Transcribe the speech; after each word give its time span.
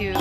two, 0.00 0.14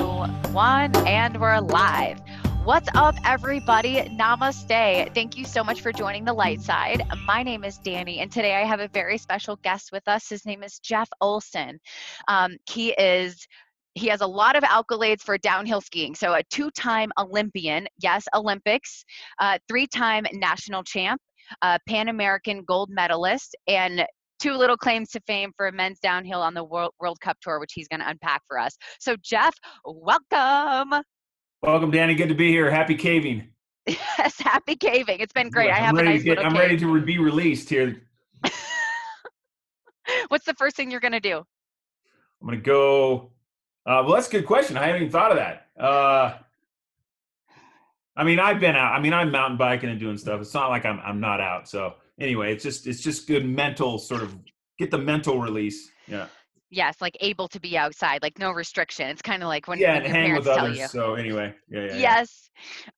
one, 0.51 0.93
and 1.07 1.39
we're 1.39 1.57
live. 1.61 2.19
What's 2.65 2.89
up, 2.95 3.15
everybody? 3.23 4.01
Namaste. 4.09 5.15
Thank 5.15 5.37
you 5.37 5.45
so 5.45 5.63
much 5.63 5.79
for 5.79 5.93
joining 5.93 6.25
the 6.25 6.33
light 6.33 6.59
side. 6.59 7.01
My 7.25 7.43
name 7.43 7.63
is 7.63 7.77
Danny, 7.77 8.19
and 8.19 8.29
today 8.29 8.55
I 8.55 8.65
have 8.65 8.81
a 8.81 8.89
very 8.89 9.17
special 9.17 9.55
guest 9.63 9.93
with 9.93 10.05
us. 10.05 10.27
His 10.27 10.45
name 10.45 10.63
is 10.63 10.79
Jeff 10.79 11.07
Olson. 11.21 11.79
Um, 12.27 12.57
he 12.69 12.89
is 12.99 13.47
he 13.93 14.07
has 14.07 14.19
a 14.19 14.27
lot 14.27 14.57
of 14.57 14.63
accolades 14.63 15.21
for 15.21 15.37
downhill 15.37 15.79
skiing. 15.79 16.13
So, 16.13 16.33
a 16.33 16.43
two 16.51 16.71
time 16.71 17.13
Olympian, 17.17 17.87
yes, 18.01 18.25
Olympics, 18.35 19.05
uh, 19.39 19.59
three 19.69 19.87
time 19.87 20.25
national 20.33 20.83
champ, 20.83 21.21
Pan 21.87 22.09
American 22.09 22.65
gold 22.65 22.89
medalist, 22.89 23.55
and 23.65 24.05
two 24.39 24.53
little 24.53 24.77
claims 24.77 25.09
to 25.11 25.19
fame 25.21 25.51
for 25.55 25.67
a 25.67 25.71
men's 25.71 25.99
downhill 25.99 26.41
on 26.41 26.53
the 26.53 26.63
World, 26.63 26.93
World 26.99 27.19
Cup 27.19 27.37
Tour, 27.41 27.59
which 27.59 27.73
he's 27.73 27.87
going 27.87 27.99
to 27.99 28.09
unpack 28.09 28.41
for 28.47 28.57
us. 28.57 28.77
So, 28.99 29.15
Jeff, 29.21 29.55
welcome. 29.85 31.03
Welcome, 31.61 31.91
Danny. 31.91 32.15
Good 32.15 32.29
to 32.29 32.35
be 32.35 32.49
here. 32.49 32.71
Happy 32.71 32.95
caving. 32.95 33.49
Yes, 34.19 34.39
happy 34.39 34.75
caving. 34.75 35.19
It's 35.19 35.33
been 35.33 35.49
great. 35.49 35.71
I 35.71 35.77
have 35.77 35.97
a 35.97 36.03
nice 36.03 36.19
to 36.19 36.25
get, 36.25 36.37
little 36.37 36.45
I'm 36.45 36.51
cave. 36.51 36.61
ready 36.61 36.77
to 36.77 37.01
be 37.01 37.17
released 37.17 37.69
here. 37.69 38.03
What's 40.27 40.45
the 40.45 40.53
first 40.53 40.75
thing 40.75 40.91
you're 40.91 40.99
going 40.99 41.13
to 41.13 41.19
do? 41.19 41.43
I'm 42.41 42.47
gonna 42.47 42.57
go. 42.61 43.31
Uh, 43.85 44.03
well, 44.05 44.13
that's 44.13 44.27
a 44.27 44.31
good 44.31 44.45
question. 44.45 44.77
I 44.77 44.85
haven't 44.85 45.01
even 45.01 45.11
thought 45.11 45.31
of 45.31 45.37
that. 45.37 45.67
Uh, 45.79 46.37
I 48.15 48.23
mean, 48.23 48.39
I've 48.39 48.59
been 48.59 48.75
out. 48.75 48.93
I 48.93 48.99
mean, 48.99 49.13
I'm 49.13 49.31
mountain 49.31 49.57
biking 49.57 49.89
and 49.89 49.99
doing 49.99 50.17
stuff. 50.17 50.41
It's 50.41 50.53
not 50.53 50.69
like 50.69 50.85
I'm 50.85 50.99
I'm 50.99 51.19
not 51.19 51.41
out. 51.41 51.67
So 51.67 51.95
anyway, 52.19 52.53
it's 52.53 52.63
just 52.63 52.87
it's 52.87 53.01
just 53.01 53.27
good 53.27 53.45
mental 53.45 53.97
sort 53.97 54.21
of 54.21 54.35
get 54.77 54.91
the 54.91 54.97
mental 54.97 55.39
release. 55.39 55.91
Yeah. 56.07 56.27
Yes, 56.71 57.01
like 57.01 57.17
able 57.19 57.47
to 57.47 57.59
be 57.59 57.75
outside, 57.79 58.21
like 58.21 58.37
no 58.37 58.51
restriction. 58.51 59.09
It's 59.09 59.23
kind 59.23 59.41
of 59.41 59.49
like 59.49 59.67
when, 59.67 59.79
yeah, 59.79 59.93
when 59.95 60.05
and 60.05 60.13
hang 60.15 60.25
parents 60.27 60.47
with 60.47 60.55
tell 60.55 60.65
others. 60.65 60.77
you. 60.79 60.87
So 60.87 61.15
anyway, 61.15 61.55
yeah, 61.67 61.79
yeah. 61.79 61.85
yeah. 61.87 61.97
yes 61.97 62.49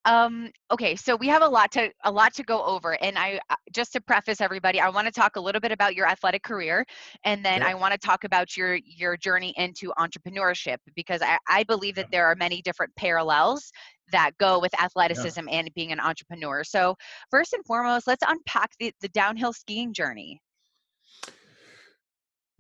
um 0.06 0.50
okay 0.72 0.96
so 0.96 1.16
we 1.16 1.28
have 1.28 1.44
a 1.44 1.48
lot 1.48 1.72
to 1.72 1.92
a 2.06 2.12
lot 2.12 2.34
to 2.34 2.42
go 2.44 2.64
over 2.66 2.94
and 3.04 3.18
i 3.18 3.40
uh, 3.52 3.56
just 3.72 3.94
to 3.94 4.02
preface 4.02 4.42
everybody 4.42 4.80
i 4.80 4.90
want 4.90 5.06
to 5.06 5.12
talk 5.12 5.36
a 5.36 5.40
little 5.40 5.62
bit 5.62 5.72
about 5.72 5.94
your 5.96 6.08
athletic 6.08 6.42
career 6.42 6.84
and 7.26 7.46
then 7.46 7.62
Okay. 7.62 7.72
i 7.72 7.74
want 7.76 7.92
to 7.94 8.00
talk 8.00 8.24
about 8.24 8.58
your 8.58 8.80
your 8.84 9.16
journey 9.18 9.54
into 9.58 9.94
entrepreneurship 10.00 10.78
because 10.96 11.22
i 11.22 11.38
i 11.48 11.64
believe 11.64 11.94
that 11.96 12.08
Yeah. 12.12 12.18
there 12.18 12.26
are 12.26 12.36
many 12.36 12.62
different 12.64 12.92
parallels 12.96 13.72
that 14.12 14.32
go 14.40 14.60
with 14.60 14.74
athleticism 14.82 15.48
and 15.50 15.70
being 15.76 15.92
an 15.92 16.00
entrepreneur 16.00 16.64
so 16.64 16.96
first 17.30 17.54
and 17.54 17.66
foremost 17.66 18.08
let's 18.08 18.24
unpack 18.28 18.72
the, 18.80 18.94
the 19.02 19.10
downhill 19.10 19.54
skiing 19.54 19.94
journey 19.94 20.40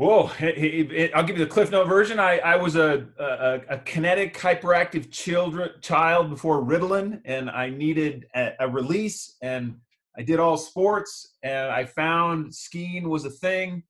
Whoa! 0.01 0.31
It- 0.39 0.57
it- 0.57 0.91
it- 0.91 1.11
I'll 1.13 1.23
give 1.23 1.37
you 1.37 1.45
the 1.45 1.51
Cliff 1.51 1.69
Note 1.69 1.87
version. 1.87 2.19
I, 2.19 2.39
I 2.39 2.55
was 2.55 2.75
a, 2.75 3.05
a, 3.19 3.75
a 3.75 3.77
kinetic 3.77 4.35
hyperactive 4.35 5.11
children, 5.11 5.69
child 5.81 6.31
before 6.31 6.63
Ritalin, 6.63 7.21
and 7.23 7.51
I 7.51 7.69
needed 7.69 8.25
a, 8.35 8.53
a 8.61 8.67
release. 8.67 9.37
And 9.43 9.77
I 10.17 10.23
did 10.23 10.39
all 10.39 10.57
sports, 10.57 11.35
and 11.43 11.69
I 11.71 11.85
found 11.85 12.55
skiing 12.55 13.09
was 13.09 13.25
a 13.25 13.29
thing 13.29 13.83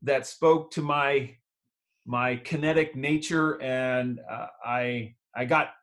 that 0.00 0.26
spoke 0.26 0.70
to 0.70 0.80
my 0.80 1.36
my 2.06 2.36
kinetic 2.36 2.96
nature, 2.96 3.60
and 3.60 4.20
uh, 4.30 4.46
I 4.64 5.16
I 5.36 5.44
got 5.44 5.74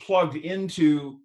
plugged 0.00 0.36
into 0.36 1.18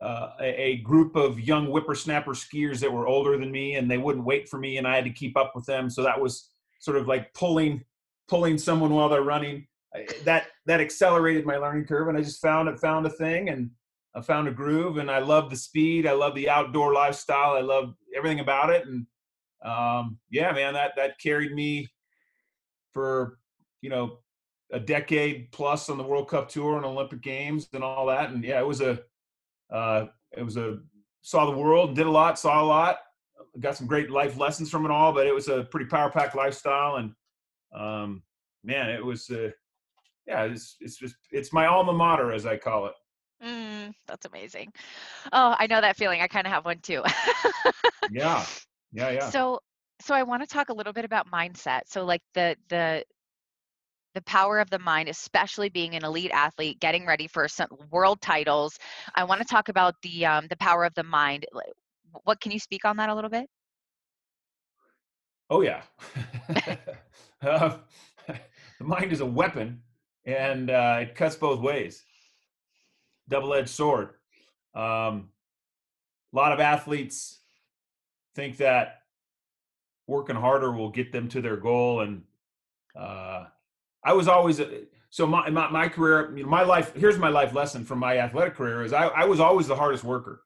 uh, 0.00 0.30
a, 0.40 0.62
a 0.62 0.76
group 0.78 1.16
of 1.16 1.40
young 1.40 1.66
whippersnapper 1.66 2.32
skiers 2.32 2.80
that 2.80 2.92
were 2.92 3.06
older 3.08 3.36
than 3.36 3.50
me, 3.50 3.74
and 3.76 3.90
they 3.90 3.98
wouldn't 3.98 4.24
wait 4.24 4.48
for 4.48 4.58
me, 4.58 4.78
and 4.78 4.86
I 4.86 4.94
had 4.94 5.04
to 5.04 5.10
keep 5.10 5.36
up 5.36 5.52
with 5.54 5.66
them. 5.66 5.90
So 5.90 6.02
that 6.02 6.20
was 6.20 6.50
sort 6.80 6.96
of 6.96 7.08
like 7.08 7.32
pulling 7.34 7.84
pulling 8.28 8.58
someone 8.58 8.90
while 8.90 9.08
they're 9.08 9.22
running. 9.22 9.66
I- 9.94 10.06
That 10.24 10.48
that 10.66 10.80
accelerated 10.80 11.46
my 11.46 11.56
learning 11.56 11.86
curve, 11.86 12.08
and 12.08 12.16
I 12.18 12.22
just 12.22 12.40
found 12.40 12.68
it 12.68 12.78
found 12.78 13.06
a 13.06 13.10
thing, 13.10 13.48
and 13.48 13.70
I 14.14 14.20
found 14.20 14.48
a 14.48 14.52
groove, 14.52 14.98
and 14.98 15.10
I 15.10 15.18
love 15.18 15.50
the 15.50 15.56
speed. 15.56 16.06
I 16.06 16.12
love 16.12 16.34
the 16.34 16.48
outdoor 16.48 16.92
lifestyle. 16.92 17.52
I 17.56 17.60
love 17.60 17.94
everything 18.16 18.40
about 18.40 18.70
it, 18.70 18.86
and 18.86 19.06
um, 19.64 20.18
yeah, 20.30 20.52
man, 20.52 20.74
that 20.74 20.92
that 20.96 21.18
carried 21.18 21.52
me 21.52 21.88
for 22.92 23.38
you 23.80 23.90
know 23.90 24.18
a 24.72 24.80
decade 24.80 25.50
plus 25.52 25.88
on 25.88 25.98
the 25.98 26.04
World 26.04 26.28
Cup 26.28 26.48
tour 26.48 26.76
and 26.76 26.84
Olympic 26.84 27.20
Games 27.22 27.68
and 27.72 27.82
all 27.82 28.06
that. 28.06 28.30
And 28.30 28.44
yeah, 28.44 28.60
it 28.60 28.66
was 28.66 28.80
a 28.80 29.00
uh, 29.70 30.06
it 30.36 30.42
was 30.42 30.56
a 30.56 30.78
saw 31.22 31.46
the 31.46 31.56
world, 31.56 31.94
did 31.94 32.06
a 32.06 32.10
lot, 32.10 32.38
saw 32.38 32.62
a 32.62 32.64
lot, 32.64 32.98
got 33.60 33.76
some 33.76 33.86
great 33.86 34.10
life 34.10 34.36
lessons 34.38 34.70
from 34.70 34.84
it 34.84 34.90
all. 34.90 35.12
But 35.12 35.26
it 35.26 35.34
was 35.34 35.48
a 35.48 35.64
pretty 35.64 35.86
power 35.86 36.10
packed 36.10 36.36
lifestyle, 36.36 36.96
and 36.96 37.12
um, 37.74 38.22
man, 38.64 38.90
it 38.90 39.04
was 39.04 39.28
uh, 39.30 39.50
yeah, 40.26 40.44
it's 40.44 40.76
it's 40.80 40.96
just 40.96 41.16
it's 41.30 41.52
my 41.52 41.66
alma 41.66 41.92
mater 41.92 42.32
as 42.32 42.46
I 42.46 42.56
call 42.56 42.86
it. 42.86 42.94
mm, 43.44 43.92
that's 44.06 44.26
amazing 44.26 44.72
oh 45.32 45.54
i 45.60 45.66
know 45.68 45.80
that 45.80 45.96
feeling 45.96 46.20
i 46.20 46.26
kind 46.26 46.46
of 46.46 46.52
have 46.52 46.64
one 46.64 46.78
too 46.80 47.02
Yeah, 48.10 48.44
yeah, 48.92 49.10
yeah. 49.10 49.30
So 49.30 49.60
so 50.00 50.14
I 50.14 50.22
want 50.22 50.42
to 50.42 50.46
talk 50.48 50.68
a 50.68 50.72
little 50.72 50.92
bit 50.92 51.04
about 51.04 51.30
mindset. 51.30 51.82
So 51.86 52.04
like 52.04 52.22
the 52.34 52.56
the 52.68 53.04
the 54.18 54.22
power 54.22 54.58
of 54.58 54.68
the 54.68 54.80
mind, 54.80 55.08
especially 55.08 55.68
being 55.68 55.94
an 55.94 56.04
elite 56.04 56.32
athlete, 56.32 56.80
getting 56.80 57.06
ready 57.06 57.28
for 57.28 57.46
some 57.46 57.68
world 57.92 58.20
titles. 58.20 58.76
I 59.14 59.22
want 59.22 59.40
to 59.40 59.46
talk 59.46 59.68
about 59.68 59.94
the 60.02 60.26
um, 60.26 60.48
the 60.50 60.56
power 60.56 60.84
of 60.84 60.92
the 60.94 61.04
mind. 61.04 61.46
What 62.24 62.40
can 62.40 62.50
you 62.50 62.58
speak 62.58 62.84
on 62.84 62.96
that 62.96 63.10
a 63.10 63.14
little 63.14 63.30
bit? 63.30 63.46
Oh 65.48 65.60
yeah. 65.60 65.82
uh, 67.42 67.76
the 68.26 68.84
mind 68.84 69.12
is 69.12 69.20
a 69.20 69.26
weapon, 69.26 69.82
and 70.24 70.68
uh, 70.68 70.98
it 71.02 71.14
cuts 71.14 71.36
both 71.36 71.60
ways. 71.60 72.02
Double-edged 73.28 73.68
sword. 73.68 74.14
Um, 74.74 75.28
a 76.32 76.36
lot 76.36 76.50
of 76.50 76.58
athletes 76.58 77.38
think 78.34 78.56
that 78.56 79.02
working 80.08 80.34
harder 80.34 80.72
will 80.72 80.90
get 80.90 81.12
them 81.12 81.28
to 81.28 81.40
their 81.40 81.56
goal, 81.56 82.00
and 82.00 82.22
uh, 82.98 83.44
I 84.04 84.12
was 84.12 84.28
always 84.28 84.60
so 85.10 85.26
my, 85.26 85.48
my 85.50 85.70
my 85.70 85.88
career, 85.88 86.36
you 86.36 86.42
know, 86.42 86.48
my 86.48 86.62
life. 86.62 86.94
Here's 86.94 87.18
my 87.18 87.28
life 87.28 87.54
lesson 87.54 87.84
from 87.84 87.98
my 87.98 88.18
athletic 88.18 88.54
career: 88.54 88.84
is 88.84 88.92
I, 88.92 89.06
I 89.08 89.24
was 89.24 89.40
always 89.40 89.66
the 89.66 89.76
hardest 89.76 90.04
worker. 90.04 90.42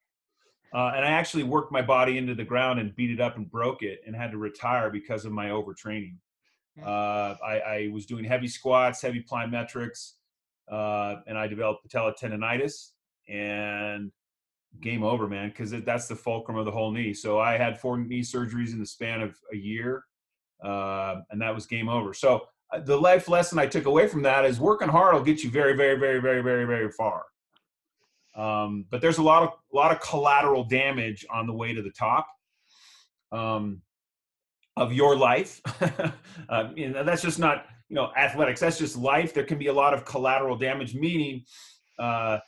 Uh, 0.75 0.93
and 0.97 1.05
I 1.05 1.11
actually 1.11 1.43
worked 1.43 1.71
my 1.71 1.83
body 1.83 2.17
into 2.17 2.35
the 2.35 2.45
ground 2.45 2.81
and 2.81 2.97
beat 2.97 3.11
it 3.11 3.21
up 3.21 3.37
and 3.37 3.51
broke 3.51 3.83
it 3.83 4.01
and 4.07 4.17
had 4.17 4.31
to 4.31 4.39
retire 4.39 4.89
because 4.89 5.27
of 5.27 5.33
my 5.33 5.49
overtraining. 5.49 6.17
Uh, 6.83 7.35
I, 7.45 7.61
I 7.67 7.91
was 7.93 8.07
doing 8.07 8.25
heavy 8.25 8.49
squats, 8.49 9.03
heavy 9.03 9.23
plyometrics, 9.23 10.13
uh, 10.71 11.17
and 11.27 11.37
I 11.37 11.47
developed 11.47 11.83
patella 11.83 12.15
tendonitis 12.15 12.93
and 13.29 14.11
game 14.81 15.03
over, 15.03 15.29
man, 15.29 15.51
because 15.51 15.71
that's 15.71 16.09
the 16.09 16.17
fulcrum 16.17 16.57
of 16.57 16.65
the 16.65 16.71
whole 16.71 16.91
knee. 16.91 17.13
So 17.13 17.39
I 17.39 17.59
had 17.59 17.79
four 17.79 17.99
knee 17.99 18.23
surgeries 18.23 18.73
in 18.73 18.79
the 18.79 18.87
span 18.87 19.21
of 19.21 19.37
a 19.53 19.57
year, 19.57 20.05
uh, 20.65 21.17
and 21.31 21.43
that 21.43 21.55
was 21.55 21.67
game 21.67 21.91
over. 21.91 22.15
So 22.15 22.47
the 22.81 22.97
life 22.97 23.29
lesson 23.29 23.59
I 23.59 23.67
took 23.67 23.87
away 23.87 24.09
from 24.09 24.23
that 24.23 24.45
is 24.45 24.59
working 24.61 24.89
hard 24.89 25.15
will 25.15 25.23
get 25.23 25.43
you 25.43 25.51
very, 25.51 25.77
very, 25.77 25.99
very, 25.99 26.21
very, 26.21 26.43
very, 26.43 26.65
very 26.65 26.91
far. 26.91 27.25
Um, 28.35 28.87
but 28.91 29.01
there's 29.01 29.19
a 29.19 29.23
lot 29.23 29.43
of 29.43 29.51
a 29.73 29.77
lot 29.77 29.93
of 29.93 30.01
collateral 30.01 30.65
damage 30.65 31.27
on 31.31 31.47
the 31.47 31.53
way 31.53 31.75
to 31.75 31.83
the 31.83 31.91
top 31.91 32.27
um, 33.31 33.83
of 34.77 34.93
your 34.93 35.17
life. 35.17 35.61
know, 36.91 37.05
that's 37.05 37.23
just 37.23 37.39
not 37.39 37.67
you 37.89 37.97
know 37.97 38.11
athletics. 38.17 38.61
That's 38.61 38.79
just 38.79 38.97
life. 38.97 39.35
There 39.35 39.45
can 39.45 39.59
be 39.59 39.67
a 39.67 39.73
lot 39.73 39.93
of 39.93 40.07
collateral 40.07 40.57
damage, 40.57 40.95
meaning 40.95 41.45
uh, 41.99 42.39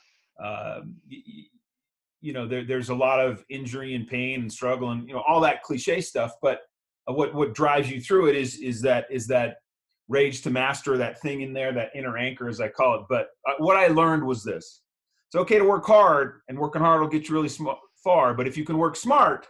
uh, 0.43 0.81
you 1.07 2.33
know 2.33 2.47
there, 2.47 2.63
there's 2.63 2.89
a 2.89 2.95
lot 2.95 3.19
of 3.19 3.45
injury 3.49 3.93
and 3.93 4.07
pain 4.07 4.41
and 4.41 4.51
struggle 4.51 4.89
and 4.89 5.07
you 5.07 5.13
know 5.13 5.23
all 5.27 5.39
that 5.41 5.61
cliche 5.61 6.01
stuff. 6.01 6.33
But 6.41 6.61
uh, 7.07 7.13
what 7.13 7.35
what 7.35 7.53
drives 7.53 7.91
you 7.91 8.01
through 8.01 8.29
it 8.29 8.35
is 8.35 8.55
is 8.55 8.81
that 8.81 9.05
is 9.11 9.27
that 9.27 9.57
rage 10.07 10.41
to 10.43 10.49
master 10.51 10.97
that 10.97 11.19
thing 11.21 11.41
in 11.41 11.53
there, 11.53 11.73
that 11.73 11.89
inner 11.95 12.17
anchor, 12.17 12.47
as 12.47 12.61
I 12.61 12.67
call 12.69 12.95
it. 12.95 13.05
But 13.09 13.29
uh, 13.47 13.53
what 13.57 13.75
I 13.77 13.87
learned 13.87 14.23
was 14.25 14.43
this 14.43 14.81
it's 15.27 15.35
okay 15.35 15.57
to 15.57 15.65
work 15.65 15.85
hard 15.85 16.41
and 16.47 16.57
working 16.57 16.81
hard 16.81 17.01
will 17.01 17.07
get 17.07 17.27
you 17.27 17.33
really 17.35 17.49
sm- 17.49 17.67
far 18.03 18.33
but 18.35 18.47
if 18.47 18.55
you 18.55 18.63
can 18.63 18.77
work 18.77 18.95
smart 18.95 19.47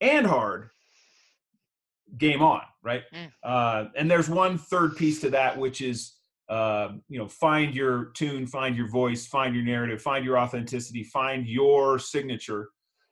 and 0.00 0.26
hard 0.26 0.70
game 2.18 2.42
on 2.42 2.60
right 2.82 3.02
Mm. 3.14 3.32
uh, 3.42 3.84
and 3.96 4.10
there's 4.10 4.28
one 4.28 4.58
third 4.58 4.96
piece 4.96 5.20
to 5.20 5.30
that 5.30 5.58
which 5.58 5.80
is 5.80 6.14
uh, 6.48 6.90
you 7.08 7.18
know 7.18 7.28
find 7.28 7.74
your 7.74 8.06
tune 8.14 8.46
find 8.46 8.76
your 8.76 8.88
voice 8.88 9.26
find 9.26 9.54
your 9.54 9.64
narrative 9.64 10.00
find 10.02 10.24
your 10.24 10.38
authenticity 10.38 11.02
find 11.04 11.46
your 11.46 11.98
signature 11.98 12.68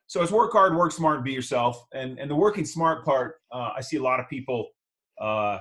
so 0.06 0.22
it's 0.22 0.32
work 0.32 0.52
hard 0.52 0.76
work 0.76 0.92
smart 0.92 1.24
be 1.24 1.32
yourself 1.32 1.82
and 1.94 2.18
and 2.18 2.30
the 2.30 2.36
working 2.36 2.64
smart 2.64 3.04
part 3.04 3.36
uh, 3.52 3.70
i 3.76 3.80
see 3.80 3.96
a 3.96 4.02
lot 4.02 4.20
of 4.20 4.28
people 4.28 4.68
uh, 5.20 5.58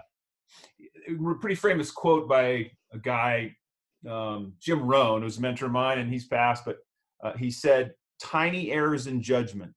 a 1.10 1.36
pretty 1.36 1.56
famous 1.56 1.92
quote 1.92 2.28
by 2.28 2.72
a 2.94 2.98
guy 3.02 3.56
um, 4.10 4.54
Jim 4.60 4.84
Rohn, 4.84 5.22
who's 5.22 5.38
a 5.38 5.42
mentor 5.42 5.66
of 5.66 5.72
mine, 5.72 6.00
and 6.00 6.12
he's 6.12 6.28
passed, 6.28 6.66
but 6.66 6.78
uh, 7.24 7.34
he 7.34 7.52
said, 7.52 7.94
tiny 8.20 8.72
errors 8.72 9.08
in 9.08 9.22
judgment 9.22 9.74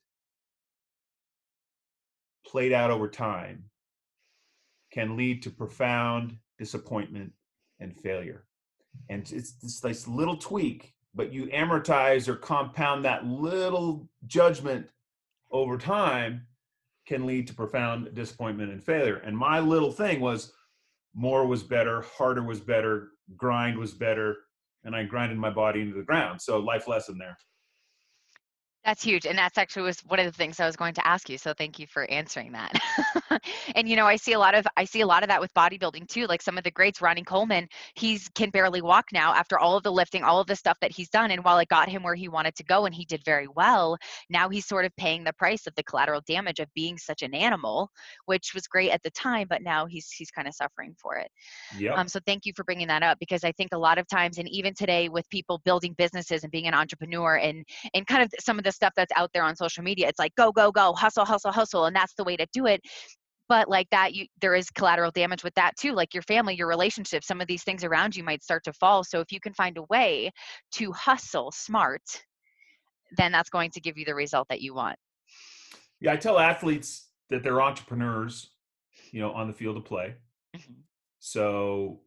played 2.47 2.73
out 2.73 2.91
over 2.91 3.09
time 3.09 3.65
can 4.93 5.17
lead 5.17 5.43
to 5.43 5.51
profound 5.51 6.37
disappointment 6.59 7.33
and 7.81 7.97
failure. 7.97 8.45
and 9.09 9.23
it's 9.33 9.53
this, 9.55 9.81
this 9.81 10.09
little 10.09 10.37
tweak 10.37 10.95
but 11.15 11.33
you 11.33 11.47
amortize 11.47 12.27
or 12.29 12.37
compound 12.37 13.05
that 13.05 13.27
little 13.27 14.09
judgment 14.27 14.89
over 15.51 15.77
time 15.79 16.47
can 17.07 17.27
lead 17.27 17.47
to 17.47 17.55
profound 17.55 18.15
disappointment 18.15 18.71
and 18.71 18.83
failure 18.83 19.17
and 19.25 19.37
my 19.37 19.59
little 19.59 19.91
thing 19.91 20.21
was 20.21 20.53
more 21.15 21.47
was 21.47 21.63
better 21.63 22.03
harder 22.03 22.43
was 22.43 22.61
better 22.61 23.11
grind 23.37 23.77
was 23.77 23.93
better 23.93 24.37
and 24.85 24.97
i 24.97 25.03
grinded 25.03 25.39
my 25.39 25.51
body 25.51 25.81
into 25.81 25.95
the 25.95 26.03
ground. 26.03 26.41
So 26.41 26.59
life 26.59 26.89
lesson 26.89 27.19
there 27.19 27.37
that's 28.85 29.03
huge. 29.03 29.27
And 29.27 29.39
that's 29.39 29.59
actually 29.59 29.83
was 29.83 30.01
one 30.01 30.19
of 30.19 30.27
the 30.27 30.33
things 30.33 30.59
I 30.59 30.67
was 30.67 30.75
going 30.75 30.95
to 30.95 31.07
ask 31.07 31.31
you. 31.31 31.39
So 31.39 31.55
thank 31.55 31.79
you 31.79 31.87
for 31.87 32.11
answering 32.11 32.53
that. 32.53 32.77
and 33.77 33.89
you 33.89 33.95
know, 33.95 34.07
I 34.07 34.17
see 34.17 34.33
a 34.33 34.39
lot 34.39 34.55
of 34.55 34.67
I 34.77 34.85
see 34.85 35.03
a 35.03 35.07
lot 35.07 35.23
of 35.23 35.29
that 35.29 35.41
with 35.41 35.55
bodybuilding 35.55 36.09
too. 36.09 36.27
Like 36.27 36.43
some 36.43 36.59
of 36.59 36.65
the 36.65 36.71
greats, 36.71 37.01
Ronnie 37.01 37.23
Coleman, 37.23 37.69
he's 37.95 38.29
can 38.35 38.51
barely 38.51 38.83
walk 38.83 39.07
now 39.13 39.35
after 39.35 39.59
all 39.59 39.77
of 39.77 39.85
the 39.85 39.93
lifting, 39.93 40.25
all 40.25 40.41
of 40.41 40.49
the 40.49 40.57
stuff 40.57 40.79
that 40.81 40.91
he's 40.91 41.09
done. 41.09 41.31
And 41.31 41.45
while 41.45 41.59
it 41.59 41.69
got 41.69 41.89
him 41.89 42.03
where 42.03 42.17
he 42.17 42.29
wanted 42.29 42.57
to 42.57 42.65
go 42.65 42.87
and 42.87 42.95
he 42.95 43.05
did 43.05 43.25
very 43.25 43.47
well, 43.47 43.97
now 44.29 44.49
he's 44.49 44.67
sort 44.67 44.85
of 44.85 44.95
paying 44.97 45.23
the 45.23 45.33
price 45.35 45.67
of 45.69 45.75
the 45.77 45.85
collateral 45.85 46.23
damage 46.27 46.59
of 46.59 46.69
being 46.75 46.99
such 46.99 47.23
an 47.23 47.35
animal, 47.35 47.89
which 48.27 48.53
was 48.53 48.67
great 48.67 48.91
at 48.91 49.03
the 49.05 49.11
time, 49.11 49.47
but 49.49 49.63
now 49.63 49.87
he's 49.87 50.11
he's 50.11 50.31
kind 50.33 50.49
of 50.49 50.55
suffering 50.55 50.95
for 50.99 51.17
it. 51.17 51.31
Yeah. 51.79 51.95
Um, 51.95 52.09
so 52.09 52.19
thank 52.27 52.47
you 52.47 52.53
for 52.57 52.65
bringing 52.65 52.89
that 52.89 53.05
up 53.05 53.19
because 53.21 53.45
I 53.45 53.53
think 53.53 53.71
a 53.73 53.79
lot 53.79 53.99
of 53.99 54.09
times, 54.09 54.39
and 54.39 54.49
even 54.49 54.75
today 54.75 55.09
with 55.09 55.29
people 55.31 55.61
building 55.65 55.95
businesses 55.97 56.43
and 56.43 56.51
being 56.51 56.67
an 56.67 56.75
entrepreneur 56.75 57.37
and 57.37 57.65
and 57.95 58.07
kind 58.09 58.25
of 58.25 58.33
some 58.41 58.59
of 58.59 58.65
the 58.65 58.72
stuff 58.73 58.93
that's 58.97 59.13
out 59.17 59.31
there 59.33 59.43
on 59.43 59.57
social 59.57 59.83
media. 59.83 60.09
It's 60.09 60.19
like 60.19 60.35
go 60.35 60.53
go 60.53 60.71
go 60.71 60.93
hustle 60.93 61.25
hustle 61.25 61.53
hustle 61.53 61.87
and 61.87 61.95
that's 61.95 62.15
the 62.15 62.25
way 62.25 62.37
to 62.37 62.47
do 62.53 62.67
it. 62.67 62.81
But 63.49 63.69
like 63.69 63.89
that 63.91 64.15
you 64.15 64.27
there 64.41 64.55
is 64.55 64.71
collateral 64.71 65.11
damage 65.11 65.45
with 65.45 65.55
that 65.55 65.77
too 65.79 65.93
like 65.93 66.15
your 66.15 66.23
family 66.23 66.55
your 66.55 66.69
relationships 66.69 67.27
some 67.27 67.41
of 67.41 67.47
these 67.47 67.65
things 67.65 67.85
around 67.85 68.17
you 68.17 68.25
might 68.25 68.43
start 68.43 68.65
to 68.65 68.73
fall. 68.73 69.05
So 69.05 69.21
if 69.21 69.33
you 69.33 69.41
can 69.41 69.55
find 69.55 69.77
a 69.79 69.83
way 69.85 70.31
to 70.73 70.93
hustle 70.93 71.53
smart 71.53 72.03
then 73.17 73.31
that's 73.31 73.51
going 73.51 73.71
to 73.71 73.81
give 73.81 73.99
you 73.99 74.07
the 74.07 74.15
result 74.15 74.49
that 74.49 74.61
you 74.61 74.75
want. 74.75 74.97
Yeah 76.01 76.13
i 76.13 76.17
tell 76.17 76.39
athletes 76.39 77.09
that 77.31 77.43
they're 77.43 77.61
entrepreneurs 77.61 78.51
you 79.11 79.21
know 79.21 79.33
on 79.33 79.47
the 79.47 79.55
field 79.55 79.77
of 79.77 79.85
play. 79.85 80.15
Mm-hmm. 80.57 80.73
so 81.19 82.01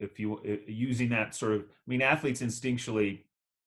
if 0.00 0.20
you 0.20 0.40
using 0.66 1.08
that 1.10 1.34
sort 1.34 1.52
of 1.52 1.62
i 1.62 1.86
mean 1.86 2.02
athletes 2.02 2.42
instinctually 2.42 3.20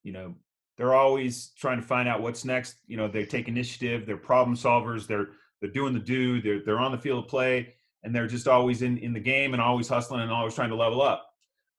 you 0.03 0.11
know 0.11 0.35
they're 0.79 0.95
always 0.95 1.51
trying 1.57 1.79
to 1.79 1.85
find 1.85 2.07
out 2.07 2.21
what's 2.21 2.45
next. 2.45 2.75
You 2.87 2.95
know, 2.95 3.09
they 3.09 3.25
take 3.25 3.49
initiative. 3.49 4.05
They're 4.05 4.15
problem 4.15 4.55
solvers. 4.55 5.05
They're 5.05 5.27
they're 5.59 5.69
doing 5.69 5.93
the 5.93 5.99
do. 5.99 6.41
They're 6.41 6.63
they're 6.63 6.79
on 6.79 6.93
the 6.93 6.97
field 6.97 7.25
of 7.25 7.29
play, 7.29 7.75
and 8.03 8.15
they're 8.15 8.27
just 8.27 8.47
always 8.47 8.81
in 8.81 8.97
in 8.99 9.11
the 9.11 9.19
game 9.19 9.51
and 9.53 9.61
always 9.61 9.89
hustling 9.89 10.21
and 10.21 10.31
always 10.31 10.55
trying 10.55 10.69
to 10.69 10.77
level 10.77 11.01
up. 11.01 11.27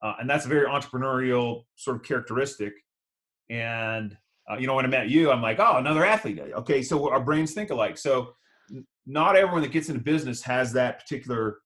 Uh, 0.03 0.13
and 0.19 0.29
that's 0.29 0.45
a 0.45 0.49
very 0.49 0.67
entrepreneurial 0.67 1.63
sort 1.75 1.97
of 1.97 2.03
characteristic. 2.03 2.73
And 3.49 4.15
uh, 4.49 4.57
you 4.57 4.67
know, 4.67 4.75
when 4.75 4.85
I 4.85 4.87
met 4.89 5.09
you, 5.09 5.31
I'm 5.31 5.41
like, 5.41 5.59
oh, 5.59 5.77
another 5.77 6.05
athlete. 6.05 6.39
Okay, 6.39 6.83
so 6.83 7.09
our 7.09 7.19
brains 7.19 7.53
think 7.53 7.71
alike. 7.71 7.97
So 7.97 8.35
not 9.07 9.35
everyone 9.35 9.63
that 9.63 9.71
gets 9.71 9.89
into 9.89 10.01
business 10.01 10.43
has 10.43 10.71
that 10.73 10.99
particular 10.99 11.57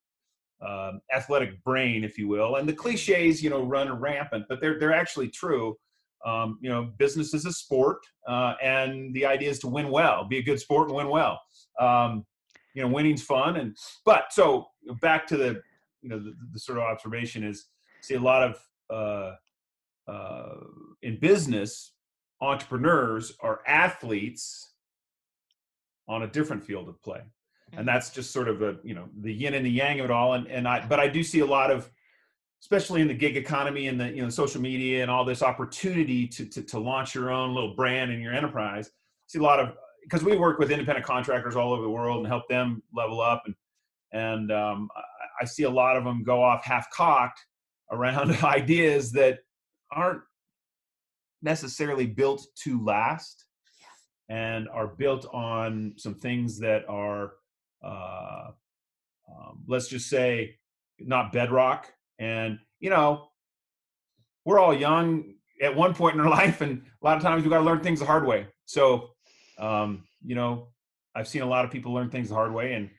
um, 0.66 1.02
athletic 1.14 1.62
brain, 1.66 2.06
if 2.06 2.18
you 2.18 2.30
will. 2.30 2.56
And 2.56 2.68
the 2.68 2.74
cliches, 2.74 3.44
you 3.44 3.50
know, 3.50 3.62
run 3.62 3.92
rampant, 3.92 4.46
but 4.48 4.62
they're 4.62 4.80
they're 4.80 4.94
actually 4.94 5.28
true 5.28 5.76
um, 6.26 6.58
you 6.62 6.70
know, 6.70 6.92
business 6.98 7.34
is 7.34 7.46
a 7.46 7.54
sport, 7.54 8.00
uh, 8.28 8.56
and 8.62 9.14
the 9.14 9.26
idea 9.26 9.50
is 9.50 9.60
to 9.60 9.68
win 9.68 9.90
well, 9.90 10.26
be 10.26 10.40
a 10.40 10.44
good 10.44 10.60
sport 10.60 10.88
and 10.88 10.98
win 10.98 11.10
well. 11.10 11.40
Um, 11.80 12.26
you 12.74 12.82
know, 12.82 12.88
winning's 12.88 13.22
fun, 13.22 13.58
and 13.58 13.78
but 14.06 14.34
so 14.34 14.68
back 15.02 15.28
to 15.28 15.38
the 15.38 15.62
you 16.02 16.10
know 16.10 16.20
the, 16.20 16.36
the 16.52 16.60
sort 16.60 16.78
of 16.78 16.84
observation 16.84 17.44
is 17.44 17.68
see 18.02 18.16
a 18.16 18.20
lot 18.20 18.44
of 18.44 18.60
uh, 18.90 20.12
uh, 20.12 20.56
in 21.02 21.20
business 21.20 21.94
entrepreneurs 22.42 23.34
are 23.40 23.62
athletes 23.68 24.74
on 26.08 26.24
a 26.24 26.28
different 26.28 26.64
field 26.64 26.90
of 26.90 27.02
play 27.02 27.22
and 27.72 27.80
mm-hmm. 27.80 27.86
that's 27.88 28.10
just 28.10 28.32
sort 28.32 28.48
of 28.48 28.62
a 28.62 28.78
you 28.84 28.94
know 28.94 29.08
the 29.22 29.34
yin 29.34 29.54
and 29.54 29.66
the 29.66 29.72
yang 29.72 30.00
of 30.00 30.06
it 30.06 30.12
all 30.12 30.34
and, 30.34 30.48
and 30.48 30.68
i 30.68 30.86
but 30.86 31.00
i 31.00 31.08
do 31.08 31.24
see 31.24 31.40
a 31.40 31.46
lot 31.46 31.72
of 31.72 31.90
especially 32.66 33.00
in 33.00 33.08
the 33.08 33.14
gig 33.14 33.38
economy 33.38 33.90
and 33.90 34.00
the 34.00 34.10
you 34.10 34.24
know 34.24 34.30
social 34.30 34.60
media 34.60 35.04
and 35.04 35.12
all 35.12 35.24
this 35.24 35.44
opportunity 35.44 36.26
to 36.26 36.48
to, 36.48 36.64
to 36.64 36.80
launch 36.80 37.14
your 37.14 37.30
own 37.30 37.54
little 37.54 37.76
brand 37.76 38.12
in 38.12 38.20
your 38.20 38.34
enterprise. 38.34 38.88
I 38.88 38.92
see 39.28 39.38
a 39.38 39.44
lot 39.44 39.60
of 39.60 39.74
because 40.02 40.24
we 40.24 40.36
work 40.36 40.58
with 40.58 40.72
independent 40.72 41.06
contractors 41.06 41.56
all 41.56 41.74
over 41.74 41.84
the 41.84 41.90
world 41.90 42.18
and 42.18 42.28
help 42.28 42.50
them 42.50 42.82
level 42.92 43.22
up 43.22 43.44
and 43.46 43.54
and 44.14 44.52
um, 44.52 44.90
I, 44.96 45.44
I 45.44 45.46
see 45.46 45.62
a 45.62 45.70
lot 45.70 45.96
of 45.96 46.04
them 46.06 46.24
go 46.24 46.42
off 46.42 46.64
half 46.64 46.90
cocked 46.90 47.40
around 47.92 48.32
ideas 48.44 49.12
that 49.12 49.42
aren't 49.92 50.22
necessarily 51.44 52.08
built 52.08 52.48
to 52.64 52.84
last 52.84 53.46
and 54.28 54.68
are 54.70 54.88
built 54.88 55.28
on 55.32 55.94
some 55.98 56.16
things 56.16 56.58
that 56.58 56.84
are 56.90 57.34
uh, 57.84 58.48
um, 59.30 59.64
let's 59.68 59.88
just 59.88 60.10
say 60.10 60.58
not 61.00 61.32
bedrock 61.32 61.92
and, 62.20 62.60
you 62.80 62.90
know, 62.90 63.30
we're 64.46 64.60
all 64.60 64.74
young 64.74 65.34
at 65.62 65.76
one 65.76 65.94
point 65.94 66.16
in 66.16 66.22
our 66.22 66.30
life, 66.42 66.62
and 66.62 66.82
a 67.02 67.06
lot 67.06 67.18
of 67.18 67.24
times 67.24 67.44
we 67.44 67.50
got 67.50 67.60
to 67.60 67.64
learn 67.64 67.82
things 67.82 68.00
the 68.00 68.06
hard 68.06 68.26
way. 68.26 68.48
So, 68.66 69.12
um, 69.58 70.04
you 70.24 70.36
know, 70.36 70.70
I've 71.16 71.28
seen 71.28 71.42
a 71.42 71.48
lot 71.48 71.66
of 71.66 71.72
people 71.72 71.94
learn 71.94 72.10
things 72.10 72.30
the 72.30 72.36
hard 72.36 72.54
way, 72.54 72.74
and 72.74 72.90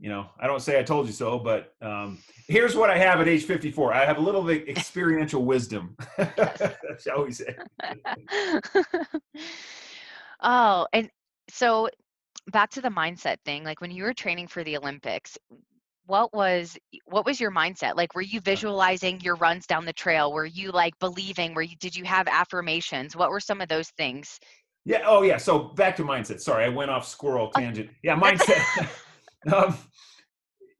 you 0.00 0.08
know, 0.08 0.26
I 0.40 0.46
don't 0.46 0.62
say 0.62 0.78
I 0.78 0.82
told 0.82 1.06
you 1.06 1.12
so, 1.12 1.38
but 1.38 1.74
um, 1.82 2.18
here's 2.48 2.74
what 2.74 2.88
I 2.88 2.96
have 2.96 3.20
at 3.20 3.28
age 3.28 3.44
54. 3.44 3.92
I 3.92 4.06
have 4.06 4.16
a 4.16 4.20
little 4.20 4.42
bit 4.42 4.66
experiential 4.66 5.44
wisdom, 5.44 5.94
shall 6.98 7.24
we 7.26 7.32
say? 7.32 7.54
oh, 10.40 10.86
and 10.94 11.10
so 11.50 11.90
back 12.50 12.70
to 12.70 12.80
the 12.80 12.88
mindset 12.88 13.36
thing. 13.44 13.62
Like 13.62 13.82
when 13.82 13.90
you 13.90 14.04
were 14.04 14.14
training 14.14 14.48
for 14.48 14.64
the 14.64 14.78
Olympics, 14.78 15.36
what 16.10 16.34
was 16.34 16.76
what 17.06 17.24
was 17.24 17.40
your 17.40 17.52
mindset? 17.52 17.94
Like 17.96 18.16
were 18.16 18.20
you 18.20 18.40
visualizing 18.40 19.20
your 19.20 19.36
runs 19.36 19.64
down 19.64 19.84
the 19.84 19.92
trail? 19.92 20.32
Were 20.32 20.44
you 20.44 20.72
like 20.72 20.98
believing? 20.98 21.54
Were 21.54 21.62
you 21.62 21.76
did 21.76 21.94
you 21.94 22.04
have 22.04 22.26
affirmations? 22.26 23.14
What 23.14 23.30
were 23.30 23.38
some 23.38 23.60
of 23.60 23.68
those 23.68 23.90
things? 23.90 24.40
Yeah 24.84 25.02
oh 25.06 25.22
yeah 25.22 25.36
so 25.36 25.58
back 25.60 25.94
to 25.96 26.02
mindset 26.02 26.40
sorry 26.40 26.64
i 26.64 26.68
went 26.68 26.90
off 26.90 27.06
squirrel 27.06 27.48
tangent. 27.54 27.90
Yeah 28.02 28.18
mindset 28.24 28.88
um, 29.52 29.76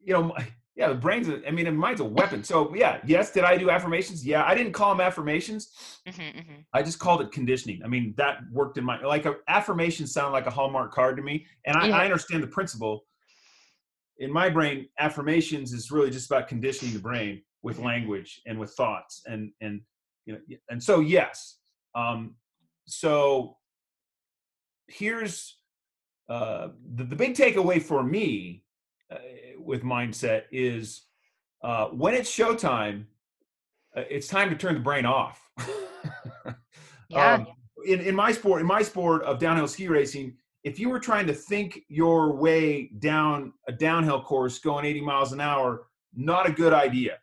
you 0.02 0.14
know 0.14 0.34
yeah 0.74 0.88
the 0.88 0.94
brain's 0.94 1.28
a, 1.28 1.46
i 1.46 1.52
mean 1.52 1.66
the 1.66 1.70
mind's 1.70 2.00
a 2.00 2.04
weapon. 2.04 2.42
So 2.42 2.74
yeah 2.74 2.98
yes 3.06 3.30
did 3.30 3.44
i 3.44 3.56
do 3.56 3.70
affirmations? 3.70 4.26
Yeah 4.26 4.42
i 4.44 4.56
didn't 4.56 4.72
call 4.72 4.90
them 4.90 5.00
affirmations. 5.00 5.70
Mm-hmm, 6.08 6.38
mm-hmm. 6.38 6.60
i 6.72 6.82
just 6.82 6.98
called 6.98 7.20
it 7.20 7.30
conditioning. 7.30 7.82
I 7.84 7.86
mean 7.86 8.14
that 8.16 8.38
worked 8.50 8.78
in 8.78 8.84
my 8.84 9.00
like 9.00 9.26
affirmations 9.46 10.12
sound 10.12 10.32
like 10.32 10.46
a 10.46 10.50
hallmark 10.50 10.92
card 10.92 11.16
to 11.18 11.22
me 11.22 11.46
and 11.66 11.76
I, 11.76 11.86
yeah. 11.86 11.98
I 11.98 12.04
understand 12.04 12.42
the 12.42 12.48
principle 12.48 13.04
in 14.20 14.30
my 14.30 14.48
brain, 14.48 14.86
affirmations 14.98 15.72
is 15.72 15.90
really 15.90 16.10
just 16.10 16.30
about 16.30 16.46
conditioning 16.46 16.94
the 16.94 17.00
brain 17.00 17.42
with 17.62 17.78
language 17.78 18.40
and 18.46 18.58
with 18.58 18.70
thoughts, 18.74 19.22
and 19.26 19.50
and 19.60 19.80
you 20.26 20.34
know, 20.34 20.40
and 20.68 20.82
so 20.82 21.00
yes. 21.00 21.58
Um, 21.94 22.36
so 22.86 23.56
here's 24.88 25.56
uh, 26.28 26.68
the, 26.94 27.04
the 27.04 27.16
big 27.16 27.34
takeaway 27.34 27.82
for 27.82 28.02
me 28.02 28.62
uh, 29.10 29.16
with 29.58 29.82
mindset 29.82 30.42
is 30.52 31.06
uh, 31.64 31.86
when 31.86 32.14
it's 32.14 32.30
showtime, 32.30 33.04
uh, 33.96 34.02
it's 34.08 34.28
time 34.28 34.50
to 34.50 34.56
turn 34.56 34.74
the 34.74 34.80
brain 34.80 35.06
off. 35.06 35.40
yeah. 37.08 37.34
Um, 37.34 37.46
in, 37.86 38.00
in 38.00 38.14
my 38.14 38.32
sport, 38.32 38.60
in 38.60 38.66
my 38.66 38.82
sport 38.82 39.22
of 39.24 39.38
downhill 39.38 39.66
ski 39.66 39.88
racing, 39.88 40.36
if 40.64 40.78
you 40.78 40.88
were 40.88 41.00
trying 41.00 41.26
to 41.26 41.32
think 41.32 41.80
your 41.88 42.32
way 42.32 42.90
down 42.98 43.52
a 43.66 43.72
downhill 43.72 44.22
course 44.22 44.58
going 44.58 44.84
80 44.84 45.00
miles 45.00 45.32
an 45.32 45.40
hour, 45.40 45.86
not 46.14 46.48
a 46.48 46.52
good 46.52 46.72
idea. 46.72 47.18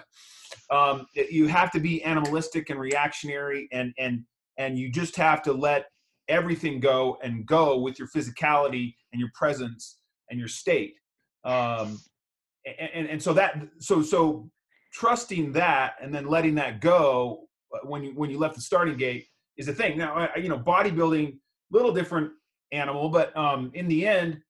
um, 0.70 1.06
you 1.14 1.48
have 1.48 1.70
to 1.72 1.80
be 1.80 2.02
animalistic 2.02 2.70
and 2.70 2.80
reactionary, 2.80 3.68
and 3.72 3.92
and 3.98 4.24
and 4.58 4.78
you 4.78 4.90
just 4.90 5.16
have 5.16 5.42
to 5.42 5.52
let 5.52 5.86
everything 6.28 6.80
go 6.80 7.18
and 7.22 7.44
go 7.46 7.78
with 7.78 7.98
your 7.98 8.08
physicality 8.08 8.94
and 9.12 9.20
your 9.20 9.30
presence 9.34 9.98
and 10.30 10.38
your 10.38 10.48
state. 10.48 10.94
Um, 11.44 12.00
and, 12.64 13.08
and 13.08 13.22
so 13.22 13.32
that 13.34 13.60
so 13.80 14.02
so 14.02 14.48
trusting 14.92 15.52
that 15.52 15.94
and 16.00 16.14
then 16.14 16.26
letting 16.26 16.54
that 16.54 16.80
go 16.80 17.48
uh, 17.74 17.86
when 17.86 18.02
you 18.02 18.12
when 18.12 18.30
you 18.30 18.38
left 18.38 18.54
the 18.54 18.60
starting 18.60 18.96
gate 18.96 19.26
is 19.58 19.68
a 19.68 19.74
thing. 19.74 19.98
Now 19.98 20.28
you 20.36 20.48
know 20.48 20.58
bodybuilding 20.58 21.38
little 21.70 21.92
different 21.92 22.30
animal. 22.72 23.08
But 23.08 23.36
um, 23.36 23.70
in 23.74 23.88
the 23.88 24.06
end, 24.06 24.40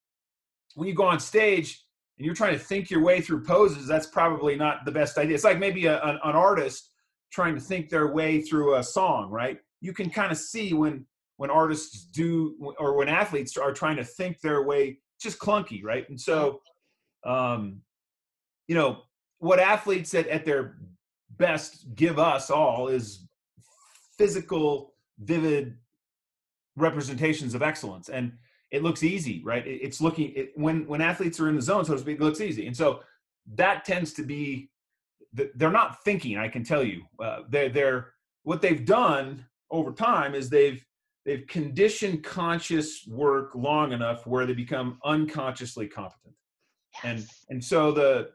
when 0.74 0.88
you 0.88 0.94
go 0.94 1.04
on 1.04 1.20
stage 1.20 1.84
and 2.18 2.24
you're 2.24 2.34
trying 2.34 2.54
to 2.54 2.58
think 2.58 2.90
your 2.90 3.02
way 3.02 3.20
through 3.20 3.44
poses, 3.44 3.86
that's 3.86 4.06
probably 4.06 4.56
not 4.56 4.84
the 4.84 4.92
best 4.92 5.18
idea. 5.18 5.34
It's 5.34 5.44
like 5.44 5.58
maybe 5.58 5.86
a, 5.86 6.02
an, 6.02 6.18
an 6.24 6.36
artist 6.36 6.90
trying 7.32 7.54
to 7.54 7.60
think 7.60 7.88
their 7.88 8.12
way 8.12 8.40
through 8.40 8.76
a 8.76 8.82
song, 8.82 9.30
right? 9.30 9.58
You 9.80 9.92
can 9.92 10.10
kind 10.10 10.30
of 10.30 10.38
see 10.38 10.72
when 10.72 11.06
when 11.36 11.50
artists 11.50 12.04
do 12.04 12.54
or 12.78 12.96
when 12.96 13.08
athletes 13.08 13.56
are 13.56 13.72
trying 13.72 13.96
to 13.96 14.04
think 14.04 14.40
their 14.40 14.62
way 14.62 14.98
just 15.20 15.38
clunky, 15.38 15.82
right? 15.82 16.08
And 16.08 16.20
so, 16.20 16.60
um, 17.24 17.80
you 18.68 18.74
know, 18.74 19.02
what 19.38 19.58
athletes 19.58 20.14
at, 20.14 20.28
at 20.28 20.44
their 20.44 20.76
best 21.38 21.94
give 21.94 22.18
us 22.18 22.50
all 22.50 22.88
is 22.88 23.26
physical, 24.16 24.94
vivid 25.18 25.76
representations 26.76 27.54
of 27.54 27.62
excellence. 27.62 28.08
And 28.08 28.32
it 28.70 28.82
looks 28.82 29.02
easy, 29.02 29.42
right? 29.44 29.62
It's 29.66 30.00
looking 30.00 30.32
it, 30.34 30.52
when 30.54 30.86
when 30.86 31.00
athletes 31.00 31.38
are 31.40 31.48
in 31.48 31.56
the 31.56 31.62
zone, 31.62 31.84
so 31.84 31.94
to 31.94 31.98
speak, 31.98 32.20
it 32.20 32.22
looks 32.22 32.40
easy. 32.40 32.66
And 32.66 32.76
so 32.76 33.00
that 33.54 33.84
tends 33.84 34.12
to 34.14 34.22
be 34.22 34.70
they're 35.32 35.70
not 35.70 36.04
thinking. 36.04 36.36
I 36.36 36.48
can 36.48 36.62
tell 36.64 36.82
you, 36.82 37.02
uh, 37.22 37.40
they're 37.48 37.68
they're 37.68 38.12
what 38.44 38.60
they've 38.60 38.84
done 38.84 39.44
over 39.70 39.92
time 39.92 40.34
is 40.34 40.48
they've 40.48 40.84
they've 41.24 41.46
conditioned 41.46 42.22
conscious 42.22 43.06
work 43.08 43.54
long 43.54 43.92
enough 43.92 44.26
where 44.26 44.46
they 44.46 44.52
become 44.52 44.98
unconsciously 45.04 45.86
competent 45.86 46.34
yes. 46.94 47.04
and 47.04 47.26
and 47.50 47.64
so 47.64 47.92
the, 47.92 48.30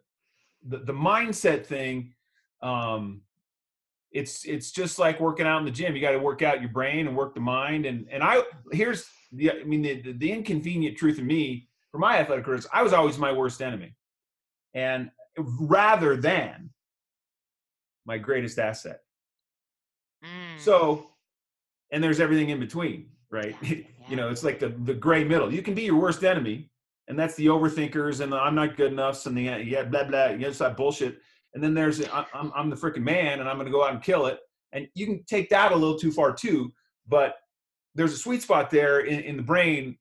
the 0.67 0.79
the, 0.79 0.93
mindset 0.93 1.65
thing 1.65 2.13
um 2.61 3.21
it's 4.11 4.45
it's 4.45 4.71
just 4.71 4.99
like 4.99 5.19
working 5.19 5.45
out 5.45 5.59
in 5.59 5.65
the 5.65 5.71
gym. 5.71 5.95
You 5.95 6.01
got 6.01 6.11
to 6.11 6.19
work 6.19 6.41
out 6.41 6.61
your 6.61 6.71
brain 6.71 7.07
and 7.07 7.15
work 7.15 7.33
the 7.33 7.41
mind 7.41 7.85
and 7.85 8.07
and 8.11 8.23
i 8.23 8.41
here's 8.71 9.05
the 9.31 9.51
i 9.51 9.63
mean 9.63 9.81
the, 9.81 10.13
the 10.13 10.31
inconvenient 10.31 10.97
truth 10.97 11.17
of 11.17 11.25
me 11.25 11.67
for 11.91 11.99
my 11.99 12.17
athletic 12.17 12.45
careers 12.45 12.67
i 12.73 12.81
was 12.81 12.93
always 12.93 13.17
my 13.17 13.31
worst 13.31 13.61
enemy. 13.61 13.95
And 14.73 15.11
rather 15.37 16.15
than 16.15 16.69
my 18.05 18.17
greatest 18.17 18.59
asset. 18.59 19.01
Mm. 20.23 20.59
so 20.59 21.11
and 21.91 22.03
there's 22.03 22.19
everything 22.19 22.49
in 22.49 22.59
between 22.59 23.09
right? 23.29 23.55
Yeah. 23.61 23.75
you 24.09 24.15
know 24.15 24.29
it's 24.29 24.43
like 24.43 24.59
the 24.59 24.69
the 24.69 24.93
gray 24.93 25.23
middle. 25.23 25.53
You 25.53 25.61
can 25.61 25.73
be 25.73 25.83
your 25.83 25.99
worst 25.99 26.23
enemy 26.23 26.69
and 27.07 27.17
that's 27.17 27.35
the 27.35 27.47
overthinkers 27.47 28.21
and 28.21 28.31
the 28.31 28.37
i'm 28.37 28.55
not 28.55 28.75
good 28.77 28.91
enough 28.91 29.25
and 29.25 29.37
the 29.37 29.43
yeah 29.65 29.83
blah 29.83 30.03
blah 30.03 30.27
you 30.27 30.39
know 30.39 30.47
it's 30.47 30.59
that 30.59 30.77
bullshit 30.77 31.19
and 31.57 31.63
then 31.63 31.73
there's 31.73 32.01
i'm, 32.33 32.51
I'm 32.55 32.69
the 32.69 32.75
freaking 32.75 33.03
man 33.03 33.39
and 33.39 33.49
i'm 33.49 33.55
going 33.55 33.65
to 33.65 33.71
go 33.71 33.83
out 33.83 33.91
and 33.91 34.01
kill 34.01 34.27
it 34.27 34.39
and 34.73 34.87
you 34.93 35.05
can 35.05 35.23
take 35.25 35.49
that 35.49 35.71
a 35.71 35.75
little 35.75 35.97
too 35.97 36.11
far 36.11 36.33
too 36.33 36.71
but 37.07 37.35
there's 37.95 38.13
a 38.13 38.17
sweet 38.17 38.43
spot 38.43 38.69
there 38.69 38.99
in, 39.01 39.21
in 39.21 39.37
the 39.37 39.43
brain 39.43 39.97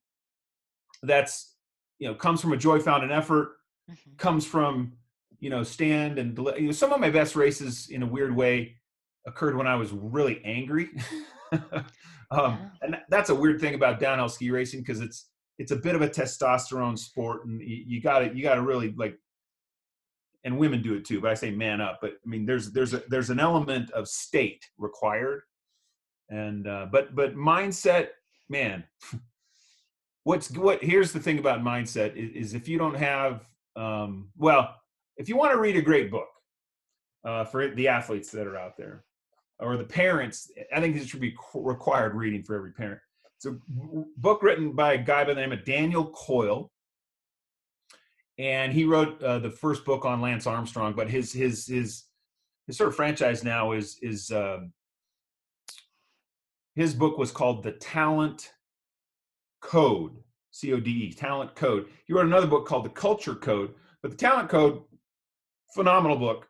that's 1.02 1.54
you 1.98 2.06
know 2.06 2.14
comes 2.14 2.40
from 2.40 2.52
a 2.52 2.56
joy 2.56 2.78
found 2.78 3.02
in 3.02 3.10
effort 3.10 3.56
mm-hmm. 3.90 4.16
comes 4.16 4.44
from 4.44 4.92
you 5.40 5.50
know 5.50 5.62
stand 5.62 6.18
and 6.18 6.36
you 6.58 6.66
know, 6.66 6.72
some 6.72 6.92
of 6.92 7.00
my 7.00 7.10
best 7.10 7.36
races 7.36 7.88
in 7.88 8.02
a 8.02 8.06
weird 8.06 8.34
way 8.34 8.76
occurred 9.26 9.56
when 9.56 9.66
i 9.66 9.74
was 9.74 9.92
really 9.92 10.42
angry 10.44 10.90
um, 12.30 12.70
and 12.82 12.98
that's 13.08 13.30
a 13.30 13.34
weird 13.34 13.60
thing 13.60 13.74
about 13.74 13.98
downhill 13.98 14.28
ski 14.28 14.50
racing 14.50 14.80
because 14.80 15.00
it's 15.00 15.30
it's 15.58 15.72
a 15.72 15.76
bit 15.76 15.94
of 15.94 16.02
a 16.02 16.08
testosterone 16.08 16.98
sport, 16.98 17.46
and 17.46 17.60
you 17.62 18.00
got 18.00 18.20
to 18.20 18.34
you 18.34 18.42
got 18.42 18.56
to 18.56 18.62
really 18.62 18.92
like. 18.96 19.18
And 20.46 20.56
women 20.56 20.80
do 20.80 20.94
it 20.94 21.04
too, 21.04 21.20
but 21.20 21.30
I 21.30 21.34
say 21.34 21.50
man 21.50 21.82
up. 21.82 21.98
But 22.00 22.12
I 22.24 22.28
mean, 22.28 22.46
there's 22.46 22.72
there's 22.72 22.94
a, 22.94 23.02
there's 23.08 23.28
an 23.28 23.40
element 23.40 23.90
of 23.90 24.08
state 24.08 24.64
required, 24.78 25.42
and 26.30 26.66
uh, 26.66 26.86
but 26.90 27.14
but 27.14 27.34
mindset, 27.34 28.08
man. 28.48 28.84
What's 30.24 30.50
what? 30.56 30.82
Here's 30.82 31.12
the 31.12 31.20
thing 31.20 31.38
about 31.38 31.60
mindset 31.60 32.16
is, 32.16 32.30
is 32.48 32.54
if 32.54 32.66
you 32.66 32.78
don't 32.78 32.96
have, 32.96 33.46
um, 33.76 34.30
well, 34.38 34.74
if 35.18 35.28
you 35.28 35.36
want 35.36 35.52
to 35.52 35.58
read 35.58 35.76
a 35.76 35.82
great 35.82 36.10
book 36.10 36.28
uh, 37.24 37.44
for 37.44 37.68
the 37.68 37.88
athletes 37.88 38.30
that 38.30 38.46
are 38.46 38.56
out 38.56 38.76
there, 38.76 39.04
or 39.58 39.76
the 39.76 39.84
parents. 39.84 40.50
I 40.74 40.80
think 40.80 40.94
this 40.94 41.06
should 41.06 41.20
be 41.20 41.36
required 41.54 42.14
reading 42.14 42.42
for 42.42 42.56
every 42.56 42.72
parent. 42.72 43.00
It's 43.36 43.46
a 43.46 43.56
book 44.16 44.42
written 44.42 44.72
by 44.72 44.94
a 44.94 44.98
guy 44.98 45.24
by 45.24 45.34
the 45.34 45.40
name 45.40 45.52
of 45.52 45.64
Daniel 45.64 46.10
Coyle, 46.10 46.70
and 48.38 48.72
he 48.72 48.84
wrote 48.84 49.22
uh, 49.22 49.38
the 49.38 49.50
first 49.50 49.84
book 49.84 50.04
on 50.04 50.20
Lance 50.20 50.46
Armstrong. 50.46 50.92
But 50.94 51.10
his 51.10 51.32
his 51.32 51.66
his 51.66 52.04
his 52.66 52.76
sort 52.76 52.88
of 52.88 52.96
franchise 52.96 53.44
now 53.44 53.72
is 53.72 53.98
is 54.02 54.30
uh, 54.30 54.60
his 56.74 56.94
book 56.94 57.18
was 57.18 57.30
called 57.30 57.62
The 57.62 57.72
Talent 57.72 58.52
Code, 59.60 60.12
C 60.50 60.72
O 60.72 60.80
D 60.80 60.90
E, 60.90 61.12
Talent 61.12 61.54
Code. 61.54 61.88
He 62.06 62.12
wrote 62.12 62.26
another 62.26 62.46
book 62.46 62.66
called 62.66 62.84
The 62.84 62.90
Culture 62.90 63.34
Code, 63.34 63.74
but 64.02 64.10
the 64.10 64.16
Talent 64.16 64.48
Code, 64.48 64.82
phenomenal 65.74 66.18
book 66.18 66.48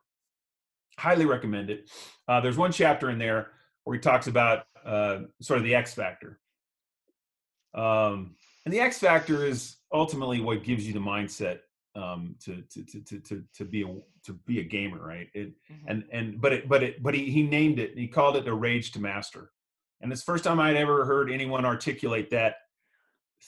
highly 0.98 1.26
recommend 1.26 1.70
it. 1.70 1.90
Uh, 2.26 2.40
there's 2.40 2.56
one 2.56 2.72
chapter 2.72 3.10
in 3.10 3.18
there 3.18 3.52
where 3.84 3.94
he 3.94 4.00
talks 4.00 4.26
about 4.26 4.66
uh, 4.84 5.20
sort 5.40 5.58
of 5.58 5.64
the 5.64 5.74
X 5.74 5.94
factor. 5.94 6.40
Um, 7.74 8.34
and 8.64 8.72
the 8.72 8.80
X 8.80 8.98
factor 8.98 9.44
is 9.44 9.76
ultimately 9.92 10.40
what 10.40 10.64
gives 10.64 10.86
you 10.86 10.92
the 10.92 10.98
mindset 10.98 11.60
um, 11.96 12.36
to, 12.44 12.62
to, 12.62 12.84
to, 12.84 13.20
to, 13.20 13.44
to 13.54 13.64
be 13.64 13.82
a, 13.82 13.86
to 14.24 14.32
be 14.46 14.60
a 14.60 14.64
gamer, 14.64 15.04
right? 15.04 15.28
It, 15.34 15.48
mm-hmm. 15.48 15.88
and, 15.88 16.04
and, 16.12 16.40
but 16.40 16.52
it, 16.52 16.68
but 16.68 16.82
it, 16.82 17.02
but 17.02 17.14
he, 17.14 17.30
he 17.30 17.42
named 17.42 17.78
it, 17.78 17.96
he 17.96 18.06
called 18.06 18.36
it 18.36 18.46
a 18.46 18.54
rage 18.54 18.92
to 18.92 19.00
master. 19.00 19.50
And 20.00 20.12
it's 20.12 20.20
the 20.20 20.32
first 20.32 20.44
time 20.44 20.60
I'd 20.60 20.76
ever 20.76 21.04
heard 21.06 21.32
anyone 21.32 21.64
articulate 21.64 22.30
that 22.30 22.56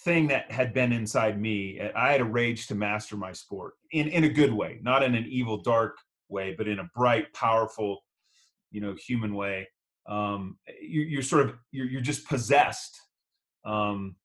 thing 0.05 0.29
that 0.29 0.51
had 0.51 0.73
been 0.73 0.93
inside 0.93 1.41
me. 1.41 1.81
I 1.95 2.13
had 2.13 2.21
a 2.21 2.25
rage 2.25 2.67
to 2.69 2.75
master 2.75 3.17
my 3.17 3.33
sport 3.33 3.75
in, 3.93 4.09
in 4.09 4.25
a 4.25 4.29
good 4.29 4.53
way, 4.53 4.79
not 4.83 5.03
in 5.03 5.15
an 5.15 5.27
evil, 5.29 5.59
dark, 5.59 5.99
way, 6.29 6.55
but 6.57 6.69
in 6.69 6.79
a 6.79 6.91
bright, 6.95 7.33
powerful, 7.35 7.99
you 8.71 8.81
know, 8.81 8.95
human 8.95 9.35
way. 9.35 9.69
Um, 10.07 10.59
you, 10.81 11.03
you're 11.03 11.23
sort 11.23 11.47
of 11.47 11.55
you're, 11.71 11.87
you're 11.87 12.01
just 12.01 12.27
possessed, 12.27 12.99
um, 13.65 14.17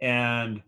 and 0.00 0.62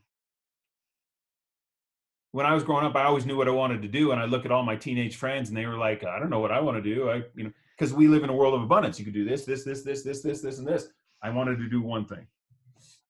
when 2.37 2.45
I 2.45 2.53
was 2.53 2.65
growing 2.65 2.85
up, 2.85 2.95
I 2.95 3.05
always 3.05 3.25
knew 3.25 3.37
what 3.37 3.49
I 3.49 3.53
wanted 3.53 3.81
to 3.81 3.89
do, 3.89 4.13
and 4.13 4.21
I 4.21 4.27
look 4.27 4.45
at 4.45 4.53
all 4.53 4.63
my 4.63 4.77
teenage 4.77 5.17
friends, 5.17 5.49
and 5.49 5.57
they 5.57 5.65
were 5.65 5.79
like, 5.79 6.05
"I 6.05 6.19
don't 6.19 6.29
know 6.29 6.41
what 6.41 6.53
I 6.53 6.61
want 6.61 6.77
to 6.77 6.95
do." 6.95 7.09
I, 7.09 7.23
you 7.35 7.45
know, 7.45 7.53
because 7.77 7.95
we 7.95 8.09
live 8.09 8.25
in 8.25 8.31
a 8.31 8.35
world 8.35 8.55
of 8.55 8.63
abundance. 8.63 8.99
You 8.99 9.07
can 9.07 9.15
do 9.15 9.25
this, 9.25 9.45
this, 9.47 9.65
this, 9.65 9.83
this, 9.83 10.03
this, 10.03 10.23
this, 10.23 10.43
this, 10.43 10.59
and 10.59 10.69
this. 10.69 10.89
I 11.23 11.31
wanted 11.31 11.59
to 11.59 11.69
do 11.69 11.81
one 11.81 12.05
thing, 12.05 12.27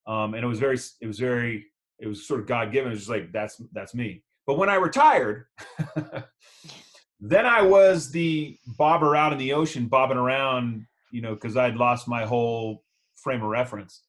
um, 0.07 0.35
and 0.35 0.45
it 0.45 0.47
was 0.47 0.61
very, 0.61 0.79
it 1.01 1.07
was 1.07 1.19
very, 1.19 1.67
it 1.99 2.07
was 2.07 2.27
sort 2.27 2.39
of 2.39 2.47
God 2.47 2.71
given. 2.71 2.93
It 2.93 2.95
was 2.95 3.01
just 3.01 3.11
like 3.11 3.33
that's 3.33 3.61
that's 3.73 3.95
me. 3.95 4.23
But 4.47 4.59
when 4.59 4.69
I 4.69 4.77
retired, 4.77 5.47
Then 7.21 7.47
I 7.47 7.63
was 7.63 8.11
the 8.11 8.59
bobber 8.79 9.17
out 9.17 9.33
in 9.33 9.39
the 9.39 9.55
ocean, 9.55 9.87
bobbing 9.87 10.19
around, 10.19 10.87
you 11.11 11.23
know, 11.23 11.35
because 11.35 11.57
I'd 11.57 11.77
lost 11.77 12.09
my 12.09 12.27
whole 12.27 12.85
frame 13.17 13.43
of 13.43 13.49
reference. 13.49 14.03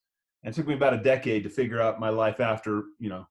And 0.43 0.53
it 0.53 0.55
took 0.55 0.67
me 0.67 0.73
about 0.73 0.93
a 0.93 1.01
decade 1.01 1.43
to 1.43 1.49
figure 1.49 1.81
out 1.81 1.99
my 1.99 2.09
life 2.09 2.39
after, 2.39 2.83
you 2.99 3.09
know, 3.09 3.25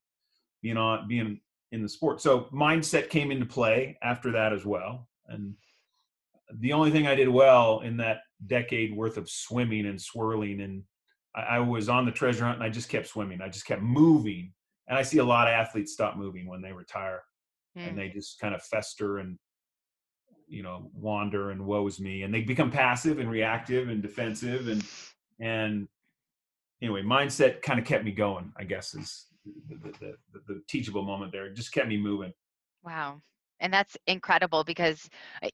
being 0.62 0.76
on 0.76 1.07
being 1.07 1.40
in 1.73 1.82
the 1.82 1.88
sport. 1.88 2.20
So 2.20 2.49
mindset 2.52 3.11
came 3.11 3.30
into 3.30 3.46
play 3.46 3.99
after 4.02 4.32
that 4.32 4.52
as 4.52 4.64
well. 4.64 5.08
And 5.28 5.54
the 6.58 6.73
only 6.73 6.90
thing 6.90 7.06
I 7.06 7.14
did 7.14 7.28
well 7.28 7.80
in 7.80 7.96
that 7.99 8.18
decade 8.46 8.94
worth 8.94 9.16
of 9.16 9.28
swimming 9.28 9.87
and 9.87 10.00
swirling 10.00 10.61
and 10.61 10.82
I, 11.35 11.56
I 11.56 11.58
was 11.58 11.88
on 11.88 12.04
the 12.04 12.12
treasure 12.12 12.44
hunt 12.44 12.56
and 12.56 12.64
I 12.64 12.68
just 12.68 12.88
kept 12.88 13.08
swimming. 13.08 13.40
I 13.42 13.49
just 13.49 13.66
kept 13.66 13.82
moving. 13.82 14.52
And 14.88 14.96
I 14.96 15.02
see 15.02 15.18
a 15.18 15.25
lot 15.25 15.49
of 15.49 15.54
athletes 15.54 15.92
stop 15.92 16.16
moving 16.16 16.46
when 16.46 16.62
they 16.62 16.73
retire 16.73 17.23
mm. 17.76 17.82
and 17.82 17.92
hmm. 17.92 17.99
they 17.99 18.08
just 18.08 18.38
kind 18.38 18.54
of 18.54 18.62
fester 18.62 19.18
and 19.18 19.38
you 20.49 20.62
know 20.62 20.90
wander 20.94 21.50
and 21.50 21.64
woes 21.64 21.99
me 22.00 22.23
and 22.23 22.32
they 22.32 22.40
become 22.40 22.70
passive 22.70 23.18
and 23.18 23.30
reactive 23.30 23.88
and 23.88 24.00
defensive 24.00 24.68
and 24.68 24.85
and 25.40 25.88
anyway 26.80 27.02
mindset 27.02 27.62
kind 27.62 27.80
of 27.80 27.85
kept 27.85 28.04
me 28.04 28.12
going 28.12 28.52
i 28.56 28.62
guess 28.62 28.94
is 28.94 29.26
the, 29.68 29.76
the, 29.76 30.16
the, 30.32 30.40
the 30.46 30.62
teachable 30.68 31.02
moment 31.02 31.32
there. 31.32 31.46
It 31.46 31.54
just 31.54 31.72
kept 31.72 31.88
me 31.88 31.96
moving. 31.96 32.32
Wow. 32.82 33.22
And 33.60 33.72
that's 33.72 33.96
incredible 34.06 34.64
because 34.64 35.08
eh, 35.42 35.50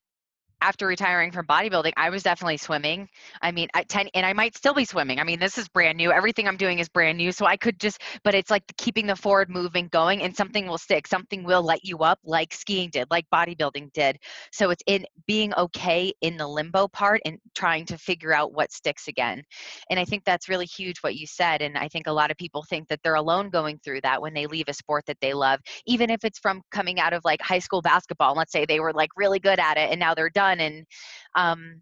after 0.63 0.87
retiring 0.87 1.33
from 1.33 1.47
bodybuilding, 1.47 1.93
I 1.97 2.09
was 2.09 2.23
definitely 2.23 2.57
swimming. 2.57 3.09
I 3.43 3.51
mean, 3.51 3.69
at 3.75 3.89
10, 3.89 4.09
and 4.15 4.25
I 4.25 4.33
might 4.33 4.57
still 4.57 4.75
be 4.75 4.85
swimming. 4.85 5.19
I 5.19 5.25
mean, 5.25 5.41
this 5.41 5.59
is 5.59 5.69
brand 5.69 5.99
new. 5.99 6.13
Everything 6.13 6.47
I'm 6.47 6.57
doing 6.57 6.79
is 6.79 6.89
brand 6.89 7.19
new. 7.19 7.33
So 7.33 7.47
I 7.47 7.57
could 7.57 7.81
just, 7.81 8.01
but 8.23 8.35
it's 8.35 8.51
like 8.51 8.63
keeping 8.79 9.07
the 9.07 9.17
forward 9.17 9.51
movement 9.51 9.91
going 9.91 10.23
and 10.23 10.35
something 10.35 10.67
will 10.67 10.79
stick. 10.79 11.09
Something 11.09 11.43
will 11.43 11.63
light 11.63 11.81
you 11.83 11.99
up 11.99 12.21
like 12.25 12.55
skiing 12.55 12.91
did, 12.91 13.09
like 13.11 13.27
bodybuilding 13.35 13.93
did. 13.93 14.19
So 14.53 14.71
it's 14.71 14.83
in 14.87 15.05
being 15.27 15.53
okay 15.55 16.13
in 16.21 16.37
the 16.37 16.47
limbo 16.47 16.87
part 16.89 17.21
and 17.25 17.39
trying 17.55 17.85
to 17.87 17.99
figure 17.99 18.33
out 18.33 18.53
what 18.53 18.73
sticks 18.73 19.09
again. 19.09 19.43
And 19.91 19.99
I 19.99 20.05
think 20.05 20.25
that's 20.25 20.49
really 20.49 20.67
huge 20.67 20.99
what 21.01 21.17
you 21.17 21.27
said. 21.27 21.61
And 21.61 21.77
I 21.77 21.89
think 21.89 22.07
a 22.07 22.13
lot 22.13 22.31
of 22.31 22.37
people 22.37 22.63
think 22.63 22.87
that 22.89 23.01
they're 23.03 23.17
alone 23.17 23.51
going 23.51 23.81
through 23.85 24.03
that 24.03 24.23
when 24.23 24.33
they 24.33 24.47
leave 24.47 24.69
a 24.69 24.75
sport 24.75 25.07
that 25.07 25.19
they 25.21 25.35
love, 25.35 25.59
even 25.87 26.09
if 26.09 26.25
it's 26.25 26.39
from 26.39 26.63
coming 26.71 27.01
out 27.01 27.13
of 27.13 27.25
like 27.25 27.43
high 27.43 27.59
school 27.59 27.83
basketball. 27.83 28.35
Let's 28.37 28.53
say 28.53 28.65
they 28.65 28.79
were 28.79 28.93
like 28.93 29.11
really 29.17 29.41
good 29.41 29.59
at 29.59 29.77
it 29.77 29.91
and 29.91 29.99
now 29.99 30.15
they're 30.15 30.31
done 30.31 30.52
and 30.61 30.87
um 31.35 31.81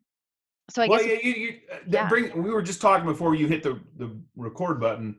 so 0.71 0.83
i 0.83 0.89
well, 0.89 0.99
guess 0.99 1.09
yeah, 1.09 1.29
you, 1.29 1.35
you, 1.35 1.59
uh, 1.73 1.77
yeah. 1.87 2.09
bring 2.09 2.43
we 2.43 2.51
were 2.51 2.63
just 2.63 2.81
talking 2.81 3.07
before 3.07 3.35
you 3.35 3.47
hit 3.47 3.63
the 3.63 3.79
the 3.97 4.11
record 4.37 4.81
button 4.81 5.17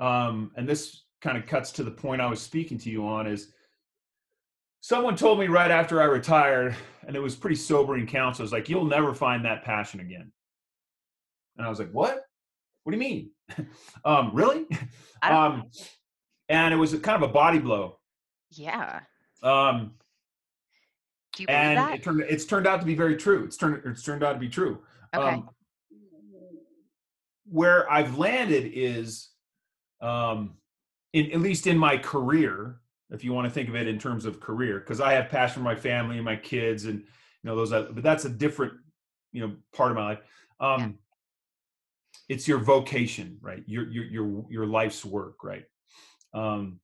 um 0.00 0.50
and 0.56 0.68
this 0.68 1.04
kind 1.20 1.38
of 1.38 1.46
cuts 1.46 1.72
to 1.72 1.84
the 1.84 1.90
point 1.90 2.20
i 2.20 2.26
was 2.26 2.40
speaking 2.40 2.78
to 2.78 2.90
you 2.90 3.06
on 3.06 3.26
is 3.26 3.52
someone 4.80 5.16
told 5.16 5.38
me 5.38 5.46
right 5.46 5.70
after 5.70 6.02
i 6.02 6.04
retired 6.04 6.74
and 7.06 7.16
it 7.16 7.20
was 7.20 7.34
pretty 7.34 7.56
sobering 7.56 8.06
counsel 8.06 8.44
it's 8.44 8.52
like 8.52 8.68
you'll 8.68 8.84
never 8.84 9.14
find 9.14 9.44
that 9.44 9.64
passion 9.64 10.00
again. 10.00 10.30
And 11.56 11.66
i 11.66 11.70
was 11.70 11.78
like 11.78 11.90
what? 11.92 12.24
What 12.84 12.92
do 12.92 12.98
you 12.98 13.04
mean? 13.04 13.30
Um 14.04 14.30
really? 14.32 14.66
Um 15.22 15.64
and 16.48 16.74
it 16.74 16.76
was 16.76 16.92
a 16.92 16.98
kind 16.98 17.22
of 17.22 17.30
a 17.30 17.32
body 17.32 17.58
blow. 17.58 17.98
Yeah. 18.50 19.00
Um 19.42 19.92
Do 21.34 21.42
you 21.42 21.46
believe 21.46 21.60
and 21.60 21.78
that? 21.78 21.94
it 21.94 22.02
turned 22.02 22.20
it's 22.22 22.44
turned 22.44 22.66
out 22.66 22.80
to 22.80 22.86
be 22.86 22.94
very 22.94 23.16
true. 23.16 23.44
It's 23.44 23.56
turned 23.56 23.82
it's 23.84 24.02
turned 24.02 24.22
out 24.22 24.34
to 24.34 24.38
be 24.38 24.48
true. 24.48 24.82
Okay. 25.14 25.34
Um, 25.34 25.48
where 27.44 27.90
I've 27.90 28.16
landed 28.18 28.70
is, 28.74 29.28
um, 30.00 30.54
in 31.12 31.30
at 31.32 31.40
least 31.40 31.66
in 31.66 31.76
my 31.76 31.98
career, 31.98 32.80
if 33.10 33.24
you 33.24 33.32
want 33.32 33.46
to 33.46 33.50
think 33.52 33.68
of 33.68 33.76
it 33.76 33.86
in 33.86 33.98
terms 33.98 34.24
of 34.24 34.40
career, 34.40 34.80
because 34.80 35.00
I 35.00 35.12
have 35.12 35.28
passion 35.28 35.56
for 35.56 35.64
my 35.64 35.74
family 35.74 36.16
and 36.16 36.24
my 36.24 36.36
kids, 36.36 36.86
and 36.86 37.00
you 37.00 37.04
know 37.44 37.56
those. 37.56 37.70
But 37.70 38.02
that's 38.02 38.24
a 38.24 38.30
different, 38.30 38.74
you 39.32 39.46
know, 39.46 39.54
part 39.74 39.90
of 39.90 39.96
my 39.96 40.04
life. 40.04 40.20
Um, 40.60 40.80
Yeah. 40.80 40.88
It's 42.28 42.48
your 42.48 42.58
vocation, 42.58 43.36
right? 43.40 43.62
Your 43.66 43.90
your 43.90 44.04
your 44.04 44.44
your 44.48 44.66
life's 44.66 45.04
work, 45.04 45.42
right? 45.44 45.64
Um, 46.32 46.80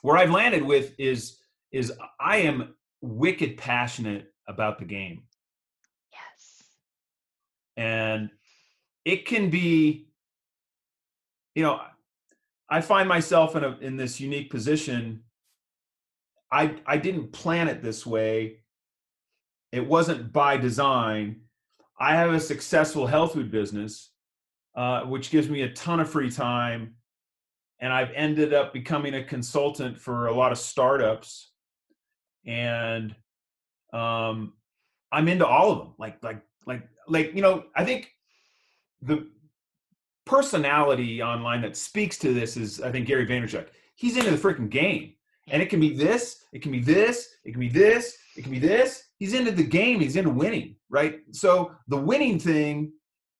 where 0.00 0.16
I've 0.16 0.30
landed 0.30 0.62
with 0.62 0.94
is 0.98 1.38
is 1.70 1.92
I 2.18 2.38
am 2.38 2.74
wicked 3.02 3.58
passionate 3.58 4.32
about 4.48 4.78
the 4.78 4.84
game. 4.84 5.24
Yes. 6.12 6.64
and 7.76 8.30
it 9.04 9.26
can 9.26 9.50
be 9.50 10.06
you 11.54 11.62
know 11.62 11.80
i 12.70 12.80
find 12.80 13.08
myself 13.08 13.56
in 13.56 13.64
a 13.64 13.76
in 13.80 13.96
this 13.96 14.20
unique 14.20 14.50
position. 14.50 15.22
I 16.50 16.76
i 16.86 16.96
didn't 16.96 17.32
plan 17.32 17.68
it 17.68 17.82
this 17.82 18.06
way. 18.06 18.58
It 19.72 19.86
wasn't 19.86 20.32
by 20.32 20.56
design. 20.56 21.42
I 21.98 22.14
have 22.16 22.32
a 22.32 22.40
successful 22.40 23.06
health 23.06 23.34
food 23.34 23.50
business 23.50 24.12
uh, 24.74 25.02
which 25.02 25.30
gives 25.30 25.48
me 25.48 25.62
a 25.62 25.72
ton 25.72 26.00
of 26.00 26.08
free 26.10 26.30
time 26.30 26.94
and 27.80 27.92
i've 27.92 28.10
ended 28.14 28.54
up 28.54 28.72
becoming 28.72 29.14
a 29.14 29.24
consultant 29.24 29.98
for 29.98 30.26
a 30.26 30.34
lot 30.34 30.52
of 30.52 30.58
startups 30.58 31.51
and 32.46 33.14
um 33.92 34.52
i'm 35.10 35.28
into 35.28 35.46
all 35.46 35.70
of 35.72 35.78
them 35.78 35.94
like 35.98 36.22
like 36.22 36.42
like 36.66 36.82
like 37.08 37.34
you 37.34 37.42
know 37.42 37.64
i 37.76 37.84
think 37.84 38.12
the 39.02 39.26
personality 40.24 41.22
online 41.22 41.62
that 41.62 41.76
speaks 41.76 42.18
to 42.18 42.32
this 42.32 42.56
is 42.56 42.80
I 42.80 42.90
think 42.90 43.06
Gary 43.06 43.26
Vaynerchuk. 43.26 43.66
He's 43.96 44.16
into 44.16 44.30
the 44.30 44.36
freaking 44.36 44.70
game. 44.70 45.14
And 45.48 45.60
it 45.60 45.68
can 45.68 45.80
be 45.80 45.94
this, 45.94 46.44
it 46.52 46.62
can 46.62 46.70
be 46.70 46.80
this, 46.80 47.28
it 47.44 47.50
can 47.50 47.60
be 47.60 47.68
this, 47.68 48.16
it 48.36 48.42
can 48.42 48.52
be 48.52 48.60
this. 48.60 49.02
He's 49.18 49.34
into 49.34 49.50
the 49.50 49.64
game, 49.64 49.98
he's 50.00 50.14
into 50.14 50.30
winning, 50.30 50.76
right? 50.88 51.18
So 51.32 51.72
the 51.88 51.96
winning 51.96 52.38
thing 52.38 52.92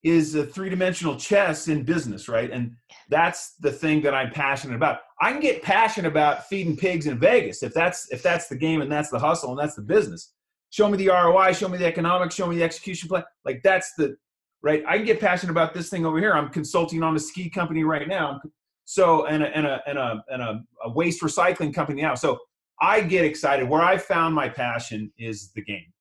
is 0.02 0.34
a 0.34 0.44
three-dimensional 0.44 1.16
chess 1.16 1.68
in 1.68 1.84
business, 1.84 2.28
right? 2.28 2.50
And 2.50 2.74
that's 3.08 3.54
the 3.60 3.70
thing 3.70 4.02
that 4.02 4.14
I'm 4.14 4.30
passionate 4.30 4.74
about. 4.74 5.00
I 5.20 5.30
can 5.30 5.40
get 5.40 5.62
passionate 5.62 6.08
about 6.08 6.46
feeding 6.48 6.76
pigs 6.76 7.06
in 7.06 7.18
Vegas 7.18 7.62
if 7.62 7.72
that's 7.72 8.10
if 8.10 8.22
that's 8.22 8.48
the 8.48 8.56
game 8.56 8.80
and 8.80 8.90
that's 8.90 9.10
the 9.10 9.18
hustle 9.18 9.50
and 9.50 9.58
that's 9.58 9.76
the 9.76 9.82
business. 9.82 10.32
Show 10.70 10.88
me 10.88 10.96
the 10.96 11.08
ROI, 11.08 11.52
show 11.52 11.68
me 11.68 11.78
the 11.78 11.86
economics, 11.86 12.34
show 12.34 12.46
me 12.46 12.56
the 12.56 12.64
execution 12.64 13.08
plan. 13.08 13.22
Like 13.44 13.60
that's 13.62 13.92
the 13.96 14.16
right? 14.62 14.82
I 14.86 14.96
can 14.96 15.06
get 15.06 15.20
passionate 15.20 15.52
about 15.52 15.74
this 15.74 15.90
thing 15.90 16.06
over 16.06 16.18
here. 16.18 16.32
I'm 16.32 16.48
consulting 16.48 17.02
on 17.02 17.14
a 17.16 17.18
ski 17.18 17.50
company 17.50 17.84
right 17.84 18.08
now. 18.08 18.40
So, 18.84 19.26
and 19.26 19.42
a, 19.42 19.56
and 19.56 19.66
a, 19.66 19.80
and 19.86 19.98
a, 19.98 20.24
and 20.28 20.42
a, 20.42 20.62
a 20.84 20.90
waste 20.90 21.22
recycling 21.22 21.74
company 21.74 22.02
now. 22.02 22.14
So 22.14 22.38
I 22.80 23.00
get 23.00 23.24
excited. 23.24 23.68
Where 23.68 23.82
I 23.82 23.96
found 23.98 24.34
my 24.34 24.48
passion 24.48 25.12
is 25.18 25.52
the 25.52 25.62
game. 25.62 25.92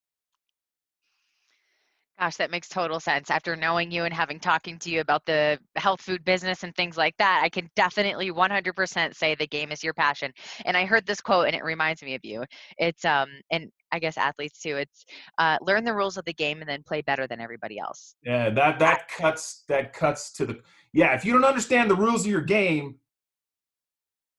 Gosh, 2.22 2.36
that 2.36 2.52
makes 2.52 2.70
total 2.70 3.00
sense. 3.00 3.32
After 3.32 3.56
knowing 3.56 3.90
you 3.90 4.04
and 4.04 4.14
having 4.14 4.40
talking 4.40 4.78
to 4.78 4.92
you 4.92 5.02
about 5.02 5.26
the 5.26 5.58
health 5.76 6.02
food 6.02 6.24
business 6.24 6.62
and 6.62 6.76
things 6.76 6.96
like 6.96 7.16
that, 7.18 7.42
I 7.44 7.50
can 7.50 7.68
definitely 7.76 8.30
100% 8.30 9.16
say 9.16 9.34
the 9.34 9.48
game 9.48 9.72
is 9.72 9.84
your 9.84 9.96
passion. 9.96 10.32
And 10.66 10.78
I 10.78 10.86
heard 10.86 11.08
this 11.08 11.20
quote 11.20 11.48
and 11.48 11.56
it 11.56 11.64
reminds 11.64 12.04
me 12.04 12.14
of 12.14 12.22
you. 12.24 12.44
It's 12.78 13.04
um 13.06 13.30
and 13.50 13.72
I 13.92 13.98
guess 13.98 14.20
athletes 14.20 14.60
too. 14.60 14.78
It's 14.78 15.04
uh, 15.40 15.58
learn 15.62 15.84
the 15.84 15.96
rules 15.96 16.16
of 16.16 16.26
the 16.26 16.34
game 16.34 16.60
and 16.60 16.70
then 16.70 16.84
play 16.84 17.02
better 17.02 17.26
than 17.26 17.42
everybody 17.42 17.80
else. 17.80 18.14
Yeah, 18.22 18.52
that 18.52 18.78
that 18.78 19.08
cuts 19.08 19.64
that 19.68 19.92
cuts 19.92 20.32
to 20.34 20.46
the 20.46 20.60
yeah. 20.94 21.16
If 21.16 21.26
you 21.26 21.34
don't 21.34 21.44
understand 21.44 21.90
the 21.90 21.96
rules 21.96 22.22
of 22.22 22.32
your 22.32 22.42
game, 22.42 23.00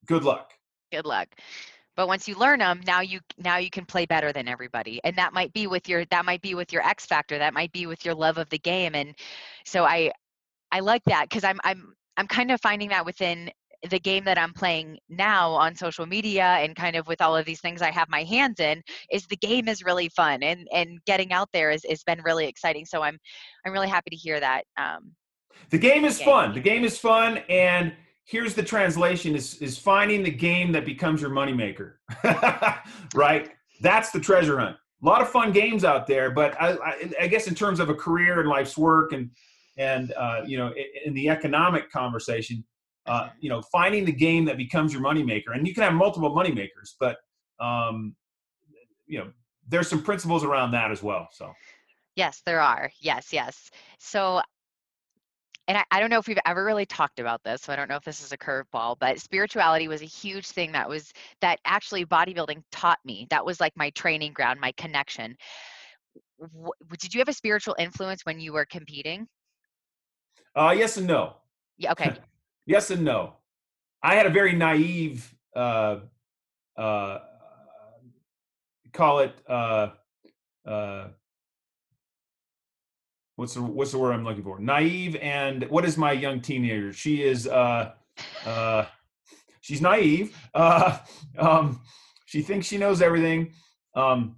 good 0.06 0.22
luck. 0.22 0.52
Good 0.92 1.04
luck. 1.04 1.34
But 1.96 2.08
once 2.08 2.26
you 2.26 2.34
learn 2.36 2.60
them, 2.60 2.80
now 2.86 3.00
you 3.00 3.20
now 3.38 3.58
you 3.58 3.70
can 3.70 3.84
play 3.84 4.06
better 4.06 4.32
than 4.32 4.48
everybody, 4.48 5.00
and 5.04 5.16
that 5.16 5.32
might 5.32 5.52
be 5.52 5.66
with 5.66 5.88
your 5.88 6.04
that 6.06 6.24
might 6.24 6.40
be 6.42 6.54
with 6.54 6.72
your 6.72 6.82
X 6.86 7.06
factor. 7.06 7.38
That 7.38 7.54
might 7.54 7.72
be 7.72 7.86
with 7.86 8.04
your 8.04 8.14
love 8.14 8.38
of 8.38 8.48
the 8.50 8.58
game. 8.58 8.94
And 8.94 9.14
so 9.64 9.84
I 9.84 10.10
I 10.70 10.80
like 10.80 11.02
that 11.06 11.28
because 11.28 11.44
I'm 11.44 11.60
I'm 11.64 11.94
I'm 12.16 12.26
kind 12.26 12.50
of 12.50 12.60
finding 12.60 12.88
that 12.90 13.04
within 13.04 13.50
the 13.90 13.98
game 13.98 14.24
that 14.24 14.38
I'm 14.38 14.52
playing 14.52 14.98
now 15.08 15.50
on 15.50 15.74
social 15.74 16.06
media 16.06 16.44
and 16.44 16.76
kind 16.76 16.94
of 16.94 17.08
with 17.08 17.20
all 17.20 17.36
of 17.36 17.44
these 17.44 17.60
things 17.60 17.82
I 17.82 17.90
have 17.90 18.08
my 18.08 18.22
hands 18.22 18.60
in 18.60 18.80
is 19.10 19.26
the 19.26 19.36
game 19.36 19.66
is 19.68 19.82
really 19.82 20.08
fun 20.08 20.42
and 20.42 20.68
and 20.72 20.98
getting 21.04 21.32
out 21.32 21.48
there 21.52 21.70
is 21.70 21.84
has 21.88 22.02
been 22.04 22.22
really 22.22 22.46
exciting. 22.46 22.84
So 22.86 23.02
I'm 23.02 23.18
I'm 23.66 23.72
really 23.72 23.88
happy 23.88 24.10
to 24.10 24.16
hear 24.16 24.38
that. 24.40 24.64
Um, 24.76 25.12
The 25.70 25.78
game 25.78 26.04
is 26.04 26.18
game. 26.18 26.26
fun. 26.26 26.54
The 26.54 26.60
game 26.60 26.84
is 26.84 26.96
fun, 26.98 27.38
and 27.48 27.92
here's 28.24 28.54
the 28.54 28.62
translation: 28.62 29.34
is 29.34 29.56
is 29.56 29.78
finding 29.78 30.22
the 30.22 30.30
game 30.30 30.72
that 30.72 30.84
becomes 30.84 31.20
your 31.20 31.30
moneymaker. 31.30 31.94
right? 33.14 33.50
That's 33.80 34.10
the 34.10 34.20
treasure 34.20 34.58
hunt. 34.58 34.76
A 35.02 35.06
lot 35.06 35.20
of 35.20 35.28
fun 35.28 35.50
games 35.50 35.84
out 35.84 36.06
there, 36.06 36.30
but 36.30 36.60
I, 36.62 36.74
I, 36.74 37.12
I 37.22 37.26
guess 37.26 37.48
in 37.48 37.54
terms 37.54 37.80
of 37.80 37.88
a 37.88 37.94
career 37.94 38.40
and 38.40 38.48
life's 38.48 38.78
work, 38.78 39.12
and 39.12 39.30
and 39.76 40.12
uh, 40.12 40.42
you 40.46 40.58
know, 40.58 40.68
in, 40.68 40.84
in 41.06 41.14
the 41.14 41.28
economic 41.28 41.90
conversation, 41.90 42.64
uh, 43.06 43.30
you 43.40 43.48
know, 43.48 43.62
finding 43.72 44.04
the 44.04 44.12
game 44.12 44.44
that 44.44 44.56
becomes 44.56 44.92
your 44.92 45.02
moneymaker, 45.02 45.54
and 45.54 45.66
you 45.66 45.74
can 45.74 45.82
have 45.82 45.94
multiple 45.94 46.30
moneymakers, 46.30 46.94
but 47.00 47.16
um, 47.60 48.14
you 49.06 49.18
know, 49.18 49.30
there's 49.68 49.88
some 49.88 50.02
principles 50.02 50.44
around 50.44 50.70
that 50.72 50.90
as 50.90 51.02
well. 51.02 51.28
So. 51.32 51.52
Yes, 52.14 52.42
there 52.44 52.60
are. 52.60 52.90
Yes, 53.00 53.32
yes. 53.32 53.70
So, 53.98 54.42
and 55.68 55.78
I, 55.78 55.84
I 55.90 56.00
don't 56.00 56.10
know 56.10 56.18
if 56.18 56.26
we've 56.26 56.38
ever 56.44 56.64
really 56.64 56.86
talked 56.86 57.20
about 57.20 57.42
this, 57.44 57.62
so 57.62 57.72
I 57.72 57.76
don't 57.76 57.88
know 57.88 57.96
if 57.96 58.04
this 58.04 58.22
is 58.22 58.32
a 58.32 58.36
curveball, 58.36 58.96
but 58.98 59.20
spirituality 59.20 59.88
was 59.88 60.02
a 60.02 60.06
huge 60.06 60.48
thing 60.48 60.72
that 60.72 60.88
was 60.88 61.12
that 61.40 61.60
actually 61.64 62.04
bodybuilding 62.04 62.62
taught 62.72 62.98
me. 63.04 63.26
That 63.30 63.44
was 63.44 63.60
like 63.60 63.72
my 63.76 63.90
training 63.90 64.32
ground, 64.32 64.60
my 64.60 64.72
connection. 64.72 65.36
W- 66.40 66.72
did 66.98 67.14
you 67.14 67.20
have 67.20 67.28
a 67.28 67.32
spiritual 67.32 67.76
influence 67.78 68.26
when 68.26 68.40
you 68.40 68.52
were 68.52 68.66
competing? 68.66 69.28
Uh, 70.54 70.74
yes 70.76 70.96
and 70.96 71.06
no. 71.06 71.36
Yeah, 71.78 71.92
okay. 71.92 72.12
yes 72.66 72.90
and 72.90 73.04
no. 73.04 73.34
I 74.02 74.16
had 74.16 74.26
a 74.26 74.30
very 74.30 74.54
naive, 74.54 75.32
uh, 75.54 76.00
uh, 76.76 77.18
call 78.92 79.20
it, 79.20 79.34
uh, 79.48 79.90
uh, 80.66 81.08
what's 83.36 83.54
the 83.54 83.62
what's 83.62 83.92
the 83.92 83.98
word 83.98 84.12
I'm 84.12 84.24
looking 84.24 84.42
for? 84.42 84.58
Naive 84.58 85.16
and 85.16 85.64
what 85.70 85.84
is 85.84 85.96
my 85.96 86.12
young 86.12 86.40
teenager? 86.40 86.92
She 86.92 87.22
is, 87.22 87.46
uh, 87.46 87.92
uh, 88.44 88.84
she's 89.60 89.80
naive. 89.80 90.36
Uh, 90.54 90.98
um, 91.38 91.80
she 92.26 92.42
thinks 92.42 92.66
she 92.66 92.78
knows 92.78 93.00
everything. 93.00 93.52
Um, 93.94 94.36